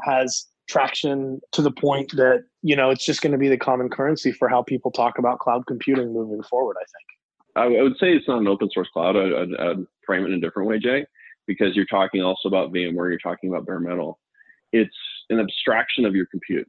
has 0.02 0.46
traction 0.68 1.40
to 1.52 1.62
the 1.62 1.70
point 1.70 2.12
that, 2.12 2.44
you 2.62 2.76
know, 2.76 2.90
it's 2.90 3.04
just 3.04 3.20
going 3.20 3.32
to 3.32 3.38
be 3.38 3.48
the 3.48 3.58
common 3.58 3.88
currency 3.88 4.32
for 4.32 4.48
how 4.48 4.62
people 4.62 4.90
talk 4.90 5.18
about 5.18 5.38
cloud 5.40 5.66
computing 5.66 6.12
moving 6.12 6.42
forward, 6.42 6.76
I 6.80 6.84
think. 6.84 7.76
I, 7.78 7.82
would 7.82 7.98
say 7.98 8.12
it's 8.12 8.28
not 8.28 8.40
an 8.40 8.48
open 8.48 8.70
source 8.72 8.88
cloud. 8.92 9.16
I'd, 9.16 9.54
I'd, 9.58 9.86
frame 10.06 10.24
it 10.24 10.28
in 10.28 10.34
a 10.34 10.40
different 10.40 10.68
way, 10.68 10.78
Jay, 10.78 11.04
because 11.46 11.76
you're 11.76 11.84
talking 11.86 12.22
also 12.22 12.48
about 12.48 12.72
VMware, 12.72 13.10
you're 13.10 13.18
talking 13.18 13.50
about 13.50 13.66
bare 13.66 13.80
metal. 13.80 14.18
It's 14.72 14.94
an 15.28 15.38
abstraction 15.38 16.06
of 16.06 16.14
your 16.14 16.26
compute. 16.26 16.66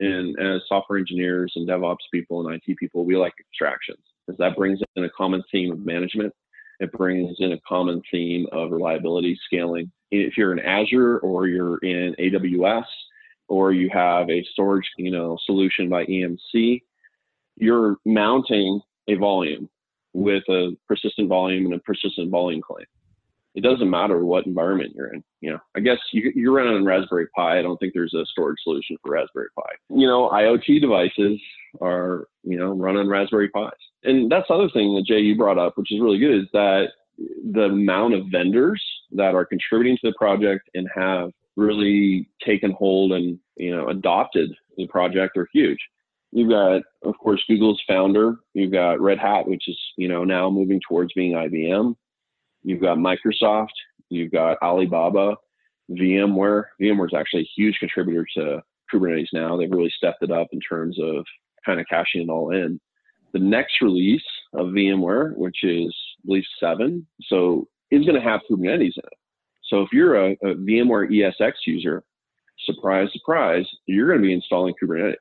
And 0.00 0.38
as 0.38 0.60
software 0.68 0.98
engineers 0.98 1.52
and 1.56 1.66
DevOps 1.66 1.96
people 2.12 2.46
and 2.46 2.54
IT 2.54 2.76
people, 2.76 3.06
we 3.06 3.16
like 3.16 3.32
abstractions 3.40 4.04
because 4.26 4.38
that 4.38 4.56
brings 4.56 4.80
in 4.96 5.04
a 5.04 5.10
common 5.10 5.42
theme 5.50 5.72
of 5.72 5.84
management. 5.84 6.32
It 6.80 6.92
brings 6.92 7.36
in 7.38 7.52
a 7.52 7.60
common 7.66 8.02
theme 8.10 8.46
of 8.52 8.70
reliability, 8.70 9.38
scaling. 9.46 9.90
If 10.10 10.36
you're 10.36 10.52
in 10.52 10.58
Azure 10.58 11.18
or 11.18 11.46
you're 11.46 11.78
in 11.78 12.14
AWS 12.18 12.84
or 13.48 13.72
you 13.72 13.90
have 13.92 14.28
a 14.30 14.44
storage, 14.52 14.88
you 14.96 15.10
know, 15.10 15.38
solution 15.44 15.88
by 15.88 16.04
EMC, 16.06 16.82
you're 17.56 17.96
mounting 18.04 18.80
a 19.08 19.14
volume 19.14 19.68
with 20.12 20.42
a 20.48 20.76
persistent 20.88 21.28
volume 21.28 21.66
and 21.66 21.74
a 21.74 21.78
persistent 21.80 22.30
volume 22.30 22.62
claim. 22.62 22.86
It 23.54 23.62
doesn't 23.62 23.88
matter 23.88 24.24
what 24.24 24.46
environment 24.46 24.92
you're 24.96 25.12
in. 25.14 25.22
You 25.40 25.52
know, 25.52 25.58
I 25.76 25.80
guess 25.80 25.98
you, 26.12 26.32
you 26.34 26.54
run 26.54 26.66
on 26.66 26.84
Raspberry 26.84 27.28
Pi. 27.36 27.58
I 27.58 27.62
don't 27.62 27.76
think 27.78 27.92
there's 27.94 28.14
a 28.14 28.26
storage 28.26 28.58
solution 28.64 28.96
for 29.02 29.12
Raspberry 29.12 29.48
Pi. 29.56 29.70
You 29.90 30.06
know, 30.06 30.28
IoT 30.30 30.80
devices 30.80 31.40
are, 31.80 32.26
you 32.42 32.58
know, 32.58 32.72
run 32.72 32.96
on 32.96 33.08
Raspberry 33.08 33.48
Pis. 33.54 33.70
And 34.02 34.30
that's 34.30 34.48
the 34.48 34.54
other 34.54 34.70
thing 34.70 34.94
that 34.96 35.06
Jay, 35.06 35.20
you 35.20 35.36
brought 35.36 35.58
up, 35.58 35.76
which 35.76 35.92
is 35.92 36.00
really 36.00 36.18
good, 36.18 36.42
is 36.42 36.48
that 36.52 36.88
the 37.52 37.66
amount 37.66 38.14
of 38.14 38.26
vendors 38.30 38.82
that 39.12 39.34
are 39.34 39.44
contributing 39.44 39.96
to 39.98 40.10
the 40.10 40.16
project 40.18 40.68
and 40.74 40.88
have 40.92 41.30
really 41.56 42.28
taken 42.44 42.72
hold 42.72 43.12
and, 43.12 43.38
you 43.56 43.74
know, 43.74 43.88
adopted 43.88 44.50
the 44.76 44.88
project 44.88 45.36
are 45.36 45.48
huge. 45.52 45.78
You've 46.32 46.50
got, 46.50 46.82
of 47.04 47.16
course, 47.18 47.44
Google's 47.48 47.80
founder. 47.86 48.34
You've 48.54 48.72
got 48.72 49.00
Red 49.00 49.20
Hat, 49.20 49.46
which 49.46 49.68
is 49.68 49.78
you 49.96 50.08
know 50.08 50.24
now 50.24 50.50
moving 50.50 50.80
towards 50.86 51.12
being 51.12 51.32
IBM. 51.32 51.94
You've 52.64 52.80
got 52.80 52.98
Microsoft. 52.98 53.68
You've 54.08 54.32
got 54.32 54.58
Alibaba, 54.62 55.36
VMware. 55.90 56.64
VMware 56.80 57.06
is 57.06 57.14
actually 57.16 57.42
a 57.42 57.50
huge 57.56 57.76
contributor 57.78 58.26
to 58.36 58.62
Kubernetes 58.92 59.28
now. 59.32 59.56
They've 59.56 59.70
really 59.70 59.92
stepped 59.96 60.22
it 60.22 60.30
up 60.30 60.48
in 60.52 60.60
terms 60.60 60.98
of 61.00 61.24
kind 61.64 61.80
of 61.80 61.86
cashing 61.88 62.22
it 62.22 62.28
all 62.28 62.50
in. 62.50 62.80
The 63.32 63.38
next 63.38 63.74
release 63.82 64.24
of 64.54 64.68
VMware, 64.68 65.36
which 65.36 65.62
is 65.62 65.94
I 66.18 66.26
believe 66.26 66.44
seven, 66.60 67.06
so 67.28 67.68
is 67.90 68.04
going 68.04 68.20
to 68.20 68.28
have 68.28 68.40
Kubernetes 68.50 68.96
in 68.96 69.04
it. 69.04 69.18
So 69.64 69.82
if 69.82 69.88
you're 69.92 70.16
a, 70.16 70.32
a 70.32 70.54
VMware 70.54 71.10
ESX 71.10 71.52
user, 71.66 72.04
surprise, 72.64 73.08
surprise, 73.12 73.66
you're 73.86 74.08
going 74.08 74.20
to 74.20 74.26
be 74.26 74.32
installing 74.32 74.74
Kubernetes. 74.82 75.16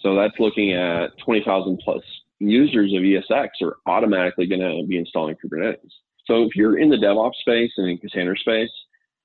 So 0.00 0.14
that's 0.14 0.38
looking 0.38 0.74
at 0.74 1.16
20,000 1.24 1.80
plus 1.82 2.02
users 2.38 2.92
of 2.92 3.00
ESX 3.00 3.48
are 3.62 3.76
automatically 3.86 4.46
going 4.46 4.60
to 4.60 4.86
be 4.86 4.98
installing 4.98 5.36
Kubernetes. 5.42 5.90
So 6.26 6.42
if 6.42 6.50
you're 6.54 6.78
in 6.78 6.88
the 6.88 6.96
DevOps 6.96 7.34
space 7.40 7.70
and 7.76 7.88
in 7.88 7.98
container 7.98 8.36
space, 8.36 8.70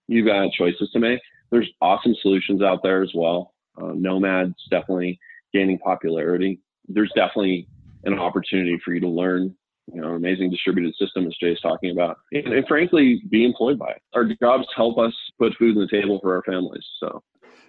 you've 0.08 0.26
got 0.26 0.52
choices 0.52 0.90
to 0.92 1.00
make. 1.00 1.20
There's 1.52 1.70
awesome 1.82 2.16
solutions 2.22 2.62
out 2.62 2.84
there 2.84 3.02
as 3.02 3.12
well. 3.16 3.54
Uh, 3.82 3.94
Nomad's 3.96 4.56
definitely 4.70 5.20
gaining 5.54 5.80
popularity. 5.80 6.60
There's 6.88 7.12
definitely 7.16 7.68
an 8.04 8.18
opportunity 8.18 8.80
for 8.84 8.94
you 8.94 9.00
to 9.02 9.08
learn, 9.08 9.56
you 9.92 10.02
know, 10.02 10.10
amazing 10.10 10.52
distributed 10.52 10.94
system 10.96 11.28
as 11.28 11.36
Jay's 11.42 11.60
talking 11.62 11.92
about, 11.92 12.18
and, 12.32 12.54
and 12.54 12.68
frankly, 12.68 13.22
be 13.30 13.46
employed 13.46 13.80
by 13.80 13.92
it. 13.92 14.02
Our 14.14 14.26
jobs 14.42 14.68
help 14.76 14.98
us 14.98 15.14
put 15.38 15.56
food 15.58 15.78
on 15.78 15.88
the 15.90 15.90
table 15.90 16.20
for 16.22 16.36
our 16.36 16.44
families. 16.44 16.86
So 17.00 17.24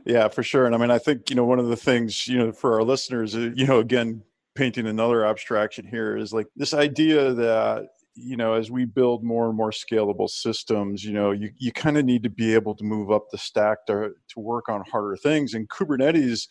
yeah, 0.05 0.29
for 0.29 0.43
sure. 0.43 0.67
And 0.67 0.75
I 0.75 0.79
mean, 0.79 0.91
I 0.91 0.99
think, 0.99 1.31
you 1.31 1.37
know, 1.37 1.45
one 1.45 1.59
of 1.59 1.69
the 1.69 1.77
things, 1.77 2.27
you 2.27 2.39
know, 2.39 2.53
for 2.53 2.75
our 2.75 2.83
listeners, 2.83 3.35
uh, 3.35 3.51
you 3.55 3.67
know, 3.67 3.79
again, 3.79 4.23
painting 4.55 4.87
another 4.87 5.25
abstraction 5.25 5.87
here 5.87 6.17
is 6.17 6.33
like 6.33 6.47
this 6.57 6.75
idea 6.75 7.33
that 7.35 7.89
you 8.15 8.37
know 8.37 8.55
as 8.55 8.71
we 8.71 8.85
build 8.85 9.23
more 9.23 9.49
and 9.49 9.57
more 9.57 9.71
scalable 9.71 10.29
systems 10.29 11.05
you 11.05 11.13
know 11.13 11.31
you, 11.31 11.51
you 11.59 11.73
kind 11.73 11.97
of 11.97 12.05
need 12.05 12.23
to 12.23 12.31
be 12.31 12.55
able 12.55 12.75
to 12.75 12.85
move 12.85 13.11
up 13.11 13.31
the 13.31 13.39
stack 13.39 13.87
to, 13.87 14.11
to 14.29 14.41
work 14.41 14.69
on 14.69 14.83
harder 14.91 15.17
things 15.17 15.55
and 15.55 15.69
kubernetes 15.69 16.47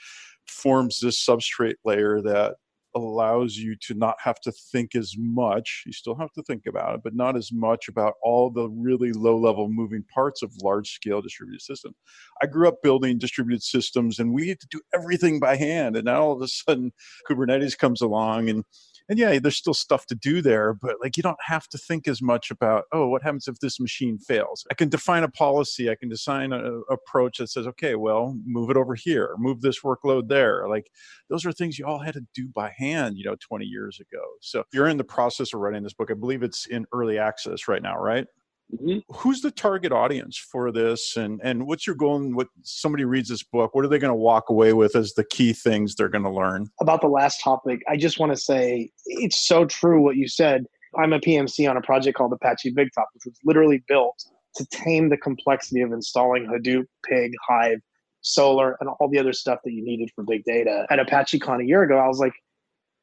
forms 0.48 1.00
this 1.00 1.24
substrate 1.24 1.76
layer 1.86 2.22
that 2.22 2.56
allows 2.96 3.56
you 3.56 3.76
to 3.76 3.94
not 3.94 4.16
have 4.20 4.40
to 4.42 4.52
think 4.52 4.96
as 4.96 5.14
much. 5.18 5.84
You 5.86 5.94
still 5.94 6.16
have 6.16 6.32
to 6.34 6.44
think 6.44 6.66
about 6.68 6.96
it, 6.96 7.02
but 7.04 7.16
not 7.16 7.36
as 7.36 7.52
much 7.52 7.88
about 7.88 8.16
all 8.24 8.50
the 8.50 8.68
really 8.70 9.12
low 9.12 9.38
level 9.38 9.70
moving 9.70 10.04
parts 10.14 10.42
of 10.42 10.52
large 10.62 10.92
scale 10.92 11.22
distributed 11.22 11.62
systems. 11.62 11.96
I 12.42 12.48
grew 12.48 12.68
up 12.68 12.82
building 12.82 13.18
distributed 13.18 13.64
systems 13.64 14.20
and 14.20 14.34
we 14.34 14.50
had 14.50 14.60
to 14.62 14.68
do 14.72 14.82
everything 14.94 15.40
by 15.40 15.56
hand. 15.56 15.96
And 15.96 16.06
now 16.06 16.24
all 16.24 16.32
of 16.34 16.42
a 16.42 16.48
sudden 16.48 16.92
Kubernetes 17.30 17.78
comes 17.78 18.02
along 18.02 18.50
and 18.50 18.64
and 19.10 19.18
yeah, 19.18 19.40
there's 19.40 19.58
still 19.58 19.74
stuff 19.74 20.06
to 20.06 20.16
do 20.16 20.42
there, 20.42 20.74
but 20.74 20.98
like 21.02 21.18
you 21.18 21.24
don't 21.24 21.42
have 21.42 21.68
to 21.70 21.78
think 21.80 22.08
as 22.08 22.22
much 22.22 22.52
about, 22.52 22.86
oh, 22.92 23.08
what 23.08 23.24
happens 23.24 23.48
if 23.48 23.60
this 23.60 23.80
machine 23.80 24.20
fails? 24.20 24.66
I 24.70 24.76
can 24.76 24.88
define 24.88 25.24
a 25.24 25.30
policy, 25.30 25.90
I 25.90 25.96
can 25.96 26.10
design 26.10 26.54
an 26.54 26.84
approach 26.92 27.40
that 27.40 27.48
says, 27.48 27.66
okay, 27.68 27.96
well, 27.96 28.38
move 28.46 28.70
it 28.70 28.78
over 28.78 28.94
here, 28.94 29.36
move 29.40 29.62
this 29.62 29.82
workload 29.82 30.28
there. 30.28 30.68
Like 30.70 30.92
those 31.30 31.44
are 31.46 31.52
things 31.52 31.80
you 31.80 31.86
all 31.86 32.00
had 32.00 32.14
to 32.14 32.26
do 32.36 32.48
by 32.54 32.72
hand, 32.78 33.18
you 33.18 33.26
know, 33.26 33.36
20 33.40 33.66
years 33.66 34.00
ago. 34.00 34.22
So 34.42 34.64
you're 34.72 34.88
in 34.88 34.98
the 34.98 35.04
process 35.04 35.54
of 35.54 35.60
writing 35.60 35.82
this 35.82 35.94
book. 35.94 36.12
I 36.12 36.14
believe 36.14 36.44
it's 36.44 36.68
in 36.68 36.86
early 36.94 37.18
access 37.18 37.68
right 37.68 37.82
now, 37.82 37.98
right? 37.98 38.28
Mm-hmm. 38.74 39.00
Who's 39.16 39.42
the 39.42 39.50
target 39.50 39.92
audience 39.92 40.38
for 40.38 40.72
this, 40.72 41.18
and 41.18 41.42
and 41.44 41.66
what's 41.66 41.88
your 41.88 41.96
goal? 41.96 42.18
And 42.18 42.36
what 42.36 42.48
somebody 42.62 43.04
reads 43.04 43.30
this 43.30 43.42
book, 43.42 43.74
what 43.74 43.84
are 43.84 43.88
they 43.88 43.98
going 43.98 44.12
to 44.12 44.16
walk 44.16 44.50
away 44.50 44.74
with 44.74 44.96
as 44.96 45.14
the 45.14 45.24
key 45.24 45.54
things 45.54 45.96
they're 45.96 46.10
going 46.10 46.24
to 46.24 46.30
learn? 46.30 46.68
About 46.80 47.02
the 47.02 47.08
last 47.08 47.42
topic, 47.42 47.82
I 47.90 47.98
just 47.98 48.20
want 48.20 48.32
to 48.32 48.38
say 48.38 48.92
it's 49.06 49.48
so 49.48 49.66
true 49.66 50.02
what 50.02 50.18
you 50.18 50.28
said. 50.28 50.66
I'm 50.98 51.14
a 51.14 51.20
PMC 51.20 51.70
on 51.70 51.78
a 51.78 51.82
project 51.82 52.18
called 52.18 52.34
Apache 52.34 52.74
BigTop, 52.74 53.06
which 53.14 53.26
was 53.26 53.38
literally 53.44 53.84
built 53.88 54.24
to 54.56 54.66
tame 54.72 55.10
the 55.10 55.18
complexity 55.18 55.82
of 55.82 55.92
installing 55.92 56.46
Hadoop, 56.46 56.86
Pig, 57.08 57.32
Hive, 57.48 57.80
Solr, 58.24 58.74
and 58.80 58.90
all 58.90 59.10
the 59.10 59.20
other 59.20 59.34
stuff 59.34 59.60
that 59.64 59.72
you 59.72 59.84
needed 59.84 60.10
for 60.16 60.24
big 60.24 60.44
data. 60.44 60.86
At 60.90 61.00
ApacheCon 61.00 61.62
a 61.62 61.66
year 61.66 61.84
ago, 61.84 61.98
I 61.98 62.08
was 62.08 62.20
like, 62.20 62.34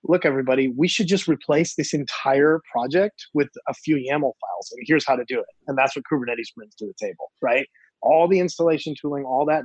look, 0.09 0.25
everybody, 0.25 0.69
we 0.69 0.89
should 0.89 1.07
just 1.07 1.29
replace 1.29 1.75
this 1.75 1.93
entire 1.93 2.61
project 2.71 3.27
with 3.35 3.49
a 3.69 3.75
few 3.75 3.97
YAML 3.97 4.21
files. 4.21 4.73
And 4.73 4.83
here's 4.87 5.07
how 5.07 5.17
to 5.17 5.25
do 5.27 5.39
it. 5.39 5.47
And 5.67 5.77
that's 5.77 5.97
what 5.97 6.05
Kubernetes 6.11 6.55
brings 6.57 6.75
to 6.77 6.87
the 6.87 6.95
table, 7.01 7.31
right? 7.43 7.67
All 8.03 8.29
the 8.29 8.41
installation 8.41 8.95
tooling, 9.01 9.25
all 9.25 9.45
that 9.47 9.65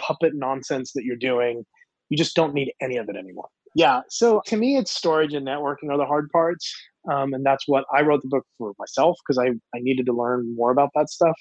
puppet 0.00 0.32
nonsense 0.34 0.92
that 0.94 1.04
you're 1.04 1.16
doing, 1.16 1.64
you 2.08 2.16
just 2.16 2.34
don't 2.34 2.54
need 2.54 2.72
any 2.80 2.96
of 2.96 3.08
it 3.08 3.16
anymore. 3.16 3.48
Yeah. 3.74 4.00
So 4.08 4.40
to 4.46 4.56
me, 4.56 4.76
it's 4.76 4.90
storage 4.90 5.34
and 5.34 5.46
networking 5.46 5.90
are 5.90 5.98
the 5.98 6.06
hard 6.06 6.30
parts. 6.30 6.72
Um, 7.10 7.32
and 7.34 7.44
that's 7.44 7.68
what 7.68 7.84
I 7.94 8.02
wrote 8.02 8.22
the 8.22 8.28
book 8.28 8.44
for 8.56 8.72
myself 8.78 9.16
because 9.26 9.38
I, 9.38 9.50
I 9.76 9.80
needed 9.80 10.06
to 10.06 10.12
learn 10.12 10.54
more 10.56 10.70
about 10.70 10.90
that 10.94 11.10
stuff. 11.10 11.36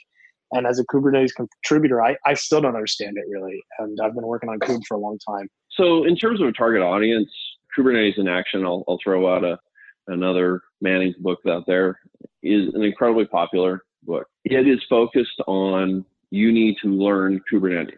And 0.52 0.66
as 0.66 0.80
a 0.80 0.86
Kubernetes 0.86 1.32
contributor, 1.36 2.02
I, 2.02 2.16
I 2.26 2.34
still 2.34 2.62
don't 2.62 2.76
understand 2.76 3.18
it 3.18 3.26
really. 3.30 3.62
And 3.80 3.98
I've 4.02 4.14
been 4.14 4.26
working 4.26 4.50
on 4.50 4.60
Kube 4.60 4.82
for 4.88 4.96
a 4.96 5.00
long 5.00 5.18
time. 5.28 5.50
So, 5.72 6.06
in 6.06 6.16
terms 6.16 6.40
of 6.42 6.48
a 6.48 6.54
target 6.54 6.82
audience, 6.82 7.30
Kubernetes 7.78 8.18
in 8.18 8.28
Action, 8.28 8.66
I'll, 8.66 8.84
I'll 8.88 9.00
throw 9.04 9.34
out 9.34 9.44
a, 9.44 9.60
another 10.08 10.62
Manning's 10.82 11.16
book 11.18 11.40
out 11.48 11.66
there, 11.68 12.00
is 12.44 12.74
an 12.74 12.84
incredibly 12.84 13.26
popular 13.26 13.84
book. 14.04 14.28
It 14.46 14.68
is 14.68 14.80
focused 14.90 15.42
on 15.48 16.06
you 16.32 16.52
need 16.52 16.76
to 16.82 16.90
learn 16.90 17.42
Kubernetes. 17.52 17.94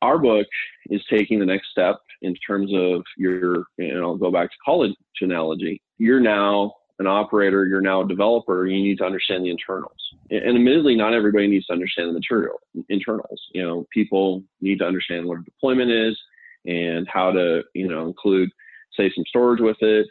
Our 0.00 0.18
book 0.18 0.46
is 0.90 1.00
taking 1.08 1.38
the 1.38 1.46
next 1.46 1.70
step 1.70 2.00
in 2.22 2.34
terms 2.46 2.72
of 2.74 3.02
your, 3.16 3.64
and 3.78 3.98
I'll 3.98 4.16
go 4.16 4.30
back 4.30 4.50
to 4.50 4.56
college 4.64 4.94
analogy. 5.20 5.80
You're 5.98 6.20
now 6.20 6.74
an 6.98 7.06
operator, 7.06 7.66
you're 7.66 7.80
now 7.80 8.02
a 8.02 8.08
developer, 8.08 8.66
you 8.66 8.82
need 8.82 8.98
to 8.98 9.04
understand 9.04 9.44
the 9.44 9.50
internals. 9.50 9.92
And 10.30 10.56
admittedly, 10.56 10.96
not 10.96 11.14
everybody 11.14 11.46
needs 11.46 11.66
to 11.66 11.72
understand 11.72 12.08
the 12.08 12.14
material 12.14 12.58
internals. 12.88 13.40
You 13.52 13.62
know, 13.62 13.86
people 13.92 14.42
need 14.60 14.78
to 14.78 14.86
understand 14.86 15.26
what 15.26 15.40
a 15.40 15.42
deployment 15.42 15.90
is 15.90 16.18
and 16.66 17.06
how 17.08 17.32
to, 17.32 17.62
you 17.74 17.88
know, 17.88 18.06
include 18.06 18.50
say 18.96 19.10
some 19.14 19.24
storage 19.28 19.60
with 19.60 19.76
it, 19.80 20.06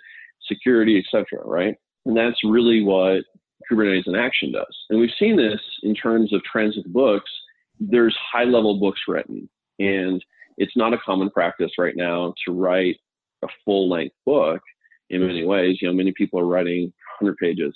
security, 0.48 1.00
etc. 1.00 1.44
Right, 1.46 1.76
and 2.06 2.16
that's 2.16 2.44
really 2.44 2.84
what 2.84 3.24
Kubernetes 3.70 4.08
in 4.08 4.16
Action 4.16 4.52
does. 4.52 4.76
And 4.90 5.00
we've 5.00 5.10
seen 5.20 5.38
this 5.38 5.62
in 5.84 5.96
terms 5.96 6.34
of 6.34 6.44
trends 6.44 6.76
with 6.76 6.92
books. 6.92 7.32
There's 7.80 8.18
high 8.32 8.44
level 8.44 8.80
books 8.80 9.02
written, 9.08 9.50
and 9.80 10.24
it's 10.58 10.76
not 10.76 10.94
a 10.94 10.98
common 10.98 11.30
practice 11.30 11.72
right 11.78 11.96
now 11.96 12.34
to 12.46 12.54
write 12.54 12.98
a 13.44 13.48
full 13.66 13.90
length 13.90 14.16
book 14.26 14.62
in 15.10 15.26
many 15.26 15.46
ways. 15.46 15.78
You 15.82 15.88
know, 15.88 15.94
many 15.94 16.14
people 16.16 16.40
are 16.40 16.46
writing 16.46 16.94
100 17.20 17.38
pages. 17.38 17.76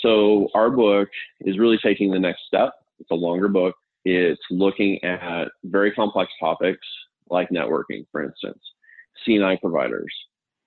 So 0.00 0.48
our 0.54 0.70
book 0.70 1.08
is 1.42 1.58
really 1.58 1.78
taking 1.82 2.10
the 2.10 2.18
next 2.18 2.42
step. 2.46 2.72
It's 2.98 3.10
a 3.10 3.14
longer 3.14 3.48
book. 3.48 3.74
It's 4.04 4.40
looking 4.50 5.02
at 5.04 5.48
very 5.64 5.92
complex 5.92 6.32
topics 6.40 6.86
like 7.30 7.50
networking, 7.50 8.04
for 8.10 8.22
instance, 8.22 8.58
CNI 9.26 9.60
providers, 9.60 10.12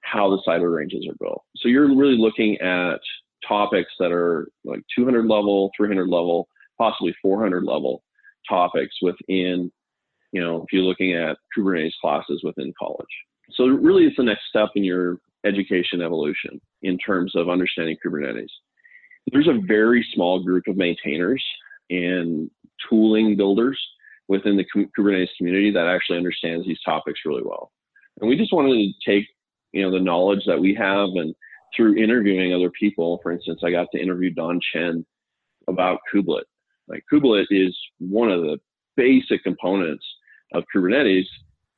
how 0.06 0.30
the 0.30 0.42
cyber 0.48 0.76
ranges 0.76 1.08
are 1.10 1.16
built. 1.20 1.44
So 1.58 1.68
you're 1.68 1.96
really 1.96 2.18
looking 2.18 2.58
at 2.62 3.00
topics 3.48 3.92
that 4.00 4.12
are 4.12 4.48
like 4.64 4.82
200 4.98 5.26
level, 5.26 5.72
300 5.76 6.08
level, 6.08 6.48
possibly 6.78 7.16
400 7.22 7.64
level 7.64 8.04
topics 8.48 8.96
within, 9.02 9.72
you 10.32 10.42
know, 10.42 10.58
if 10.58 10.66
you're 10.72 10.84
looking 10.84 11.14
at 11.14 11.38
Kubernetes 11.58 11.92
classes 12.02 12.42
within 12.44 12.74
college. 12.80 13.06
So 13.52 13.66
really 13.66 14.06
it's 14.06 14.18
the 14.18 14.24
next 14.24 14.44
step 14.50 14.70
in 14.76 14.84
your 14.84 15.18
education 15.46 16.02
evolution 16.02 16.60
in 16.82 16.98
terms 16.98 17.36
of 17.36 17.50
understanding 17.50 17.98
Kubernetes. 18.06 18.50
There's 19.32 19.48
a 19.48 19.62
very 19.66 20.06
small 20.14 20.44
group 20.44 20.68
of 20.68 20.78
maintainers 20.78 21.44
and 21.90 22.50
tooling 22.90 23.36
builders 23.36 23.80
within 24.28 24.58
the 24.58 24.66
Kubernetes 24.98 25.30
community 25.38 25.72
that 25.72 25.88
actually 25.88 26.18
understands 26.18 26.66
these 26.66 26.82
topics 26.84 27.20
really 27.26 27.44
well. 27.44 27.72
And 28.20 28.30
we 28.30 28.38
just 28.38 28.54
wanted 28.54 28.76
to 28.76 29.12
take 29.12 29.28
you 29.76 29.84
know 29.84 29.92
the 29.92 30.04
knowledge 30.04 30.44
that 30.48 30.60
we 30.60 30.74
have 30.74 31.10
and 31.16 31.36
through 31.76 32.02
interviewing 32.02 32.54
other 32.54 32.72
people. 32.72 33.20
For 33.22 33.32
instance 33.32 33.62
i 33.64 33.70
got 33.70 33.88
to 33.94 34.02
interview 34.02 34.32
Dawn 34.32 34.60
Chen 34.74 35.06
about 35.68 36.00
kubelet. 36.12 36.44
Like 36.88 37.04
kubelet 37.12 37.46
is 37.52 37.78
one 38.00 38.32
of 38.32 38.42
the 38.42 38.58
basic 38.96 39.44
components 39.44 40.06
of 40.54 40.64
kubernetes. 40.74 41.26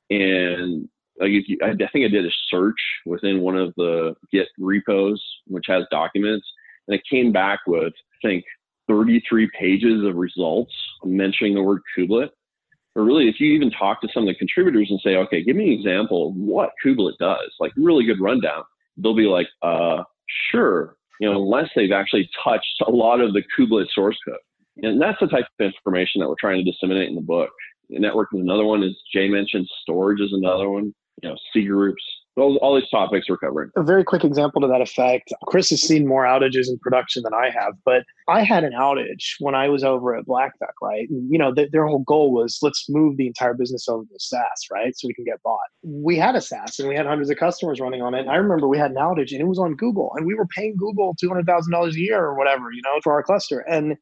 And 0.09 0.87
like 1.19 1.31
you, 1.31 1.57
I 1.63 1.69
think 1.69 2.05
I 2.05 2.09
did 2.09 2.25
a 2.25 2.31
search 2.49 2.79
within 3.05 3.41
one 3.41 3.57
of 3.57 3.73
the 3.75 4.13
Git 4.31 4.47
repos, 4.59 5.21
which 5.47 5.65
has 5.67 5.83
documents, 5.89 6.45
and 6.87 6.95
it 6.95 7.01
came 7.09 7.31
back 7.31 7.59
with 7.65 7.93
I 8.23 8.27
think 8.27 8.45
33 8.87 9.49
pages 9.59 10.05
of 10.05 10.15
results 10.15 10.73
mentioning 11.03 11.55
the 11.55 11.63
word 11.63 11.81
kubelet. 11.97 12.29
But 12.97 13.03
really, 13.03 13.29
if 13.29 13.39
you 13.39 13.53
even 13.53 13.69
talk 13.69 14.01
to 14.01 14.07
some 14.11 14.23
of 14.23 14.27
the 14.27 14.33
contributors 14.33 14.87
and 14.89 14.99
say, 15.03 15.17
okay, 15.17 15.43
give 15.43 15.55
me 15.55 15.67
an 15.67 15.79
example 15.79 16.29
of 16.29 16.33
what 16.33 16.71
Kubelet 16.83 17.15
does, 17.19 17.53
like 17.59 17.71
really 17.77 18.03
good 18.03 18.19
rundown, 18.19 18.63
they'll 18.97 19.15
be 19.15 19.27
like, 19.27 19.45
uh, 19.61 20.01
sure, 20.49 20.95
you 21.21 21.29
know, 21.29 21.39
unless 21.39 21.69
they've 21.75 21.91
actually 21.91 22.27
touched 22.43 22.81
a 22.87 22.89
lot 22.89 23.21
of 23.21 23.33
the 23.33 23.43
Kubelet 23.55 23.85
source 23.93 24.17
code. 24.27 24.37
And 24.77 24.99
that's 24.99 25.19
the 25.21 25.27
type 25.27 25.45
of 25.59 25.65
information 25.67 26.21
that 26.21 26.27
we're 26.27 26.33
trying 26.39 26.65
to 26.65 26.71
disseminate 26.71 27.07
in 27.07 27.13
the 27.13 27.21
book. 27.21 27.51
Network 27.91 28.29
is 28.33 28.41
another 28.41 28.65
one, 28.65 28.81
as 28.81 28.95
Jay 29.13 29.29
mentioned, 29.29 29.67
storage 29.83 30.19
is 30.19 30.33
another 30.33 30.67
one, 30.67 30.91
you 31.21 31.29
know, 31.29 31.35
C 31.53 31.65
groups, 31.65 32.01
all, 32.37 32.57
all 32.57 32.75
these 32.75 32.89
topics 32.89 33.29
we're 33.29 33.37
covering. 33.37 33.69
A 33.75 33.83
very 33.83 34.03
quick 34.03 34.23
example 34.23 34.61
to 34.61 34.67
that 34.67 34.81
effect. 34.81 35.31
Chris 35.45 35.69
has 35.69 35.81
seen 35.81 36.07
more 36.07 36.25
outages 36.25 36.67
in 36.69 36.77
production 36.79 37.23
than 37.23 37.33
I 37.33 37.49
have, 37.49 37.73
but 37.85 38.03
I 38.27 38.43
had 38.43 38.63
an 38.63 38.73
outage 38.73 39.35
when 39.39 39.55
I 39.55 39.69
was 39.69 39.83
over 39.83 40.15
at 40.15 40.25
Black 40.25 40.57
Duck, 40.59 40.73
right? 40.81 41.09
And, 41.09 41.31
you 41.31 41.37
know, 41.37 41.53
th- 41.53 41.71
their 41.71 41.87
whole 41.87 42.03
goal 42.03 42.31
was 42.31 42.59
let's 42.61 42.85
move 42.89 43.17
the 43.17 43.27
entire 43.27 43.53
business 43.53 43.87
over 43.87 44.03
to 44.03 44.19
SaaS, 44.19 44.67
right? 44.71 44.93
So 44.97 45.07
we 45.07 45.13
can 45.13 45.25
get 45.25 45.41
bought. 45.43 45.59
We 45.83 46.17
had 46.17 46.35
a 46.35 46.41
SaaS 46.41 46.79
and 46.79 46.89
we 46.89 46.95
had 46.95 47.05
hundreds 47.05 47.29
of 47.29 47.37
customers 47.37 47.79
running 47.79 48.01
on 48.01 48.13
it. 48.13 48.21
And 48.21 48.29
I 48.29 48.35
remember 48.35 48.67
we 48.67 48.77
had 48.77 48.91
an 48.91 48.97
outage 48.97 49.31
and 49.31 49.41
it 49.41 49.47
was 49.47 49.59
on 49.59 49.75
Google 49.75 50.11
and 50.15 50.25
we 50.25 50.35
were 50.35 50.47
paying 50.47 50.75
Google 50.77 51.15
$200,000 51.23 51.93
a 51.93 51.99
year 51.99 52.23
or 52.23 52.37
whatever, 52.37 52.71
you 52.71 52.81
know, 52.83 52.99
for 53.03 53.13
our 53.13 53.23
cluster. 53.23 53.59
And 53.59 53.97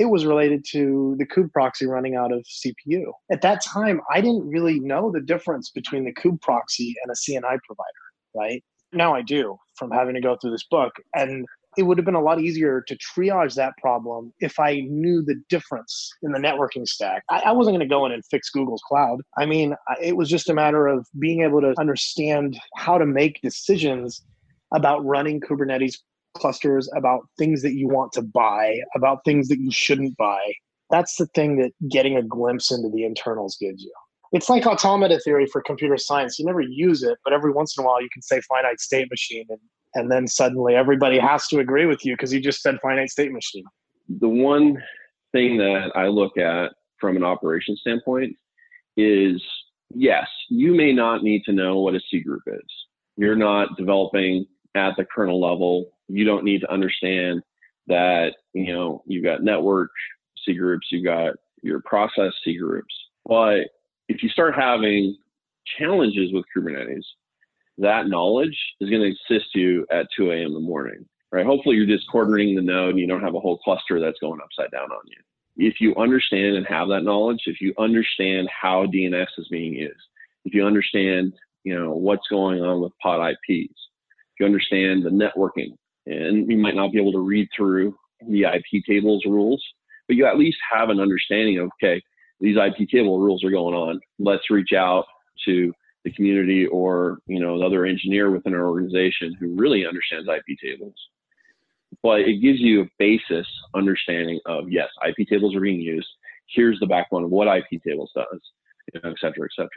it 0.00 0.08
was 0.08 0.24
related 0.24 0.64
to 0.64 1.14
the 1.18 1.26
kube 1.26 1.52
proxy 1.52 1.86
running 1.86 2.16
out 2.16 2.32
of 2.32 2.42
CPU. 2.44 3.12
At 3.30 3.42
that 3.42 3.62
time, 3.62 4.00
I 4.10 4.22
didn't 4.22 4.48
really 4.48 4.80
know 4.80 5.12
the 5.12 5.20
difference 5.20 5.70
between 5.70 6.06
the 6.06 6.14
kube 6.14 6.40
proxy 6.40 6.94
and 7.04 7.12
a 7.12 7.14
CNI 7.14 7.58
provider, 7.66 8.34
right? 8.34 8.64
Now 8.94 9.14
I 9.14 9.20
do 9.20 9.58
from 9.76 9.90
having 9.90 10.14
to 10.14 10.20
go 10.22 10.38
through 10.40 10.52
this 10.52 10.64
book. 10.70 10.94
And 11.14 11.44
it 11.76 11.82
would 11.82 11.98
have 11.98 12.06
been 12.06 12.14
a 12.14 12.22
lot 12.22 12.40
easier 12.40 12.82
to 12.88 12.96
triage 12.96 13.54
that 13.56 13.74
problem 13.76 14.32
if 14.40 14.58
I 14.58 14.80
knew 14.88 15.22
the 15.22 15.36
difference 15.50 16.10
in 16.22 16.32
the 16.32 16.38
networking 16.38 16.88
stack. 16.88 17.22
I, 17.28 17.42
I 17.46 17.52
wasn't 17.52 17.76
going 17.76 17.86
to 17.86 17.94
go 17.94 18.06
in 18.06 18.12
and 18.12 18.24
fix 18.30 18.48
Google's 18.48 18.82
cloud. 18.88 19.20
I 19.36 19.44
mean, 19.44 19.76
it 20.02 20.16
was 20.16 20.30
just 20.30 20.48
a 20.48 20.54
matter 20.54 20.86
of 20.86 21.06
being 21.18 21.42
able 21.42 21.60
to 21.60 21.74
understand 21.78 22.58
how 22.76 22.96
to 22.96 23.04
make 23.04 23.42
decisions 23.42 24.24
about 24.74 25.04
running 25.04 25.42
Kubernetes 25.42 25.96
clusters 26.34 26.88
about 26.96 27.20
things 27.38 27.62
that 27.62 27.74
you 27.74 27.88
want 27.88 28.12
to 28.12 28.22
buy, 28.22 28.80
about 28.94 29.24
things 29.24 29.48
that 29.48 29.58
you 29.58 29.70
shouldn't 29.70 30.16
buy. 30.16 30.40
That's 30.90 31.16
the 31.16 31.26
thing 31.26 31.56
that 31.58 31.72
getting 31.88 32.16
a 32.16 32.22
glimpse 32.22 32.70
into 32.70 32.88
the 32.88 33.04
internals 33.04 33.56
gives 33.60 33.82
you. 33.82 33.92
It's 34.32 34.48
like 34.48 34.66
automata 34.66 35.18
theory 35.24 35.46
for 35.46 35.60
computer 35.60 35.96
science. 35.96 36.38
You 36.38 36.46
never 36.46 36.60
use 36.60 37.02
it, 37.02 37.18
but 37.24 37.32
every 37.32 37.52
once 37.52 37.76
in 37.76 37.84
a 37.84 37.86
while 37.86 38.00
you 38.00 38.08
can 38.12 38.22
say 38.22 38.40
finite 38.42 38.80
state 38.80 39.08
machine 39.10 39.46
and, 39.48 39.58
and 39.94 40.10
then 40.10 40.28
suddenly 40.28 40.74
everybody 40.74 41.18
has 41.18 41.48
to 41.48 41.58
agree 41.58 41.86
with 41.86 42.04
you 42.04 42.14
because 42.14 42.32
you 42.32 42.40
just 42.40 42.62
said 42.62 42.76
finite 42.80 43.10
state 43.10 43.32
machine. 43.32 43.64
The 44.20 44.28
one 44.28 44.80
thing 45.32 45.58
that 45.58 45.92
I 45.94 46.06
look 46.06 46.36
at 46.36 46.72
from 47.00 47.16
an 47.16 47.24
operation 47.24 47.76
standpoint 47.76 48.36
is 48.96 49.42
yes, 49.94 50.26
you 50.48 50.74
may 50.74 50.92
not 50.92 51.22
need 51.22 51.42
to 51.44 51.52
know 51.52 51.80
what 51.80 51.94
a 51.94 52.00
C 52.10 52.20
group 52.20 52.42
is. 52.46 52.66
You're 53.16 53.36
not 53.36 53.76
developing 53.76 54.46
at 54.74 54.96
the 54.96 55.04
kernel 55.04 55.40
level 55.40 55.92
you 56.12 56.24
don't 56.24 56.44
need 56.44 56.60
to 56.60 56.72
understand 56.72 57.42
that 57.86 58.34
you 58.52 58.72
know 58.74 59.02
you've 59.06 59.24
got 59.24 59.42
network 59.42 59.90
C 60.44 60.54
groups, 60.54 60.88
you've 60.90 61.04
got 61.04 61.34
your 61.62 61.80
process 61.80 62.32
C 62.44 62.56
groups. 62.56 62.94
But 63.26 63.68
if 64.08 64.22
you 64.22 64.28
start 64.28 64.54
having 64.54 65.16
challenges 65.78 66.32
with 66.32 66.44
Kubernetes, 66.56 67.04
that 67.78 68.08
knowledge 68.08 68.58
is 68.80 68.90
going 68.90 69.02
to 69.02 69.34
assist 69.34 69.54
you 69.54 69.86
at 69.90 70.06
2 70.16 70.30
a.m. 70.32 70.48
in 70.48 70.54
the 70.54 70.60
morning, 70.60 71.06
right? 71.32 71.46
Hopefully 71.46 71.76
you're 71.76 71.86
just 71.86 72.10
cordoning 72.12 72.56
the 72.56 72.62
node 72.62 72.90
and 72.90 72.98
you 72.98 73.06
don't 73.06 73.22
have 73.22 73.34
a 73.34 73.40
whole 73.40 73.58
cluster 73.58 74.00
that's 74.00 74.18
going 74.20 74.40
upside 74.42 74.70
down 74.70 74.90
on 74.90 75.02
you. 75.06 75.16
If 75.56 75.80
you 75.80 75.94
understand 75.96 76.56
and 76.56 76.66
have 76.66 76.88
that 76.88 77.04
knowledge, 77.04 77.42
if 77.46 77.60
you 77.60 77.74
understand 77.78 78.48
how 78.48 78.86
DNS 78.86 79.26
is 79.38 79.48
being 79.48 79.74
used, 79.74 80.00
if 80.44 80.54
you 80.54 80.64
understand, 80.64 81.32
you 81.64 81.78
know, 81.78 81.92
what's 81.92 82.26
going 82.28 82.62
on 82.62 82.80
with 82.80 82.92
pod 83.02 83.32
IPs, 83.32 83.74
if 83.74 84.40
you 84.40 84.46
understand 84.46 85.04
the 85.04 85.10
networking, 85.10 85.76
and 86.06 86.50
you 86.50 86.56
might 86.56 86.74
not 86.74 86.92
be 86.92 87.00
able 87.00 87.12
to 87.12 87.20
read 87.20 87.48
through 87.56 87.94
the 88.28 88.42
iptables 88.42 89.24
rules, 89.24 89.62
but 90.06 90.16
you 90.16 90.26
at 90.26 90.38
least 90.38 90.58
have 90.72 90.88
an 90.90 91.00
understanding 91.00 91.58
of, 91.58 91.70
okay, 91.82 92.02
these 92.40 92.56
IP 92.56 92.88
table 92.88 93.20
rules 93.20 93.44
are 93.44 93.50
going 93.50 93.74
on. 93.74 94.00
Let's 94.18 94.50
reach 94.50 94.72
out 94.72 95.04
to 95.44 95.72
the 96.04 96.12
community 96.12 96.66
or 96.66 97.18
you 97.26 97.38
know 97.38 97.56
another 97.56 97.84
engineer 97.84 98.30
within 98.30 98.54
our 98.54 98.66
organization 98.66 99.34
who 99.38 99.54
really 99.54 99.86
understands 99.86 100.28
iptables. 100.28 100.94
But 102.02 102.20
it 102.20 102.40
gives 102.40 102.60
you 102.60 102.82
a 102.82 102.90
basis 102.98 103.46
understanding 103.74 104.40
of 104.46 104.70
yes, 104.70 104.88
iptables 105.04 105.54
are 105.54 105.60
being 105.60 105.80
used. 105.80 106.08
Here's 106.48 106.80
the 106.80 106.86
backbone 106.86 107.24
of 107.24 107.30
what 107.30 107.48
iptables 107.48 108.08
does, 108.14 108.40
you 108.92 109.00
know, 109.02 109.10
et 109.10 109.16
cetera, 109.20 109.44
et 109.44 109.54
cetera. 109.54 109.68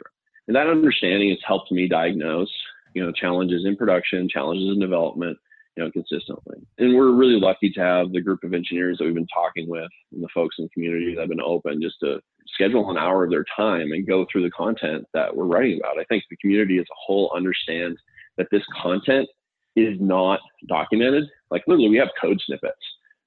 And 0.46 0.56
that 0.56 0.66
understanding 0.66 1.30
has 1.30 1.38
helped 1.46 1.70
me 1.70 1.88
diagnose, 1.88 2.52
you 2.94 3.04
know, 3.04 3.12
challenges 3.12 3.64
in 3.66 3.76
production, 3.76 4.28
challenges 4.28 4.68
in 4.68 4.80
development, 4.80 5.38
you 5.76 5.84
know, 5.84 5.90
consistently. 5.90 6.56
And 6.78 6.94
we're 6.94 7.12
really 7.12 7.40
lucky 7.40 7.70
to 7.70 7.80
have 7.80 8.12
the 8.12 8.20
group 8.20 8.44
of 8.44 8.54
engineers 8.54 8.98
that 8.98 9.04
we've 9.04 9.14
been 9.14 9.26
talking 9.26 9.68
with 9.68 9.90
and 10.12 10.22
the 10.22 10.28
folks 10.32 10.56
in 10.58 10.64
the 10.64 10.70
community 10.70 11.14
that 11.14 11.22
have 11.22 11.28
been 11.28 11.40
open 11.40 11.82
just 11.82 11.96
to 12.00 12.20
schedule 12.52 12.90
an 12.90 12.96
hour 12.96 13.24
of 13.24 13.30
their 13.30 13.44
time 13.56 13.92
and 13.92 14.06
go 14.06 14.26
through 14.30 14.42
the 14.42 14.50
content 14.50 15.04
that 15.14 15.34
we're 15.34 15.46
writing 15.46 15.80
about. 15.80 15.98
I 15.98 16.04
think 16.04 16.24
the 16.30 16.36
community 16.36 16.78
as 16.78 16.84
a 16.84 17.00
whole 17.06 17.32
understands 17.34 17.98
that 18.36 18.46
this 18.50 18.62
content 18.80 19.28
is 19.76 19.96
not 20.00 20.40
documented. 20.68 21.24
Like 21.50 21.64
literally 21.66 21.90
we 21.90 21.98
have 21.98 22.10
code 22.20 22.40
snippets. 22.46 22.74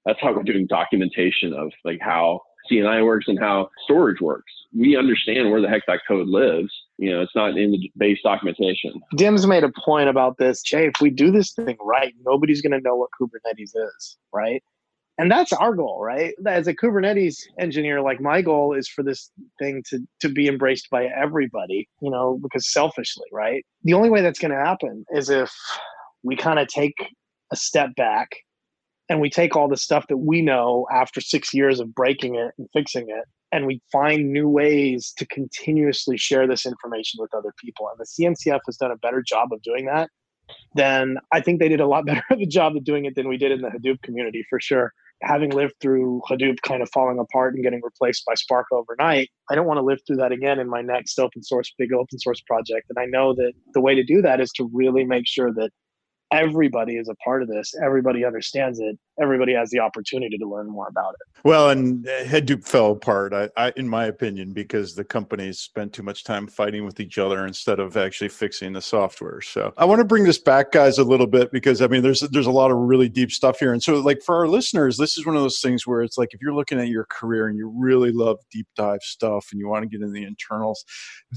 That's 0.06 0.20
how 0.22 0.34
we're 0.34 0.44
doing 0.44 0.68
documentation 0.68 1.54
of 1.54 1.72
like 1.84 2.00
how 2.02 2.42
CNI 2.72 3.06
works 3.06 3.26
and 3.28 3.40
how 3.40 3.70
storage 3.84 4.22
works. 4.22 4.52
We 4.74 4.96
understand 4.96 5.52
where 5.52 5.62
the 5.62 5.70
heck 5.70 5.86
that 5.88 6.02
code 6.08 6.28
lives. 6.28 6.72
You 6.98 7.12
know, 7.12 7.22
it's 7.22 7.36
not 7.36 7.58
in 7.58 7.72
the 7.72 7.92
base 7.98 8.20
documentation. 8.24 8.94
Dims 9.16 9.46
made 9.46 9.64
a 9.64 9.72
point 9.86 10.10
about 10.10 10.38
this. 10.38 10.62
Jay, 10.62 10.88
if 10.88 11.00
we 11.00 11.10
do 11.12 11.32
this 11.32 11.54
thing 11.54 11.78
right, 11.80 12.14
nobody's 12.26 12.62
going 12.62 12.72
to 12.72 12.82
know 12.82 12.96
what 12.96 13.10
Kubernetes 13.20 13.72
is, 13.76 14.18
right? 14.34 14.64
And 15.20 15.32
that's 15.32 15.52
our 15.54 15.74
goal, 15.74 16.00
right? 16.02 16.34
As 16.46 16.68
a 16.68 16.76
Kubernetes 16.76 17.38
engineer, 17.60 18.02
like 18.02 18.22
my 18.22 18.42
goal 18.42 18.74
is 18.74 18.88
for 18.88 19.04
this 19.04 19.32
thing 19.60 19.84
to 19.90 20.00
to 20.22 20.30
be 20.30 20.48
embraced 20.48 20.90
by 20.92 21.06
everybody, 21.06 21.88
you 22.02 22.12
know, 22.12 22.40
because 22.42 22.72
selfishly, 22.72 23.26
right? 23.32 23.66
The 23.84 23.94
only 23.94 24.10
way 24.10 24.22
that's 24.22 24.40
going 24.40 24.52
to 24.52 24.64
happen 24.64 25.06
is 25.12 25.30
if 25.30 25.52
we 26.24 26.36
kind 26.36 26.60
of 26.60 26.68
take 26.68 26.96
a 27.52 27.56
step 27.56 27.96
back 27.96 28.30
and 29.10 29.20
we 29.20 29.30
take 29.30 29.56
all 29.56 29.68
the 29.68 29.78
stuff 29.78 30.06
that 30.10 30.18
we 30.18 30.42
know 30.42 30.86
after 30.92 31.22
six 31.22 31.54
years 31.54 31.80
of 31.80 31.96
breaking 31.96 32.36
it 32.36 32.54
and 32.58 32.68
fixing 32.74 33.10
it 33.10 33.26
and 33.52 33.66
we 33.66 33.82
find 33.92 34.32
new 34.32 34.50
ways 34.50 35.14
to 35.18 35.26
continuously 35.28 36.18
share 36.18 36.48
this 36.48 36.66
information 36.66 37.20
with 37.22 37.34
other 37.34 37.54
people 37.64 37.90
and 37.90 38.00
the 38.00 38.24
cncf 38.24 38.60
has 38.66 38.78
done 38.78 38.92
a 38.92 38.98
better 38.98 39.22
job 39.22 39.52
of 39.52 39.62
doing 39.62 39.86
that 39.86 40.10
then 40.76 41.18
i 41.32 41.40
think 41.42 41.60
they 41.60 41.70
did 41.70 41.82
a 41.82 41.88
lot 41.88 42.06
better 42.06 42.24
of 42.32 42.40
a 42.40 42.46
job 42.46 42.76
of 42.76 42.84
doing 42.84 43.06
it 43.06 43.16
than 43.16 43.28
we 43.28 43.38
did 43.38 43.52
in 43.52 43.62
the 43.62 43.70
hadoop 43.70 44.02
community 44.02 44.46
for 44.50 44.60
sure. 44.60 44.92
Having 45.24 45.50
lived 45.50 45.74
through 45.82 46.22
hadoop 46.30 46.62
kind 46.62 46.84
of 46.84 46.90
falling 46.94 47.18
apart 47.18 47.56
and 47.56 47.64
getting 47.64 47.82
replaced 47.84 48.24
by 48.28 48.36
spark 48.36 48.68
overnight 48.72 49.30
i 49.50 49.56
don't 49.56 49.66
want 49.66 49.80
to 49.80 49.82
live 49.82 49.98
through 50.06 50.18
that 50.18 50.32
again 50.32 50.60
in 50.60 50.70
my 50.70 50.84
next 50.84 51.18
open 51.18 51.42
source 51.42 51.74
big 51.80 51.92
open 51.92 52.20
source 52.20 52.40
project 52.42 52.86
and 52.90 53.00
i 53.00 53.06
know 53.06 53.34
that 53.34 53.54
the 53.74 53.82
way 53.82 53.96
to 53.96 54.04
do 54.04 54.22
that 54.22 54.40
is 54.40 54.52
to 54.52 54.70
really 54.72 55.04
make 55.04 55.26
sure 55.26 55.52
that 55.52 55.72
everybody 56.32 56.98
is 56.98 57.08
a 57.08 57.16
part 57.16 57.42
of 57.42 57.48
this. 57.48 57.74
Everybody 57.84 58.26
understands 58.26 58.80
it. 58.80 58.98
Everybody 59.22 59.54
has 59.54 59.70
the 59.70 59.80
opportunity 59.80 60.38
to 60.38 60.48
learn 60.48 60.70
more 60.70 60.88
about 60.88 61.14
it. 61.14 61.42
Well, 61.44 61.70
and 61.70 62.08
uh, 62.08 62.24
Hadoop 62.24 62.68
fell 62.68 62.92
apart, 62.92 63.34
I, 63.34 63.50
I, 63.58 63.74
in 63.76 63.88
my 63.88 64.06
opinion, 64.06 64.54
because 64.54 64.94
the 64.94 65.04
companies 65.04 65.60
spent 65.60 65.94
too 65.94 66.04
much 66.04 66.24
time 66.24 66.48
fighting 66.48 66.86
with 66.86 67.00
each 67.00 67.18
other 67.18 67.46
instead 67.46 67.80
of 67.80 67.98
actually 67.98 68.30
fixing 68.30 68.74
the 68.74 68.82
software. 68.82 69.42
So 69.42 69.74
I 69.78 69.86
want 69.86 70.00
to 70.00 70.06
bring 70.06 70.24
this 70.24 70.38
back, 70.38 70.72
guys, 70.72 70.98
a 70.98 71.04
little 71.04 71.28
bit 71.28 71.52
because 71.52 71.82
I 71.82 71.88
mean, 71.88 72.04
there's 72.04 72.20
there's 72.20 72.48
a 72.48 72.52
lot 72.52 72.72
of 72.72 72.78
really 72.78 73.10
deep 73.10 73.32
stuff 73.32 73.60
here, 73.60 73.74
and 73.74 73.82
so 73.82 73.96
like 73.96 74.22
for 74.24 74.36
our 74.36 74.48
listeners, 74.48 74.98
this 74.98 75.18
is 75.18 75.26
one 75.26 75.36
of 75.36 75.42
those 75.42 75.60
things 75.60 75.88
where 75.88 76.02
it's 76.02 76.18
like 76.18 76.30
if 76.34 76.42
you're 76.42 76.56
looking 76.56 76.80
at 76.80 76.88
your 76.88 77.06
career 77.06 77.48
and 77.48 77.58
you 77.58 77.74
really 77.76 78.12
love 78.12 78.38
deep 78.52 78.68
dive 78.76 79.02
stuff 79.02 79.48
and 79.52 79.60
you 79.60 79.68
want 79.68 79.84
to 79.84 79.90
get 79.90 80.06
in 80.06 80.12
the 80.12 80.24
internals, 80.24 80.84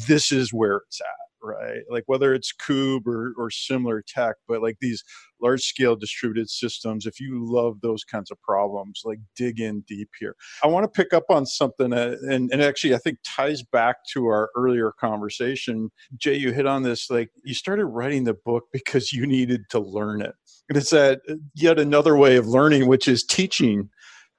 this 0.09 0.33
is 0.33 0.53
where 0.53 0.83
it's 0.89 1.01
at 1.01 1.30
right? 1.43 1.83
Like 1.91 2.05
whether 2.07 2.35
it's 2.35 2.53
Kube 2.53 3.07
or, 3.07 3.35
or 3.37 3.51
similar 3.51 4.03
tech, 4.07 4.37
but 4.49 4.63
like 4.63 4.77
these 4.81 5.03
large 5.41 5.63
scale 5.63 5.97
distributed 5.97 6.51
systems, 6.51 7.07
if 7.07 7.19
you 7.21 7.41
love 7.43 7.81
those 7.81 8.05
kinds 8.05 8.31
of 8.31 8.41
problems, 8.43 9.03
like 9.05 9.19
dig 9.37 9.61
in 9.61 9.81
deep 9.83 10.11
here. 10.19 10.37
I 10.63 10.67
want 10.67 10.85
to 10.85 10.89
pick 10.89 11.13
up 11.13 11.25
on 11.31 11.47
something, 11.47 11.93
and, 11.93 12.51
and 12.51 12.63
actually, 12.63 12.95
I 12.95 12.99
think 12.99 13.19
ties 13.25 13.63
back 13.63 14.05
to 14.13 14.27
our 14.27 14.51
earlier 14.57 14.93
conversation. 14.93 15.91
Jay, 16.17 16.35
you 16.35 16.53
hit 16.53 16.67
on 16.67 16.83
this, 16.83 17.11
like 17.11 17.31
you 17.45 17.55
started 17.55 17.87
writing 17.87 18.25
the 18.25 18.35
book 18.35 18.65
because 18.73 19.13
you 19.13 19.27
needed 19.27 19.63
to 19.71 19.81
learn 19.81 20.23
it. 20.23 20.35
And 20.69 20.77
it's 20.77 20.91
that 20.91 21.21
uh, 21.29 21.35
yet 21.55 21.79
another 21.79 22.17
way 22.17 22.37
of 22.37 22.47
learning, 22.47 22.87
which 22.87 23.09
is 23.09 23.25
teaching 23.25 23.89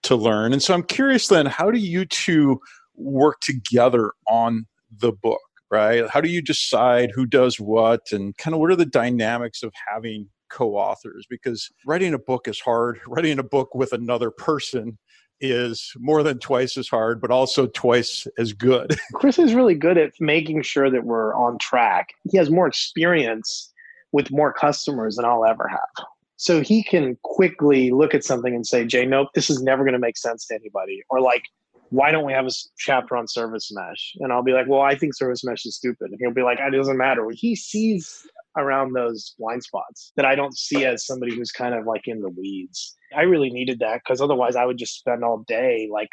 to 0.03 0.15
learn. 0.15 0.53
And 0.53 0.61
so 0.61 0.73
I'm 0.73 0.83
curious 0.83 1.27
then, 1.27 1.45
how 1.45 1.71
do 1.71 1.77
you 1.77 2.05
two 2.05 2.59
work 2.95 3.39
together 3.41 4.13
on 4.27 4.65
the 4.95 5.11
book? 5.11 5.39
Right? 5.71 6.07
How 6.09 6.21
do 6.21 6.29
you 6.29 6.41
decide 6.41 7.11
who 7.15 7.25
does 7.25 7.59
what 7.59 8.11
and 8.11 8.37
kind 8.37 8.53
of 8.53 8.59
what 8.59 8.71
are 8.71 8.75
the 8.75 8.85
dynamics 8.85 9.63
of 9.63 9.71
having 9.91 10.27
co-authors 10.51 11.25
because 11.29 11.69
writing 11.85 12.13
a 12.13 12.19
book 12.19 12.47
is 12.47 12.59
hard. 12.59 12.99
Writing 13.07 13.39
a 13.39 13.43
book 13.43 13.73
with 13.73 13.93
another 13.93 14.29
person 14.29 14.97
is 15.39 15.93
more 15.97 16.21
than 16.21 16.37
twice 16.37 16.77
as 16.77 16.87
hard, 16.87 17.19
but 17.19 17.31
also 17.31 17.65
twice 17.67 18.27
as 18.37 18.53
good. 18.53 18.95
Chris 19.13 19.39
is 19.39 19.55
really 19.55 19.73
good 19.73 19.97
at 19.97 20.11
making 20.19 20.61
sure 20.61 20.91
that 20.91 21.03
we're 21.03 21.33
on 21.33 21.57
track. 21.57 22.09
He 22.29 22.37
has 22.37 22.51
more 22.51 22.67
experience 22.67 23.73
with 24.11 24.29
more 24.29 24.53
customers 24.53 25.15
than 25.15 25.25
I'll 25.25 25.45
ever 25.45 25.67
have. 25.67 26.05
So 26.35 26.61
he 26.61 26.83
can 26.83 27.17
quickly 27.23 27.91
look 27.91 28.13
at 28.13 28.23
something 28.23 28.53
and 28.53 28.65
say, 28.65 28.85
Jay, 28.85 29.05
nope, 29.05 29.29
this 29.33 29.49
is 29.49 29.61
never 29.61 29.83
going 29.83 29.93
to 29.93 29.99
make 29.99 30.17
sense 30.17 30.45
to 30.47 30.55
anybody. 30.55 31.01
Or 31.09 31.21
like, 31.21 31.43
why 31.91 32.09
don't 32.09 32.25
we 32.25 32.31
have 32.31 32.47
a 32.47 32.51
chapter 32.77 33.17
on 33.17 33.27
service 33.27 33.69
mesh? 33.73 34.13
And 34.21 34.31
I'll 34.31 34.43
be 34.43 34.53
like, 34.53 34.65
well, 34.67 34.81
I 34.81 34.95
think 34.95 35.13
service 35.13 35.43
mesh 35.43 35.65
is 35.65 35.75
stupid. 35.75 36.11
And 36.11 36.17
he'll 36.19 36.33
be 36.33 36.41
like, 36.41 36.57
it 36.59 36.75
doesn't 36.75 36.97
matter. 36.97 37.27
He 37.33 37.53
sees 37.53 38.25
around 38.57 38.93
those 38.93 39.35
blind 39.37 39.61
spots 39.61 40.13
that 40.15 40.25
I 40.25 40.35
don't 40.35 40.57
see 40.57 40.85
as 40.85 41.05
somebody 41.05 41.35
who's 41.35 41.51
kind 41.51 41.75
of 41.75 41.85
like 41.85 42.03
in 42.05 42.21
the 42.21 42.29
weeds. 42.29 42.95
I 43.15 43.23
really 43.23 43.49
needed 43.49 43.79
that 43.79 44.01
because 44.03 44.21
otherwise 44.21 44.55
I 44.55 44.65
would 44.65 44.77
just 44.77 44.99
spend 44.99 45.23
all 45.23 45.43
day 45.47 45.89
like 45.91 46.09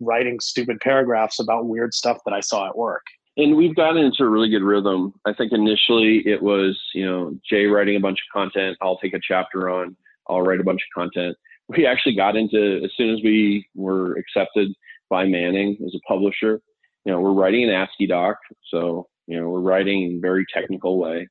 writing 0.00 0.38
stupid 0.38 0.80
paragraphs 0.80 1.40
about 1.40 1.66
weird 1.66 1.94
stuff 1.94 2.18
that 2.26 2.34
I 2.34 2.40
saw 2.40 2.68
at 2.68 2.76
work. 2.76 3.02
And 3.38 3.56
we've 3.56 3.74
gotten 3.74 4.04
into 4.04 4.24
a 4.24 4.28
really 4.28 4.50
good 4.50 4.62
rhythm. 4.62 5.14
I 5.24 5.32
think 5.32 5.52
initially 5.52 6.22
it 6.26 6.42
was, 6.42 6.78
you 6.92 7.06
know, 7.06 7.34
Jay 7.48 7.64
writing 7.64 7.96
a 7.96 8.00
bunch 8.00 8.18
of 8.18 8.38
content. 8.38 8.76
I'll 8.82 8.98
take 8.98 9.14
a 9.14 9.20
chapter 9.26 9.70
on, 9.70 9.96
I'll 10.28 10.42
write 10.42 10.60
a 10.60 10.64
bunch 10.64 10.82
of 10.82 11.00
content. 11.00 11.38
We 11.68 11.86
actually 11.86 12.16
got 12.16 12.36
into, 12.36 12.82
as 12.84 12.90
soon 12.98 13.14
as 13.14 13.22
we 13.24 13.66
were 13.74 14.16
accepted, 14.16 14.74
by 15.12 15.26
Manning 15.26 15.76
as 15.84 15.94
a 15.94 16.00
publisher. 16.08 16.58
You 17.04 17.12
know, 17.12 17.20
we're 17.20 17.34
writing 17.34 17.68
an 17.68 17.86
AsciiDoc, 17.86 18.34
so 18.70 19.06
you 19.26 19.38
know 19.38 19.50
we're 19.50 19.60
writing 19.60 20.04
in 20.04 20.16
a 20.16 20.20
very 20.20 20.46
technical 20.52 20.98
way. 20.98 21.28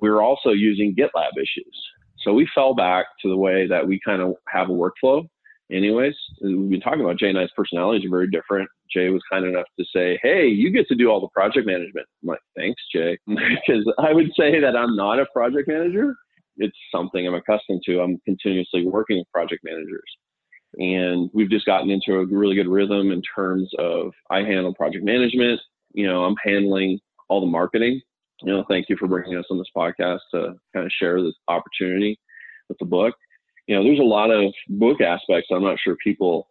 We're 0.00 0.20
also 0.20 0.50
using 0.50 0.96
GitLab 0.98 1.30
issues, 1.36 1.76
so 2.24 2.32
we 2.32 2.48
fell 2.52 2.74
back 2.74 3.06
to 3.22 3.28
the 3.28 3.36
way 3.36 3.68
that 3.68 3.86
we 3.86 4.00
kind 4.04 4.20
of 4.20 4.34
have 4.48 4.70
a 4.70 4.72
workflow. 4.72 5.24
Anyways, 5.70 6.16
we've 6.42 6.68
been 6.68 6.80
talking 6.80 7.00
about 7.00 7.18
Jay 7.18 7.28
and 7.28 7.38
I's 7.38 7.48
personalities 7.56 8.04
are 8.04 8.10
very 8.10 8.28
different. 8.28 8.68
Jay 8.92 9.08
was 9.10 9.22
kind 9.30 9.46
enough 9.46 9.66
to 9.78 9.84
say, 9.94 10.18
"Hey, 10.20 10.48
you 10.48 10.70
get 10.70 10.88
to 10.88 10.96
do 10.96 11.08
all 11.08 11.20
the 11.20 11.28
project 11.28 11.64
management." 11.64 12.06
I'm 12.22 12.28
like, 12.28 12.40
"Thanks, 12.56 12.82
Jay," 12.92 13.18
because 13.28 13.84
I 13.98 14.12
would 14.12 14.32
say 14.36 14.58
that 14.60 14.74
I'm 14.76 14.96
not 14.96 15.20
a 15.20 15.26
project 15.32 15.68
manager. 15.68 16.16
It's 16.56 16.76
something 16.92 17.24
I'm 17.24 17.34
accustomed 17.34 17.82
to. 17.86 18.00
I'm 18.00 18.18
continuously 18.24 18.84
working 18.84 19.18
with 19.18 19.30
project 19.32 19.62
managers. 19.64 20.10
And 20.78 21.30
we've 21.34 21.50
just 21.50 21.66
gotten 21.66 21.90
into 21.90 22.14
a 22.14 22.26
really 22.26 22.54
good 22.54 22.68
rhythm 22.68 23.10
in 23.10 23.22
terms 23.22 23.70
of 23.78 24.12
I 24.30 24.38
handle 24.38 24.74
project 24.74 25.04
management. 25.04 25.60
You 25.92 26.06
know, 26.06 26.24
I'm 26.24 26.36
handling 26.44 26.98
all 27.28 27.40
the 27.40 27.46
marketing. 27.46 28.00
You 28.42 28.52
know, 28.52 28.64
thank 28.68 28.88
you 28.88 28.96
for 28.96 29.06
bringing 29.06 29.36
us 29.36 29.44
on 29.50 29.58
this 29.58 29.68
podcast 29.76 30.20
to 30.32 30.54
kind 30.72 30.86
of 30.86 30.92
share 30.92 31.22
this 31.22 31.34
opportunity 31.48 32.18
with 32.68 32.78
the 32.78 32.86
book. 32.86 33.14
You 33.66 33.76
know, 33.76 33.84
there's 33.84 34.00
a 34.00 34.02
lot 34.02 34.30
of 34.30 34.52
book 34.68 35.00
aspects 35.00 35.48
I'm 35.52 35.62
not 35.62 35.78
sure 35.78 35.96
people 36.02 36.48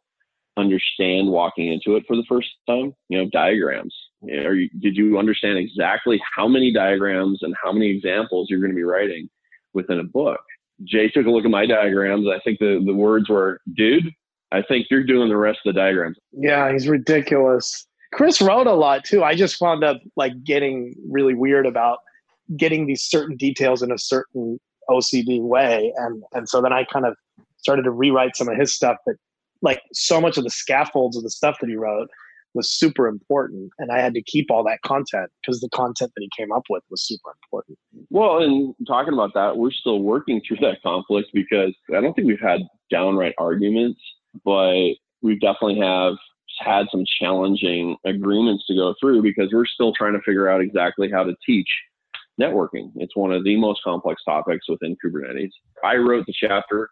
understand 0.57 1.27
walking 1.27 1.71
into 1.71 1.95
it 1.97 2.03
for 2.07 2.15
the 2.15 2.25
first 2.29 2.49
time. 2.67 2.93
You 3.09 3.17
know, 3.17 3.29
diagrams. 3.31 3.93
You 4.21 4.43
know, 4.43 4.51
you, 4.51 4.69
did 4.79 4.95
you 4.95 5.17
understand 5.17 5.57
exactly 5.57 6.21
how 6.35 6.47
many 6.47 6.71
diagrams 6.71 7.39
and 7.41 7.55
how 7.61 7.71
many 7.71 7.89
examples 7.89 8.47
you're 8.49 8.59
going 8.59 8.71
to 8.71 8.75
be 8.75 8.83
writing 8.83 9.29
within 9.73 9.99
a 9.99 10.03
book? 10.03 10.41
Jay 10.83 11.09
took 11.09 11.25
a 11.25 11.29
look 11.29 11.45
at 11.45 11.51
my 11.51 11.65
diagrams. 11.65 12.27
I 12.27 12.39
think 12.39 12.59
the, 12.59 12.81
the 12.85 12.93
words 12.93 13.29
were, 13.29 13.59
dude, 13.75 14.11
I 14.51 14.61
think 14.61 14.87
you're 14.89 15.03
doing 15.03 15.29
the 15.29 15.37
rest 15.37 15.59
of 15.65 15.73
the 15.73 15.79
diagrams. 15.79 16.17
Yeah, 16.31 16.71
he's 16.71 16.87
ridiculous. 16.87 17.87
Chris 18.13 18.41
wrote 18.41 18.67
a 18.67 18.73
lot 18.73 19.05
too. 19.05 19.23
I 19.23 19.35
just 19.35 19.61
wound 19.61 19.83
up 19.83 20.01
like 20.15 20.43
getting 20.43 20.93
really 21.09 21.33
weird 21.33 21.65
about 21.65 21.99
getting 22.57 22.85
these 22.85 23.03
certain 23.03 23.37
details 23.37 23.81
in 23.81 23.91
a 23.91 23.97
certain 23.97 24.59
OCD 24.89 25.41
way. 25.41 25.93
And 25.95 26.23
and 26.33 26.49
so 26.49 26.61
then 26.61 26.73
I 26.73 26.83
kind 26.83 27.05
of 27.05 27.15
started 27.57 27.83
to 27.83 27.91
rewrite 27.91 28.35
some 28.35 28.49
of 28.49 28.57
his 28.57 28.75
stuff 28.75 28.97
that 29.05 29.15
like 29.61 29.81
so 29.93 30.19
much 30.19 30.37
of 30.37 30.43
the 30.43 30.49
scaffolds 30.49 31.15
of 31.15 31.23
the 31.23 31.29
stuff 31.29 31.57
that 31.61 31.69
he 31.69 31.75
wrote 31.75 32.09
was 32.53 32.69
super 32.69 33.07
important 33.07 33.71
and 33.79 33.91
i 33.91 33.99
had 33.99 34.13
to 34.13 34.21
keep 34.23 34.49
all 34.49 34.63
that 34.63 34.81
content 34.81 35.29
because 35.41 35.59
the 35.61 35.69
content 35.69 36.11
that 36.15 36.21
he 36.21 36.29
came 36.37 36.51
up 36.51 36.63
with 36.69 36.83
was 36.89 37.05
super 37.05 37.31
important 37.43 37.77
well 38.09 38.39
and 38.39 38.73
talking 38.87 39.13
about 39.13 39.33
that 39.33 39.57
we're 39.57 39.71
still 39.71 40.01
working 40.01 40.41
through 40.47 40.57
that 40.57 40.81
conflict 40.83 41.29
because 41.33 41.73
i 41.95 42.01
don't 42.01 42.13
think 42.13 42.27
we've 42.27 42.39
had 42.39 42.61
downright 42.89 43.33
arguments 43.37 43.99
but 44.43 44.93
we 45.21 45.37
definitely 45.39 45.79
have 45.79 46.15
had 46.59 46.85
some 46.91 47.03
challenging 47.19 47.95
agreements 48.05 48.65
to 48.67 48.75
go 48.75 48.93
through 48.99 49.21
because 49.21 49.49
we're 49.51 49.65
still 49.65 49.93
trying 49.93 50.13
to 50.13 50.21
figure 50.21 50.49
out 50.49 50.61
exactly 50.61 51.09
how 51.09 51.23
to 51.23 51.33
teach 51.45 51.67
networking. 52.39 52.91
It's 52.95 53.15
one 53.15 53.31
of 53.31 53.43
the 53.43 53.57
most 53.57 53.81
complex 53.83 54.23
topics 54.23 54.67
within 54.69 54.95
Kubernetes. 55.03 55.51
I 55.83 55.95
wrote 55.95 56.25
the 56.25 56.33
chapter, 56.33 56.89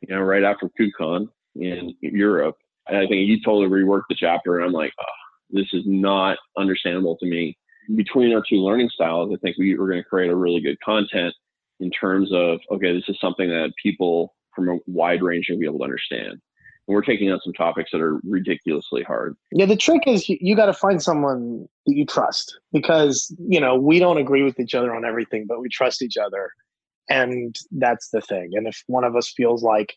you 0.00 0.14
know, 0.14 0.22
right 0.22 0.42
after 0.42 0.70
KubeCon 0.78 1.28
in 1.56 1.94
Europe. 2.00 2.56
I 2.88 3.06
think 3.06 3.28
you 3.28 3.40
totally 3.42 3.68
reworked 3.68 4.04
the 4.08 4.16
chapter. 4.16 4.56
And 4.56 4.64
I'm 4.64 4.72
like, 4.72 4.92
oh, 5.00 5.04
this 5.50 5.66
is 5.72 5.82
not 5.86 6.38
understandable 6.56 7.16
to 7.18 7.26
me. 7.26 7.56
Between 7.94 8.34
our 8.34 8.42
two 8.48 8.56
learning 8.56 8.90
styles, 8.92 9.30
I 9.32 9.38
think 9.38 9.56
we 9.58 9.76
were 9.76 9.88
going 9.88 10.02
to 10.02 10.08
create 10.08 10.30
a 10.30 10.36
really 10.36 10.60
good 10.60 10.78
content 10.84 11.34
in 11.80 11.90
terms 11.90 12.30
of, 12.32 12.60
okay, 12.70 12.92
this 12.92 13.08
is 13.08 13.18
something 13.20 13.48
that 13.48 13.72
people 13.82 14.34
from 14.54 14.68
a 14.68 14.78
wide 14.86 15.22
range 15.22 15.46
will 15.48 15.58
be 15.58 15.66
able 15.66 15.78
to 15.78 15.84
understand 15.84 16.40
and 16.88 16.94
we're 16.94 17.02
taking 17.02 17.30
on 17.30 17.38
some 17.44 17.52
topics 17.52 17.90
that 17.92 18.00
are 18.00 18.18
ridiculously 18.24 19.02
hard. 19.02 19.36
Yeah, 19.52 19.66
the 19.66 19.76
trick 19.76 20.04
is 20.06 20.28
you 20.28 20.56
got 20.56 20.66
to 20.66 20.72
find 20.72 21.02
someone 21.02 21.68
that 21.86 21.94
you 21.94 22.06
trust 22.06 22.58
because 22.72 23.34
you 23.38 23.60
know 23.60 23.78
we 23.78 23.98
don't 23.98 24.16
agree 24.16 24.42
with 24.42 24.58
each 24.58 24.74
other 24.74 24.94
on 24.94 25.04
everything, 25.04 25.44
but 25.46 25.60
we 25.60 25.68
trust 25.68 26.02
each 26.02 26.16
other, 26.16 26.50
and 27.08 27.54
that's 27.72 28.08
the 28.08 28.22
thing. 28.22 28.50
And 28.54 28.66
if 28.66 28.82
one 28.86 29.04
of 29.04 29.14
us 29.14 29.32
feels 29.36 29.62
like 29.62 29.96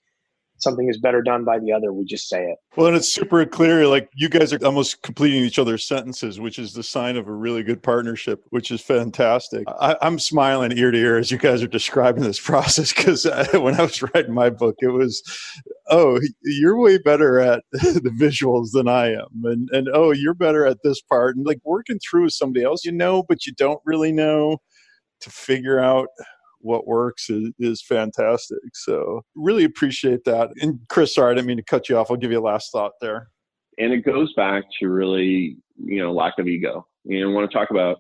something 0.61 0.87
is 0.89 0.97
better 0.97 1.21
done 1.21 1.43
by 1.43 1.59
the 1.59 1.71
other, 1.71 1.91
we 1.91 2.05
just 2.05 2.29
say 2.29 2.43
it. 2.43 2.57
Well, 2.75 2.87
and 2.87 2.95
it's 2.95 3.09
super 3.09 3.45
clear. 3.45 3.87
Like 3.87 4.09
you 4.15 4.29
guys 4.29 4.53
are 4.53 4.65
almost 4.65 5.01
completing 5.01 5.43
each 5.43 5.59
other's 5.59 5.87
sentences, 5.87 6.39
which 6.39 6.59
is 6.59 6.73
the 6.73 6.83
sign 6.83 7.17
of 7.17 7.27
a 7.27 7.33
really 7.33 7.63
good 7.63 7.81
partnership, 7.81 8.43
which 8.49 8.71
is 8.71 8.81
fantastic. 8.81 9.65
I, 9.79 9.95
am 10.01 10.19
smiling 10.19 10.77
ear 10.77 10.91
to 10.91 10.97
ear 10.97 11.17
as 11.17 11.31
you 11.31 11.37
guys 11.37 11.63
are 11.63 11.67
describing 11.67 12.23
this 12.23 12.39
process 12.51 12.93
because 12.93 13.25
uh, 13.25 13.47
when 13.53 13.79
I 13.79 13.83
was 13.83 14.01
writing 14.01 14.33
my 14.33 14.49
book, 14.49 14.75
it 14.79 14.89
was, 14.89 15.21
oh, 15.89 16.19
you're 16.43 16.79
way 16.79 16.97
better 16.97 17.39
at 17.39 17.63
the 17.71 18.15
visuals 18.19 18.69
than 18.73 18.87
I 18.87 19.13
am, 19.13 19.43
and 19.43 19.69
and 19.71 19.89
oh, 19.93 20.11
you're 20.11 20.33
better 20.33 20.65
at 20.65 20.77
this 20.83 21.01
part, 21.01 21.35
and 21.35 21.45
like 21.45 21.59
working 21.63 21.99
through 21.99 22.23
with 22.23 22.33
somebody 22.33 22.63
else, 22.63 22.85
you 22.85 22.91
know, 22.91 23.23
but 23.27 23.45
you 23.45 23.53
don't 23.53 23.81
really 23.85 24.11
know 24.11 24.57
to 25.21 25.29
figure 25.29 25.79
out 25.79 26.07
what 26.61 26.87
works 26.87 27.29
is, 27.29 27.51
is 27.59 27.81
fantastic. 27.81 28.59
So 28.73 29.21
really 29.35 29.63
appreciate 29.63 30.23
that. 30.25 30.49
And 30.61 30.79
Chris, 30.89 31.15
sorry, 31.15 31.31
I 31.31 31.35
didn't 31.35 31.47
mean 31.47 31.57
to 31.57 31.63
cut 31.63 31.89
you 31.89 31.97
off. 31.97 32.09
I'll 32.09 32.17
give 32.17 32.31
you 32.31 32.39
a 32.39 32.41
last 32.41 32.71
thought 32.71 32.93
there. 33.01 33.29
And 33.77 33.93
it 33.93 34.05
goes 34.05 34.33
back 34.33 34.63
to 34.79 34.89
really, 34.89 35.57
you 35.77 35.99
know, 36.03 36.11
lack 36.11 36.33
of 36.39 36.47
ego. 36.47 36.87
You 37.03 37.21
know, 37.21 37.31
I 37.31 37.33
want 37.33 37.49
to 37.49 37.57
talk 37.57 37.71
about, 37.71 37.97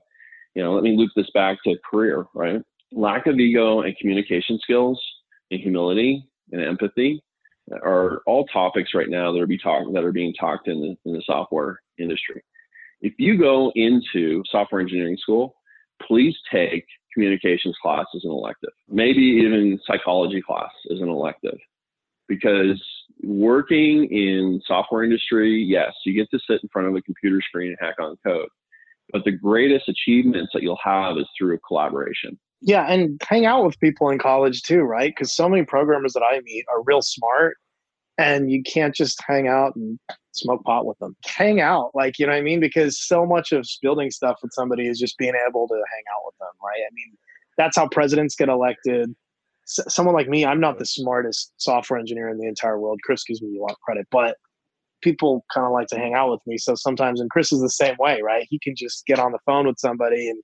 you 0.55 0.63
know, 0.63 0.73
let 0.73 0.83
me 0.83 0.95
loop 0.95 1.11
this 1.15 1.29
back 1.33 1.57
to 1.63 1.75
career, 1.89 2.25
right? 2.35 2.61
Lack 2.91 3.27
of 3.27 3.39
ego 3.39 3.81
and 3.81 3.97
communication 3.97 4.59
skills 4.61 5.01
and 5.49 5.59
humility 5.59 6.27
and 6.51 6.61
empathy 6.61 7.23
are 7.83 8.21
all 8.27 8.45
topics 8.47 8.93
right 8.93 9.09
now 9.09 9.31
that 9.31 9.41
are 9.41 9.47
be 9.47 9.57
talk, 9.57 9.91
that 9.93 10.03
are 10.03 10.11
being 10.11 10.33
talked 10.33 10.67
in 10.67 10.81
the 10.81 10.95
in 11.09 11.15
the 11.15 11.23
software 11.25 11.79
industry. 11.97 12.43
If 13.01 13.13
you 13.17 13.37
go 13.37 13.71
into 13.75 14.43
software 14.51 14.81
engineering 14.81 15.17
school, 15.17 15.55
please 16.07 16.35
take 16.51 16.85
communications 17.13 17.75
class 17.81 18.05
as 18.15 18.23
an 18.23 18.31
elective, 18.31 18.71
maybe 18.89 19.21
even 19.21 19.79
psychology 19.85 20.41
class 20.41 20.71
as 20.91 20.99
an 20.99 21.09
elective. 21.09 21.57
Because 22.27 22.81
working 23.23 24.05
in 24.05 24.61
software 24.65 25.03
industry, 25.03 25.61
yes, 25.61 25.91
you 26.05 26.13
get 26.13 26.29
to 26.31 26.39
sit 26.49 26.61
in 26.63 26.69
front 26.71 26.87
of 26.87 26.95
a 26.95 27.01
computer 27.01 27.41
screen 27.41 27.69
and 27.69 27.77
hack 27.79 27.95
on 27.99 28.15
code. 28.25 28.47
But 29.11 29.25
the 29.25 29.31
greatest 29.31 29.89
achievements 29.89 30.51
that 30.53 30.63
you'll 30.63 30.79
have 30.83 31.17
is 31.17 31.27
through 31.37 31.59
collaboration. 31.67 32.39
Yeah, 32.61 32.85
and 32.89 33.19
hang 33.27 33.45
out 33.45 33.65
with 33.65 33.79
people 33.79 34.09
in 34.09 34.19
college 34.19 34.61
too, 34.61 34.81
right? 34.81 35.11
Because 35.13 35.33
so 35.33 35.49
many 35.49 35.65
programmers 35.65 36.13
that 36.13 36.23
I 36.23 36.39
meet 36.41 36.65
are 36.69 36.83
real 36.83 37.01
smart, 37.01 37.57
and 38.21 38.51
you 38.51 38.63
can't 38.63 38.95
just 38.95 39.19
hang 39.27 39.47
out 39.47 39.75
and 39.75 39.99
smoke 40.31 40.63
pot 40.63 40.85
with 40.85 40.97
them. 40.99 41.15
Hang 41.25 41.61
out, 41.61 41.91
like 41.93 42.19
you 42.19 42.25
know 42.25 42.33
what 42.33 42.39
I 42.39 42.43
mean? 42.43 42.59
Because 42.59 42.99
so 42.99 43.25
much 43.25 43.51
of 43.51 43.67
building 43.81 44.11
stuff 44.11 44.37
with 44.41 44.51
somebody 44.53 44.87
is 44.87 44.99
just 44.99 45.17
being 45.17 45.33
able 45.47 45.67
to 45.67 45.73
hang 45.73 46.03
out 46.15 46.21
with 46.25 46.35
them, 46.39 46.49
right? 46.63 46.81
I 46.85 46.93
mean, 46.93 47.17
that's 47.57 47.77
how 47.77 47.87
presidents 47.87 48.35
get 48.35 48.49
elected. 48.49 49.13
S- 49.67 49.93
someone 49.93 50.15
like 50.15 50.29
me, 50.29 50.45
I'm 50.45 50.59
not 50.59 50.79
the 50.79 50.85
smartest 50.85 51.53
software 51.57 51.99
engineer 51.99 52.29
in 52.29 52.37
the 52.37 52.47
entire 52.47 52.79
world. 52.79 52.99
Chris 53.03 53.23
gives 53.23 53.41
me 53.41 53.57
a 53.57 53.61
lot 53.61 53.71
of 53.71 53.79
credit, 53.81 54.07
but 54.11 54.37
people 55.01 55.43
kind 55.53 55.65
of 55.65 55.73
like 55.73 55.87
to 55.87 55.97
hang 55.97 56.13
out 56.13 56.31
with 56.31 56.41
me. 56.45 56.57
So 56.57 56.75
sometimes, 56.75 57.19
and 57.19 57.29
Chris 57.29 57.51
is 57.51 57.61
the 57.61 57.69
same 57.69 57.95
way, 57.99 58.21
right? 58.21 58.47
He 58.49 58.59
can 58.59 58.75
just 58.75 59.05
get 59.05 59.19
on 59.19 59.31
the 59.31 59.39
phone 59.45 59.67
with 59.67 59.79
somebody 59.79 60.29
and 60.29 60.41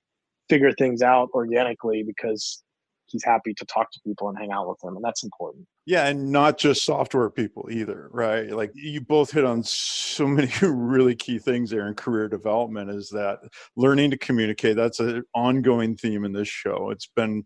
figure 0.48 0.72
things 0.72 1.02
out 1.02 1.28
organically 1.34 2.02
because 2.06 2.62
he's 3.08 3.24
happy 3.24 3.54
to 3.54 3.64
talk 3.64 3.90
to 3.92 4.00
people 4.04 4.28
and 4.28 4.38
hang 4.38 4.52
out 4.52 4.68
with 4.68 4.78
them 4.80 4.96
and 4.96 5.04
that's 5.04 5.24
important. 5.24 5.66
Yeah 5.86 6.06
and 6.06 6.30
not 6.30 6.58
just 6.58 6.84
software 6.84 7.30
people 7.30 7.68
either 7.70 8.08
right? 8.12 8.50
Like 8.50 8.72
you 8.74 9.00
both 9.00 9.30
hit 9.30 9.44
on 9.44 9.62
so 9.62 10.26
many 10.26 10.50
really 10.62 11.14
key 11.14 11.38
things 11.38 11.70
there 11.70 11.86
in 11.86 11.94
career 11.94 12.28
development 12.28 12.90
is 12.90 13.08
that 13.10 13.38
learning 13.76 14.10
to 14.10 14.18
communicate 14.18 14.76
that's 14.76 15.00
an 15.00 15.24
ongoing 15.34 15.96
theme 15.96 16.24
in 16.24 16.32
this 16.32 16.48
show. 16.48 16.90
It's 16.90 17.10
been 17.14 17.44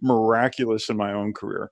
miraculous 0.00 0.88
in 0.88 0.96
my 0.96 1.12
own 1.12 1.32
career. 1.32 1.70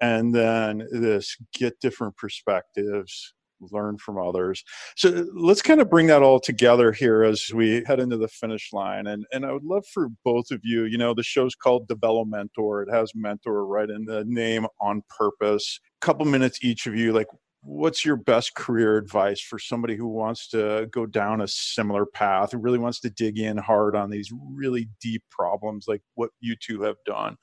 And 0.00 0.34
then 0.34 0.86
this 0.92 1.36
get 1.54 1.80
different 1.80 2.16
perspectives 2.16 3.34
learn 3.60 3.98
from 3.98 4.18
others. 4.18 4.62
So 4.96 5.26
let's 5.34 5.62
kind 5.62 5.80
of 5.80 5.90
bring 5.90 6.06
that 6.08 6.22
all 6.22 6.40
together 6.40 6.92
here 6.92 7.22
as 7.22 7.50
we 7.54 7.82
head 7.86 8.00
into 8.00 8.16
the 8.16 8.28
finish 8.28 8.72
line. 8.72 9.06
And 9.06 9.26
and 9.32 9.44
I 9.44 9.52
would 9.52 9.64
love 9.64 9.86
for 9.92 10.08
both 10.24 10.50
of 10.50 10.60
you, 10.62 10.84
you 10.84 10.98
know, 10.98 11.14
the 11.14 11.22
show's 11.22 11.54
called 11.54 11.88
Develomentor. 11.88 12.86
It 12.86 12.92
has 12.92 13.12
mentor 13.14 13.66
right 13.66 13.90
in 13.90 14.04
the 14.04 14.24
name 14.26 14.66
on 14.80 15.02
purpose. 15.08 15.80
A 16.02 16.04
couple 16.04 16.26
minutes 16.26 16.58
each 16.62 16.86
of 16.86 16.94
you, 16.94 17.12
like 17.12 17.28
what's 17.66 18.04
your 18.04 18.16
best 18.16 18.54
career 18.54 18.96
advice 18.96 19.40
for 19.40 19.58
somebody 19.58 19.96
who 19.96 20.06
wants 20.06 20.48
to 20.48 20.88
go 20.92 21.04
down 21.04 21.40
a 21.40 21.48
similar 21.48 22.06
path 22.06 22.52
who 22.52 22.58
really 22.58 22.78
wants 22.78 23.00
to 23.00 23.10
dig 23.10 23.38
in 23.38 23.56
hard 23.56 23.96
on 23.96 24.08
these 24.08 24.30
really 24.52 24.88
deep 25.00 25.22
problems 25.30 25.86
like 25.88 26.00
what 26.14 26.30
you 26.40 26.54
two 26.54 26.80
have 26.80 26.96
done 27.04 27.36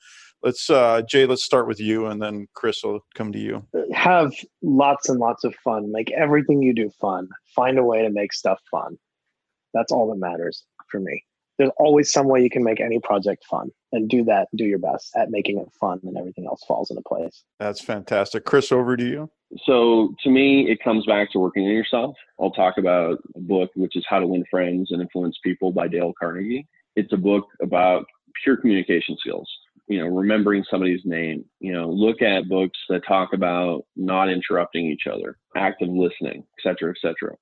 let's 0.44 0.68
uh 0.70 1.02
jay 1.08 1.26
let's 1.26 1.42
start 1.42 1.66
with 1.66 1.80
you 1.80 2.06
and 2.06 2.22
then 2.22 2.46
chris 2.54 2.84
will 2.84 3.00
come 3.14 3.32
to 3.32 3.38
you. 3.38 3.66
Have 3.92 4.32
lots 4.62 5.08
and 5.08 5.18
lots 5.18 5.42
of 5.42 5.54
fun. 5.64 5.90
Make 5.90 6.12
everything 6.12 6.62
you 6.62 6.74
do 6.74 6.90
fun. 7.00 7.28
Find 7.56 7.78
a 7.78 7.82
way 7.82 8.02
to 8.02 8.10
make 8.10 8.32
stuff 8.32 8.60
fun. 8.70 8.96
That's 9.72 9.90
all 9.90 10.08
that 10.10 10.18
matters 10.18 10.64
for 10.90 11.00
me. 11.00 11.24
There's 11.58 11.70
always 11.78 12.12
some 12.12 12.28
way 12.28 12.42
you 12.42 12.50
can 12.50 12.64
make 12.64 12.80
any 12.80 12.98
project 12.98 13.44
fun 13.48 13.70
and 13.92 14.08
do 14.08 14.24
that 14.24 14.48
do 14.56 14.64
your 14.64 14.78
best 14.78 15.10
at 15.16 15.30
making 15.30 15.58
it 15.58 15.68
fun 15.80 16.00
and 16.02 16.16
everything 16.16 16.46
else 16.46 16.62
falls 16.66 16.90
into 16.90 17.02
place. 17.06 17.44
That's 17.58 17.80
fantastic. 17.80 18.44
Chris 18.44 18.70
over 18.72 18.96
to 18.96 19.04
you. 19.04 19.30
So 19.64 20.14
to 20.22 20.30
me 20.30 20.70
it 20.70 20.82
comes 20.82 21.06
back 21.06 21.32
to 21.32 21.38
working 21.38 21.64
on 21.64 21.72
yourself. 21.72 22.16
I'll 22.40 22.50
talk 22.50 22.74
about 22.76 23.18
a 23.34 23.40
book 23.40 23.70
which 23.76 23.96
is 23.96 24.04
how 24.08 24.18
to 24.18 24.26
win 24.26 24.44
friends 24.50 24.90
and 24.90 25.00
influence 25.00 25.38
people 25.42 25.72
by 25.72 25.88
dale 25.88 26.12
carnegie. 26.20 26.66
It's 26.96 27.12
a 27.12 27.16
book 27.16 27.46
about 27.62 28.04
pure 28.42 28.56
communication 28.56 29.16
skills 29.20 29.48
you 29.88 29.98
know 29.98 30.06
remembering 30.06 30.64
somebody's 30.70 31.02
name 31.04 31.44
you 31.60 31.72
know 31.72 31.88
look 31.88 32.22
at 32.22 32.48
books 32.48 32.78
that 32.88 33.06
talk 33.06 33.32
about 33.32 33.82
not 33.96 34.30
interrupting 34.30 34.86
each 34.86 35.06
other 35.12 35.36
active 35.56 35.88
listening 35.88 36.44
et 36.58 36.62
cetera 36.62 36.90
et 36.90 36.96
cetera 37.00 37.34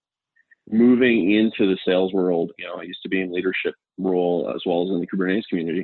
moving 0.70 1.32
into 1.32 1.70
the 1.70 1.78
sales 1.86 2.12
world, 2.12 2.52
you 2.58 2.66
know, 2.66 2.74
I 2.74 2.82
used 2.82 3.02
to 3.02 3.08
be 3.08 3.20
in 3.20 3.32
leadership 3.32 3.74
role 3.98 4.52
as 4.54 4.62
well 4.66 4.84
as 4.84 4.90
in 4.90 5.00
the 5.00 5.06
Kubernetes 5.06 5.48
community. 5.48 5.80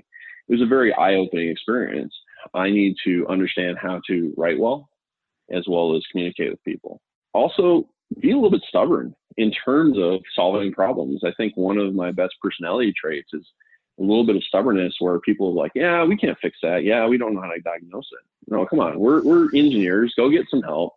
It 0.48 0.52
was 0.52 0.62
a 0.62 0.66
very 0.66 0.92
eye-opening 0.94 1.48
experience. 1.48 2.14
I 2.54 2.70
need 2.70 2.94
to 3.04 3.26
understand 3.28 3.76
how 3.80 4.00
to 4.08 4.32
write 4.36 4.58
well, 4.58 4.88
as 5.50 5.64
well 5.68 5.96
as 5.96 6.02
communicate 6.10 6.50
with 6.50 6.64
people. 6.64 7.00
Also, 7.34 7.88
be 8.20 8.30
a 8.30 8.34
little 8.34 8.50
bit 8.50 8.62
stubborn 8.66 9.14
in 9.36 9.52
terms 9.52 9.98
of 9.98 10.20
solving 10.34 10.72
problems. 10.72 11.20
I 11.24 11.32
think 11.36 11.56
one 11.56 11.78
of 11.78 11.94
my 11.94 12.10
best 12.10 12.34
personality 12.42 12.94
traits 12.98 13.28
is 13.34 13.46
a 13.98 14.02
little 14.02 14.24
bit 14.24 14.36
of 14.36 14.44
stubbornness 14.44 14.96
where 14.98 15.18
people 15.20 15.48
are 15.48 15.52
like, 15.52 15.72
yeah, 15.74 16.04
we 16.04 16.16
can't 16.16 16.38
fix 16.40 16.58
that. 16.62 16.84
Yeah, 16.84 17.06
we 17.06 17.18
don't 17.18 17.34
know 17.34 17.40
how 17.40 17.48
to 17.48 17.60
diagnose 17.60 18.08
it. 18.12 18.50
No, 18.50 18.64
come 18.66 18.80
on. 18.80 18.98
We're, 18.98 19.22
we're 19.22 19.44
engineers. 19.54 20.14
Go 20.16 20.30
get 20.30 20.46
some 20.48 20.62
help 20.62 20.94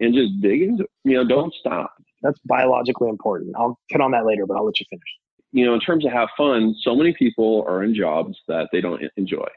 and 0.00 0.14
just 0.14 0.40
dig 0.40 0.62
into, 0.62 0.86
you 1.04 1.14
know, 1.14 1.24
don't 1.26 1.54
stop. 1.54 1.94
That's 2.22 2.38
biologically 2.44 3.08
important. 3.08 3.54
I'll 3.56 3.78
hit 3.88 4.00
on 4.00 4.12
that 4.12 4.26
later, 4.26 4.46
but 4.46 4.56
I'll 4.56 4.66
let 4.66 4.78
you 4.78 4.86
finish. 4.90 5.02
You 5.52 5.66
know, 5.66 5.74
in 5.74 5.80
terms 5.80 6.04
of 6.06 6.12
have 6.12 6.28
fun, 6.36 6.74
so 6.80 6.94
many 6.94 7.12
people 7.14 7.64
are 7.68 7.82
in 7.82 7.94
jobs 7.94 8.38
that 8.48 8.68
they 8.72 8.80
don't 8.80 9.02
enjoy. 9.16 9.48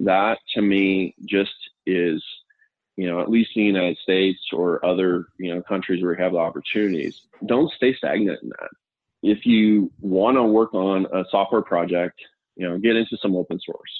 That 0.00 0.38
to 0.54 0.62
me 0.62 1.14
just 1.24 1.54
is, 1.86 2.24
you 2.96 3.06
know, 3.06 3.20
at 3.20 3.30
least 3.30 3.50
in 3.54 3.62
the 3.62 3.66
United 3.66 3.98
States 3.98 4.40
or 4.52 4.84
other, 4.84 5.26
you 5.38 5.54
know, 5.54 5.62
countries 5.62 6.02
where 6.02 6.12
we 6.12 6.22
have 6.22 6.32
the 6.32 6.38
opportunities, 6.38 7.20
don't 7.46 7.70
stay 7.72 7.94
stagnant 7.94 8.42
in 8.42 8.48
that. 8.48 8.70
If 9.26 9.44
you 9.44 9.90
want 10.00 10.36
to 10.36 10.44
work 10.44 10.74
on 10.74 11.06
a 11.12 11.24
software 11.30 11.62
project 11.62 12.20
you 12.56 12.68
know, 12.68 12.78
get 12.78 12.96
into 12.96 13.16
some 13.20 13.36
open 13.36 13.58
source. 13.64 13.90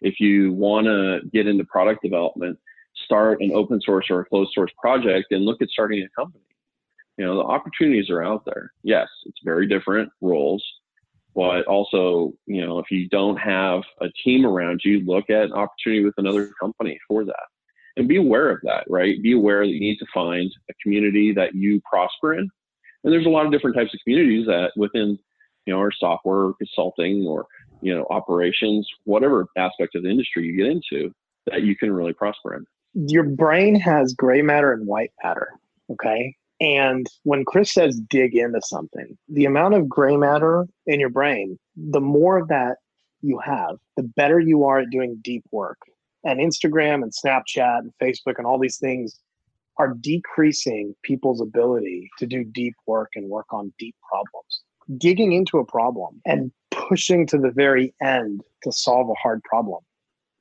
If 0.00 0.20
you 0.20 0.52
want 0.52 0.86
to 0.86 1.20
get 1.32 1.46
into 1.46 1.64
product 1.64 2.02
development, 2.02 2.58
start 3.04 3.40
an 3.40 3.52
open 3.54 3.80
source 3.80 4.06
or 4.10 4.20
a 4.20 4.24
closed 4.24 4.52
source 4.54 4.70
project 4.80 5.32
and 5.32 5.44
look 5.44 5.62
at 5.62 5.68
starting 5.68 6.02
a 6.02 6.20
company. 6.20 6.44
You 7.16 7.24
know, 7.24 7.36
the 7.36 7.44
opportunities 7.44 8.10
are 8.10 8.22
out 8.22 8.44
there. 8.44 8.72
Yes, 8.82 9.08
it's 9.24 9.38
very 9.44 9.66
different 9.66 10.10
roles, 10.20 10.64
but 11.34 11.64
also, 11.66 12.32
you 12.46 12.64
know, 12.64 12.78
if 12.78 12.90
you 12.90 13.08
don't 13.08 13.36
have 13.36 13.82
a 14.00 14.08
team 14.24 14.44
around 14.44 14.80
you, 14.84 15.04
look 15.04 15.30
at 15.30 15.44
an 15.44 15.52
opportunity 15.52 16.04
with 16.04 16.14
another 16.18 16.50
company 16.60 16.98
for 17.08 17.24
that. 17.24 17.46
And 17.96 18.08
be 18.08 18.16
aware 18.16 18.50
of 18.50 18.58
that, 18.64 18.84
right? 18.88 19.22
Be 19.22 19.32
aware 19.32 19.64
that 19.64 19.70
you 19.70 19.78
need 19.78 19.98
to 19.98 20.06
find 20.12 20.50
a 20.68 20.74
community 20.82 21.32
that 21.34 21.54
you 21.54 21.80
prosper 21.88 22.34
in. 22.34 22.50
And 23.04 23.12
there's 23.12 23.26
a 23.26 23.30
lot 23.30 23.46
of 23.46 23.52
different 23.52 23.76
types 23.76 23.94
of 23.94 24.00
communities 24.04 24.46
that 24.46 24.72
within, 24.76 25.18
you 25.66 25.72
know, 25.72 25.78
our 25.78 25.92
software 25.92 26.52
consulting 26.54 27.26
or, 27.26 27.46
you 27.82 27.94
know, 27.94 28.06
operations, 28.10 28.88
whatever 29.04 29.46
aspect 29.56 29.94
of 29.94 30.02
the 30.02 30.10
industry 30.10 30.46
you 30.46 30.56
get 30.56 30.66
into 30.66 31.14
that 31.46 31.62
you 31.62 31.76
can 31.76 31.92
really 31.92 32.14
prosper 32.14 32.54
in 32.54 32.64
your 32.94 33.24
brain 33.24 33.74
has 33.74 34.14
gray 34.14 34.40
matter 34.40 34.72
and 34.72 34.86
white 34.86 35.12
matter. 35.22 35.48
Okay. 35.90 36.36
And 36.60 37.06
when 37.24 37.44
Chris 37.44 37.72
says 37.72 38.00
dig 38.00 38.36
into 38.36 38.60
something, 38.62 39.18
the 39.28 39.44
amount 39.44 39.74
of 39.74 39.88
gray 39.88 40.16
matter 40.16 40.66
in 40.86 41.00
your 41.00 41.10
brain, 41.10 41.58
the 41.76 42.00
more 42.00 42.38
of 42.38 42.48
that 42.48 42.76
you 43.20 43.38
have, 43.40 43.76
the 43.96 44.04
better 44.04 44.38
you 44.38 44.64
are 44.64 44.80
at 44.80 44.90
doing 44.90 45.18
deep 45.22 45.44
work. 45.50 45.78
And 46.22 46.40
Instagram 46.40 47.02
and 47.02 47.12
Snapchat 47.12 47.80
and 47.80 47.92
Facebook 48.00 48.38
and 48.38 48.46
all 48.46 48.58
these 48.58 48.78
things 48.78 49.18
are 49.78 49.94
decreasing 50.00 50.94
people's 51.02 51.40
ability 51.40 52.10
to 52.18 52.26
do 52.26 52.44
deep 52.44 52.74
work 52.86 53.10
and 53.14 53.28
work 53.28 53.46
on 53.52 53.72
deep 53.78 53.96
problems. 54.08 54.62
Digging 54.98 55.32
into 55.32 55.58
a 55.58 55.64
problem 55.64 56.20
and 56.26 56.52
pushing 56.70 57.26
to 57.28 57.38
the 57.38 57.50
very 57.50 57.94
end 58.02 58.42
to 58.62 58.72
solve 58.72 59.08
a 59.08 59.14
hard 59.14 59.42
problem 59.44 59.80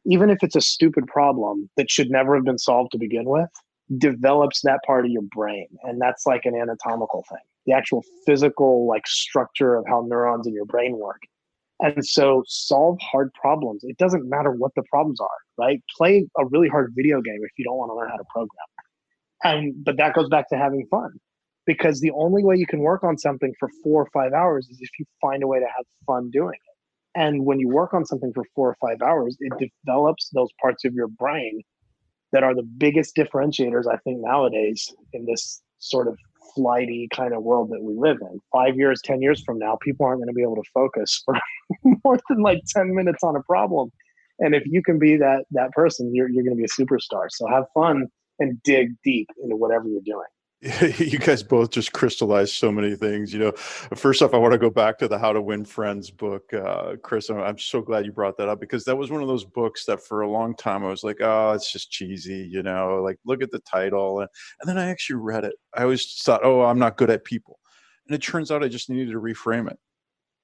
even 0.06 0.30
if 0.30 0.40
it's 0.42 0.56
a 0.56 0.62
stupid 0.62 1.08
problem 1.08 1.70
that 1.78 1.90
should 1.90 2.10
never 2.10 2.36
have 2.36 2.44
been 2.44 2.58
solved 2.58 2.92
to 2.92 2.98
begin 2.98 3.26
with, 3.26 3.50
develops 3.98 4.62
that 4.62 4.80
part 4.86 5.06
of 5.06 5.12
your 5.12 5.24
brain. 5.24 5.68
And 5.84 6.02
that's 6.02 6.26
like 6.26 6.46
an 6.46 6.56
anatomical 6.56 7.24
thing, 7.30 7.44
the 7.66 7.74
actual 7.74 8.04
physical 8.26 8.88
like 8.88 9.08
structure 9.08 9.76
of 9.76 9.86
how 9.88 10.06
neurons 10.08 10.48
in 10.48 10.54
your 10.54 10.66
brain 10.66 10.98
work. 10.98 11.22
And 11.80 12.06
so 12.06 12.44
solve 12.48 13.00
hard 13.02 13.34
problems. 13.34 13.84
It 13.84 13.98
doesn't 13.98 14.30
matter 14.30 14.52
what 14.52 14.72
the 14.76 14.84
problems 14.90 15.20
are, 15.20 15.28
right? 15.58 15.82
Play 15.98 16.28
a 16.38 16.46
really 16.46 16.70
hard 16.70 16.94
video 16.96 17.22
game 17.22 17.40
if 17.42 17.52
you 17.58 17.66
don't 17.66 17.78
want 17.78 17.90
to 17.90 17.96
learn 17.96 18.10
how 18.10 18.18
to 18.18 18.24
program. 18.32 18.73
And 19.44 19.74
but 19.84 19.98
that 19.98 20.14
goes 20.14 20.30
back 20.30 20.50
to 20.50 20.58
having 20.58 20.86
fun. 20.90 21.12
Because 21.66 22.02
the 22.02 22.12
only 22.12 22.44
way 22.44 22.58
you 22.58 22.66
can 22.66 22.80
work 22.80 23.04
on 23.04 23.18
something 23.18 23.54
for 23.58 23.70
four 23.84 24.02
or 24.02 24.10
five 24.14 24.34
hours 24.34 24.68
is 24.70 24.80
if 24.82 24.90
you 25.00 25.06
find 25.22 25.44
a 25.44 25.48
way 25.48 25.60
to 25.60 25.66
have 25.66 25.86
fun 26.06 26.30
doing 26.30 26.56
it. 26.56 26.74
And 27.20 27.46
when 27.46 27.60
you 27.60 27.70
work 27.70 27.94
on 27.94 28.06
something 28.06 28.34
for 28.34 28.44
four 28.54 28.70
or 28.70 28.78
five 28.82 29.02
hours, 29.02 29.38
it 29.40 29.72
develops 29.86 30.30
those 30.34 30.50
parts 30.62 30.84
of 30.84 30.94
your 30.94 31.08
brain 31.08 31.62
that 32.34 32.44
are 32.44 32.56
the 32.56 32.64
biggest 32.64 33.16
differentiators, 33.16 33.84
I 33.90 33.98
think, 33.98 34.20
nowadays 34.20 34.92
in 35.14 35.26
this 35.26 35.62
sort 35.78 36.08
of 36.08 36.18
flighty 36.56 37.08
kind 37.14 37.34
of 37.34 37.44
world 37.44 37.70
that 37.70 37.82
we 37.82 37.94
live 37.96 38.18
in. 38.22 38.40
Five 38.52 38.76
years, 38.76 39.00
10 39.04 39.22
years 39.22 39.44
from 39.46 39.60
now, 39.60 39.78
people 39.82 40.06
aren't 40.06 40.20
going 40.20 40.28
to 40.28 40.34
be 40.34 40.42
able 40.42 40.56
to 40.56 40.70
focus 40.74 41.22
for 41.24 41.36
more 42.04 42.20
than 42.30 42.42
like 42.42 42.62
10 42.68 42.94
minutes 42.94 43.24
on 43.24 43.36
a 43.36 43.44
problem. 43.44 43.92
And 44.40 44.56
if 44.56 44.64
you 44.66 44.82
can 44.82 44.98
be 44.98 45.16
that 45.18 45.46
that 45.52 45.72
person, 45.72 46.14
you're, 46.14 46.30
you're 46.30 46.44
going 46.44 46.58
to 46.58 46.62
be 46.62 46.66
a 46.66 46.68
superstar. 46.68 47.28
So 47.30 47.48
have 47.48 47.66
fun 47.74 48.08
and 48.44 48.62
dig 48.64 48.90
deep 49.04 49.30
into 49.42 49.56
whatever 49.56 49.88
you're 49.88 50.02
doing. 50.02 50.26
you 50.98 51.20
guys 51.20 51.44
both 51.44 51.72
just 51.72 51.92
crystallized 51.92 52.54
so 52.54 52.72
many 52.72 52.96
things. 52.96 53.34
You 53.34 53.40
know, 53.40 53.52
first 53.52 54.22
off, 54.22 54.34
I 54.34 54.38
want 54.38 54.54
to 54.54 54.58
go 54.58 54.70
back 54.70 54.98
to 55.00 55.10
the 55.10 55.18
How 55.18 55.34
to 55.34 55.42
Win 55.42 55.66
Friends 55.66 56.10
book, 56.10 56.54
uh, 56.54 56.96
Chris. 57.04 57.30
I'm 57.30 57.58
so 57.58 57.82
glad 57.82 58.06
you 58.06 58.14
brought 58.14 58.38
that 58.38 58.48
up 58.48 58.62
because 58.62 58.86
that 58.86 58.96
was 58.96 59.12
one 59.12 59.22
of 59.22 59.28
those 59.28 59.44
books 59.44 59.84
that 59.86 60.02
for 60.02 60.22
a 60.22 60.32
long 60.32 60.56
time 60.56 60.86
I 60.86 60.90
was 60.90 61.04
like, 61.04 61.18
oh, 61.20 61.52
it's 61.52 61.70
just 61.70 61.92
cheesy. 61.92 62.48
You 62.50 62.64
know, 62.64 63.02
like 63.04 63.18
look 63.26 63.44
at 63.44 63.52
the 63.52 63.60
title, 63.60 64.22
and, 64.22 64.30
and 64.62 64.70
then 64.70 64.78
I 64.78 64.90
actually 64.90 65.18
read 65.18 65.44
it. 65.44 65.56
I 65.74 65.84
always 65.84 66.22
thought, 66.24 66.46
oh, 66.46 66.62
I'm 66.62 66.80
not 66.80 66.96
good 66.96 67.10
at 67.10 67.26
people, 67.26 67.60
and 68.08 68.16
it 68.16 68.22
turns 68.22 68.50
out 68.50 68.64
I 68.64 68.70
just 68.70 68.90
needed 68.90 69.12
to 69.12 69.20
reframe 69.20 69.70
it, 69.70 69.80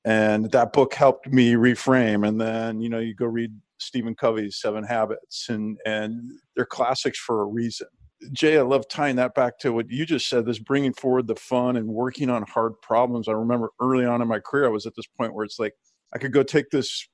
and 0.04 0.52
that 0.52 0.74
book 0.74 0.94
helped 0.94 1.28
me 1.32 1.54
reframe. 1.54 2.28
And 2.28 2.42
then 2.42 2.82
you 2.82 2.90
know, 2.90 3.00
you 3.00 3.16
go 3.16 3.26
read 3.26 3.54
Stephen 3.80 4.16
Covey's 4.16 4.60
Seven 4.60 4.84
Habits, 4.84 5.48
and 5.50 5.78
and 5.86 6.32
they're 6.56 6.66
classics 6.66 7.20
for 7.20 7.42
a 7.42 7.46
reason 7.46 7.88
Jay, 8.34 8.58
I 8.58 8.62
love 8.62 8.88
tying 8.88 9.16
that 9.16 9.34
back 9.34 9.58
to 9.60 9.72
what 9.72 9.90
you 9.90 10.06
just 10.06 10.28
said. 10.28 10.46
This 10.46 10.60
bringing 10.60 10.94
forward 10.94 11.28
the 11.28 11.36
fun 11.36 11.78
and 11.78 11.88
working 11.88 12.30
on 12.30 12.44
hard 12.44 12.74
problems. 12.82 13.28
I 13.28 13.34
remember 13.34 13.72
early 13.80 14.06
on 14.06 14.22
in 14.22 14.28
my 14.28 14.40
career, 14.40 14.66
I 14.66 14.70
was 14.70 14.86
at 14.86 14.96
this 14.96 15.08
point 15.18 15.34
where 15.34 15.46
it's 15.46 15.60
like 15.60 15.74
I 16.14 16.18
could 16.18 16.34
go 16.34 16.44
take 16.44 16.70
this 16.70 17.08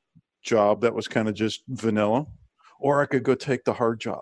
job 0.43 0.81
that 0.81 0.95
was 0.95 1.07
kind 1.07 1.27
of 1.27 1.35
just 1.35 1.61
vanilla, 1.67 2.25
or 2.79 3.01
I 3.01 3.05
could 3.05 3.23
go 3.23 3.35
take 3.35 3.63
the 3.65 3.73
hard 3.73 3.99
job. 3.99 4.21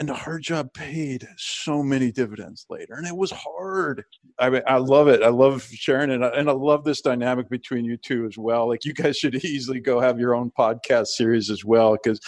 And 0.00 0.08
the 0.08 0.14
hard 0.14 0.42
job 0.42 0.72
paid 0.72 1.28
so 1.36 1.82
many 1.82 2.10
dividends 2.10 2.64
later, 2.70 2.94
and 2.94 3.06
it 3.06 3.14
was 3.14 3.30
hard. 3.30 4.02
I 4.38 4.48
mean, 4.48 4.62
I 4.66 4.78
love 4.78 5.08
it. 5.08 5.22
I 5.22 5.28
love 5.28 5.62
sharing 5.62 6.10
it, 6.10 6.22
and 6.22 6.48
I 6.48 6.54
love 6.54 6.84
this 6.84 7.02
dynamic 7.02 7.50
between 7.50 7.84
you 7.84 7.98
two 7.98 8.24
as 8.24 8.38
well. 8.38 8.66
Like 8.66 8.86
you 8.86 8.94
guys 8.94 9.16
should 9.18 9.44
easily 9.44 9.78
go 9.78 10.00
have 10.00 10.18
your 10.18 10.34
own 10.34 10.52
podcast 10.58 11.08
series 11.08 11.50
as 11.50 11.66
well, 11.66 11.98
because 12.02 12.18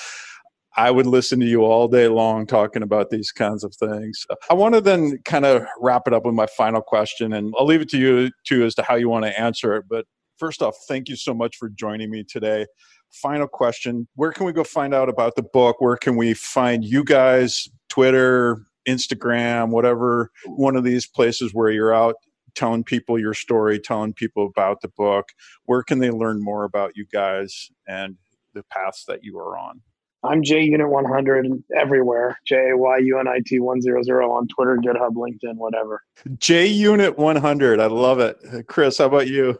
I 0.76 0.90
would 0.90 1.06
listen 1.06 1.40
to 1.40 1.46
you 1.46 1.64
all 1.64 1.88
day 1.88 2.08
long 2.08 2.46
talking 2.46 2.82
about 2.82 3.08
these 3.08 3.32
kinds 3.32 3.64
of 3.64 3.74
things. 3.74 4.26
I 4.50 4.54
want 4.54 4.74
to 4.74 4.82
then 4.82 5.18
kind 5.24 5.46
of 5.46 5.64
wrap 5.80 6.02
it 6.06 6.12
up 6.12 6.26
with 6.26 6.34
my 6.34 6.46
final 6.46 6.82
question, 6.82 7.32
and 7.32 7.54
I'll 7.58 7.64
leave 7.64 7.80
it 7.80 7.88
to 7.90 7.98
you 7.98 8.30
too 8.44 8.66
as 8.66 8.74
to 8.74 8.82
how 8.82 8.96
you 8.96 9.08
want 9.08 9.24
to 9.24 9.40
answer 9.40 9.74
it. 9.76 9.86
But 9.88 10.04
first 10.36 10.60
off, 10.60 10.76
thank 10.88 11.08
you 11.08 11.16
so 11.16 11.32
much 11.32 11.56
for 11.56 11.70
joining 11.70 12.10
me 12.10 12.22
today. 12.22 12.66
Final 13.12 13.46
question 13.46 14.08
Where 14.14 14.32
can 14.32 14.46
we 14.46 14.52
go 14.52 14.64
find 14.64 14.94
out 14.94 15.08
about 15.08 15.36
the 15.36 15.42
book? 15.42 15.80
Where 15.80 15.96
can 15.96 16.16
we 16.16 16.34
find 16.34 16.84
you 16.84 17.04
guys? 17.04 17.68
Twitter, 17.88 18.64
Instagram, 18.88 19.68
whatever 19.68 20.30
one 20.46 20.76
of 20.76 20.84
these 20.84 21.06
places 21.06 21.52
where 21.52 21.70
you're 21.70 21.94
out 21.94 22.16
telling 22.54 22.84
people 22.84 23.18
your 23.18 23.34
story, 23.34 23.78
telling 23.78 24.12
people 24.12 24.46
about 24.46 24.80
the 24.80 24.88
book. 24.88 25.28
Where 25.64 25.82
can 25.82 25.98
they 25.98 26.10
learn 26.10 26.42
more 26.42 26.64
about 26.64 26.92
you 26.96 27.06
guys 27.12 27.70
and 27.86 28.16
the 28.54 28.62
paths 28.64 29.04
that 29.06 29.22
you 29.22 29.38
are 29.38 29.56
on? 29.56 29.80
I'm 30.24 30.42
jayunit100 30.42 31.64
everywhere. 31.76 32.38
J 32.46 32.70
A 32.70 32.76
Y 32.76 32.98
U 32.98 33.18
N 33.18 33.26
I 33.26 33.40
T 33.44 33.58
100 33.58 34.22
on 34.22 34.46
Twitter, 34.48 34.76
GitHub, 34.76 35.14
LinkedIn, 35.14 35.56
whatever. 35.56 36.00
jayunit100. 36.28 37.80
I 37.80 37.86
love 37.86 38.20
it. 38.20 38.36
Chris, 38.68 38.98
how 38.98 39.06
about 39.06 39.26
you? 39.26 39.58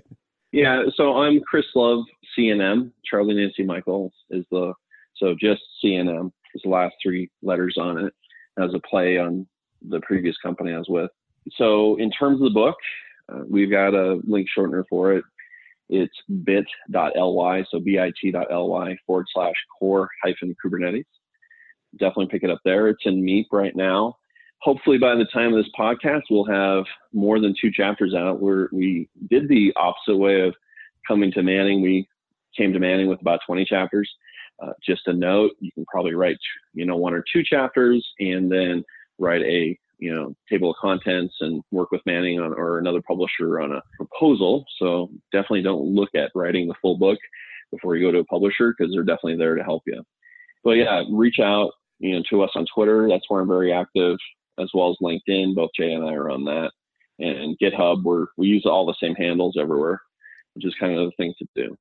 yeah, 0.52 0.84
so 0.94 1.18
I'm 1.18 1.40
Chris 1.40 1.66
Love, 1.74 2.04
CNM. 2.38 2.92
Charlie 3.04 3.34
Nancy 3.34 3.64
Michael 3.64 4.12
is 4.30 4.44
the, 4.50 4.72
so 5.16 5.34
just 5.40 5.62
CNM 5.84 6.30
is 6.54 6.62
the 6.62 6.70
last 6.70 6.94
three 7.02 7.30
letters 7.42 7.76
on 7.78 7.98
it 7.98 8.12
as 8.58 8.72
a 8.74 8.80
play 8.88 9.18
on 9.18 9.46
the 9.88 10.00
previous 10.00 10.36
company 10.38 10.72
I 10.72 10.78
was 10.78 10.88
with. 10.88 11.10
So 11.56 11.96
in 11.96 12.10
terms 12.10 12.40
of 12.40 12.44
the 12.44 12.50
book, 12.50 12.76
uh, 13.32 13.42
we've 13.48 13.70
got 13.70 13.94
a 13.94 14.20
link 14.24 14.46
shortener 14.56 14.84
for 14.88 15.12
it. 15.12 15.24
It's 15.88 16.16
bit.ly, 16.44 17.64
so 17.70 17.80
bit.ly 17.80 18.96
forward 19.06 19.26
slash 19.32 19.54
core 19.78 20.08
hyphen 20.22 20.54
Kubernetes. 20.64 21.04
Definitely 21.98 22.26
pick 22.26 22.42
it 22.42 22.50
up 22.50 22.60
there. 22.64 22.88
It's 22.88 23.06
in 23.06 23.24
MEAP 23.24 23.46
right 23.52 23.74
now. 23.74 24.16
Hopefully, 24.60 24.98
by 24.98 25.14
the 25.14 25.24
time 25.32 25.54
of 25.54 25.64
this 25.64 25.72
podcast, 25.78 26.22
we'll 26.30 26.44
have 26.44 26.84
more 27.12 27.40
than 27.40 27.54
two 27.58 27.70
chapters 27.70 28.12
out. 28.14 28.42
Where 28.42 28.68
we 28.72 29.08
did 29.30 29.48
the 29.48 29.72
opposite 29.76 30.18
way 30.18 30.42
of 30.42 30.54
coming 31.06 31.32
to 31.32 31.42
Manning. 31.42 31.80
We 31.80 32.06
came 32.58 32.72
to 32.72 32.78
Manning 32.78 33.08
with 33.08 33.20
about 33.20 33.40
20 33.46 33.64
chapters. 33.64 34.10
Uh, 34.62 34.72
just 34.84 35.06
a 35.06 35.12
note, 35.12 35.52
you 35.60 35.70
can 35.72 35.86
probably 35.86 36.14
write, 36.14 36.36
you 36.74 36.84
know, 36.84 36.96
one 36.96 37.14
or 37.14 37.24
two 37.32 37.42
chapters 37.44 38.06
and 38.18 38.50
then 38.50 38.84
write 39.18 39.42
a 39.42 39.78
you 39.98 40.14
know 40.14 40.34
table 40.48 40.70
of 40.70 40.76
contents 40.80 41.34
and 41.40 41.62
work 41.70 41.90
with 41.90 42.00
Manning 42.06 42.40
on 42.40 42.52
or 42.52 42.78
another 42.78 43.02
publisher 43.02 43.60
on 43.60 43.72
a 43.72 43.82
proposal. 43.96 44.64
So 44.78 45.10
definitely 45.32 45.62
don't 45.62 45.94
look 45.94 46.10
at 46.14 46.30
writing 46.34 46.68
the 46.68 46.74
full 46.80 46.98
book 46.98 47.18
before 47.70 47.96
you 47.96 48.06
go 48.06 48.12
to 48.12 48.20
a 48.20 48.24
publisher 48.24 48.74
because 48.76 48.92
they're 48.92 49.02
definitely 49.02 49.36
there 49.36 49.54
to 49.54 49.62
help 49.64 49.82
you. 49.86 50.02
But 50.64 50.72
yeah, 50.72 51.02
reach 51.10 51.38
out 51.40 51.72
you 51.98 52.16
know 52.16 52.22
to 52.30 52.42
us 52.42 52.50
on 52.54 52.66
Twitter. 52.72 53.08
That's 53.08 53.24
where 53.28 53.40
I'm 53.40 53.48
very 53.48 53.72
active, 53.72 54.16
as 54.58 54.70
well 54.74 54.90
as 54.90 54.96
LinkedIn. 55.02 55.54
Both 55.54 55.70
Jay 55.76 55.92
and 55.92 56.04
I 56.04 56.14
are 56.14 56.30
on 56.30 56.44
that, 56.44 56.70
and 57.18 57.56
GitHub. 57.62 58.04
Where 58.04 58.26
we 58.36 58.48
use 58.48 58.64
all 58.66 58.86
the 58.86 58.94
same 59.02 59.14
handles 59.14 59.56
everywhere, 59.60 60.00
which 60.54 60.64
is 60.64 60.74
kind 60.80 60.98
of 60.98 61.06
the 61.06 61.12
thing 61.16 61.34
to 61.38 61.46
do. 61.54 61.76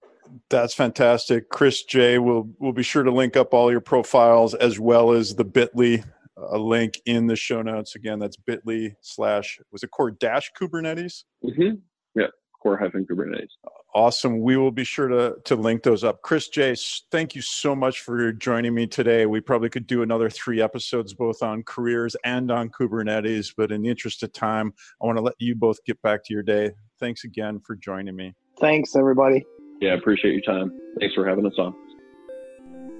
That's 0.49 0.73
fantastic, 0.73 1.49
Chris 1.49 1.84
Jay. 1.84 2.19
We'll 2.19 2.49
we'll 2.59 2.73
be 2.73 2.84
sure 2.84 3.03
to 3.03 3.11
link 3.11 3.36
up 3.36 3.53
all 3.53 3.71
your 3.71 3.82
profiles 3.82 4.53
as 4.53 4.80
well 4.80 5.11
as 5.11 5.36
the 5.36 5.45
Bitly 5.45 6.03
a 6.38 6.57
link 6.57 7.01
in 7.05 7.28
the 7.28 7.36
show 7.36 7.61
notes. 7.61 7.95
Again, 7.95 8.19
that's 8.19 8.38
bit.ly 8.38 8.95
slash, 9.01 9.59
was 9.71 9.84
it 9.84 9.91
core 9.91 10.11
dash 10.11 10.51
Kubernetes? 10.59 11.23
Mm-hmm. 11.43 11.75
Yeah, 12.15 12.28
core 12.61 12.78
hyphen 12.78 13.05
Kubernetes. 13.05 13.49
Awesome. 13.95 14.41
We 14.41 14.57
will 14.57 14.71
be 14.71 14.84
sure 14.84 15.07
to, 15.07 15.36
to 15.45 15.55
link 15.55 15.82
those 15.82 16.03
up. 16.03 16.21
Chris 16.21 16.49
Jay, 16.49 16.75
thank 17.11 17.34
you 17.34 17.41
so 17.41 17.75
much 17.75 18.01
for 18.01 18.32
joining 18.32 18.75
me 18.75 18.86
today. 18.86 19.25
We 19.25 19.41
probably 19.41 19.69
could 19.69 19.88
do 19.88 20.03
another 20.03 20.30
three 20.30 20.61
episodes 20.61 21.13
both 21.13 21.41
on 21.41 21.63
careers 21.63 22.15
and 22.23 22.51
on 22.51 22.69
Kubernetes, 22.69 23.53
but 23.57 23.71
in 23.71 23.82
the 23.82 23.89
interest 23.89 24.21
of 24.21 24.32
time, 24.34 24.73
I 25.01 25.05
want 25.05 25.17
to 25.17 25.23
let 25.23 25.36
you 25.39 25.55
both 25.55 25.84
get 25.86 25.99
back 26.03 26.23
to 26.25 26.34
your 26.34 26.43
day. 26.43 26.71
Thanks 26.99 27.23
again 27.23 27.59
for 27.65 27.75
joining 27.75 28.15
me. 28.15 28.36
Thanks, 28.59 28.95
everybody. 28.95 29.45
Yeah, 29.82 29.91
I 29.91 29.95
appreciate 29.95 30.34
your 30.34 30.41
time. 30.41 30.71
Thanks 30.99 31.15
for 31.15 31.28
having 31.28 31.45
us 31.45 31.53
on. 31.57 31.73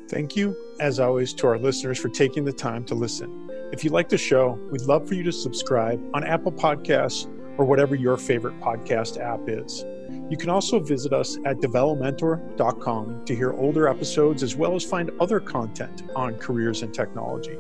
Thank 0.09 0.36
you, 0.36 0.55
as 0.80 0.99
always, 0.99 1.34
to 1.36 1.47
our 1.47 1.57
listeners 1.57 1.99
for 1.99 2.09
taking 2.09 2.45
the 2.45 2.53
time 2.53 2.86
to 2.86 2.95
listen. 2.95 3.49
If 3.73 3.84
you 3.84 3.89
like 3.89 4.07
the 4.07 4.17
show, 4.17 4.57
we'd 4.71 4.84
love 4.84 5.07
for 5.07 5.15
you 5.15 5.23
to 5.23 5.32
subscribe 5.32 6.01
on 6.13 6.23
Apple 6.23 6.51
Podcasts 6.51 7.28
or 7.57 7.65
whatever 7.65 7.95
your 7.95 8.15
favorite 8.15 8.57
podcast 8.61 9.19
app 9.19 9.41
is. 9.47 9.84
You 10.30 10.38
can 10.38 10.49
also 10.49 10.80
visit 10.80 11.11
us 11.11 11.38
at 11.45 11.57
develomentor.com 11.57 13.25
to 13.25 13.36
hear 13.36 13.53
older 13.53 13.88
episodes 13.88 14.43
as 14.43 14.55
well 14.55 14.75
as 14.75 14.84
find 14.84 15.11
other 15.19 15.39
content 15.39 16.03
on 16.15 16.36
careers 16.36 16.82
and 16.84 16.93
technology. 16.93 17.57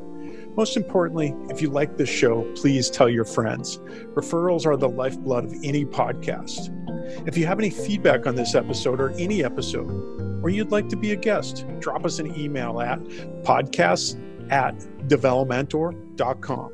Most 0.55 0.77
importantly, 0.77 1.35
if 1.49 1.61
you 1.61 1.69
like 1.69 1.97
this 1.97 2.09
show, 2.09 2.43
please 2.55 2.89
tell 2.89 3.09
your 3.09 3.25
friends. 3.25 3.77
Referrals 4.13 4.65
are 4.65 4.77
the 4.77 4.89
lifeblood 4.89 5.45
of 5.45 5.53
any 5.63 5.85
podcast. 5.85 6.73
If 7.25 7.37
you 7.37 7.45
have 7.45 7.59
any 7.59 7.69
feedback 7.69 8.27
on 8.27 8.35
this 8.35 8.55
episode 8.55 8.99
or 8.99 9.11
any 9.11 9.43
episode, 9.43 9.89
or 10.43 10.49
you'd 10.49 10.71
like 10.71 10.89
to 10.89 10.95
be 10.95 11.11
a 11.11 11.15
guest, 11.15 11.65
drop 11.79 12.05
us 12.05 12.19
an 12.19 12.37
email 12.39 12.79
at 12.81 12.99
podcasts 13.43 14.19
at 14.51 14.77
develomentor.com. 15.07 16.71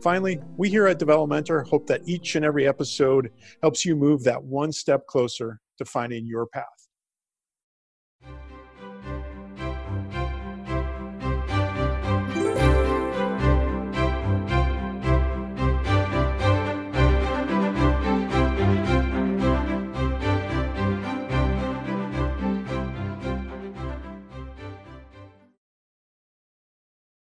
Finally, 0.00 0.40
we 0.56 0.68
here 0.68 0.86
at 0.86 1.00
Develomentor 1.00 1.66
hope 1.66 1.86
that 1.88 2.02
each 2.06 2.36
and 2.36 2.44
every 2.44 2.68
episode 2.68 3.32
helps 3.62 3.84
you 3.84 3.96
move 3.96 4.22
that 4.24 4.42
one 4.42 4.70
step 4.70 5.06
closer 5.06 5.60
to 5.76 5.84
finding 5.84 6.24
your 6.26 6.46
path. 6.46 6.77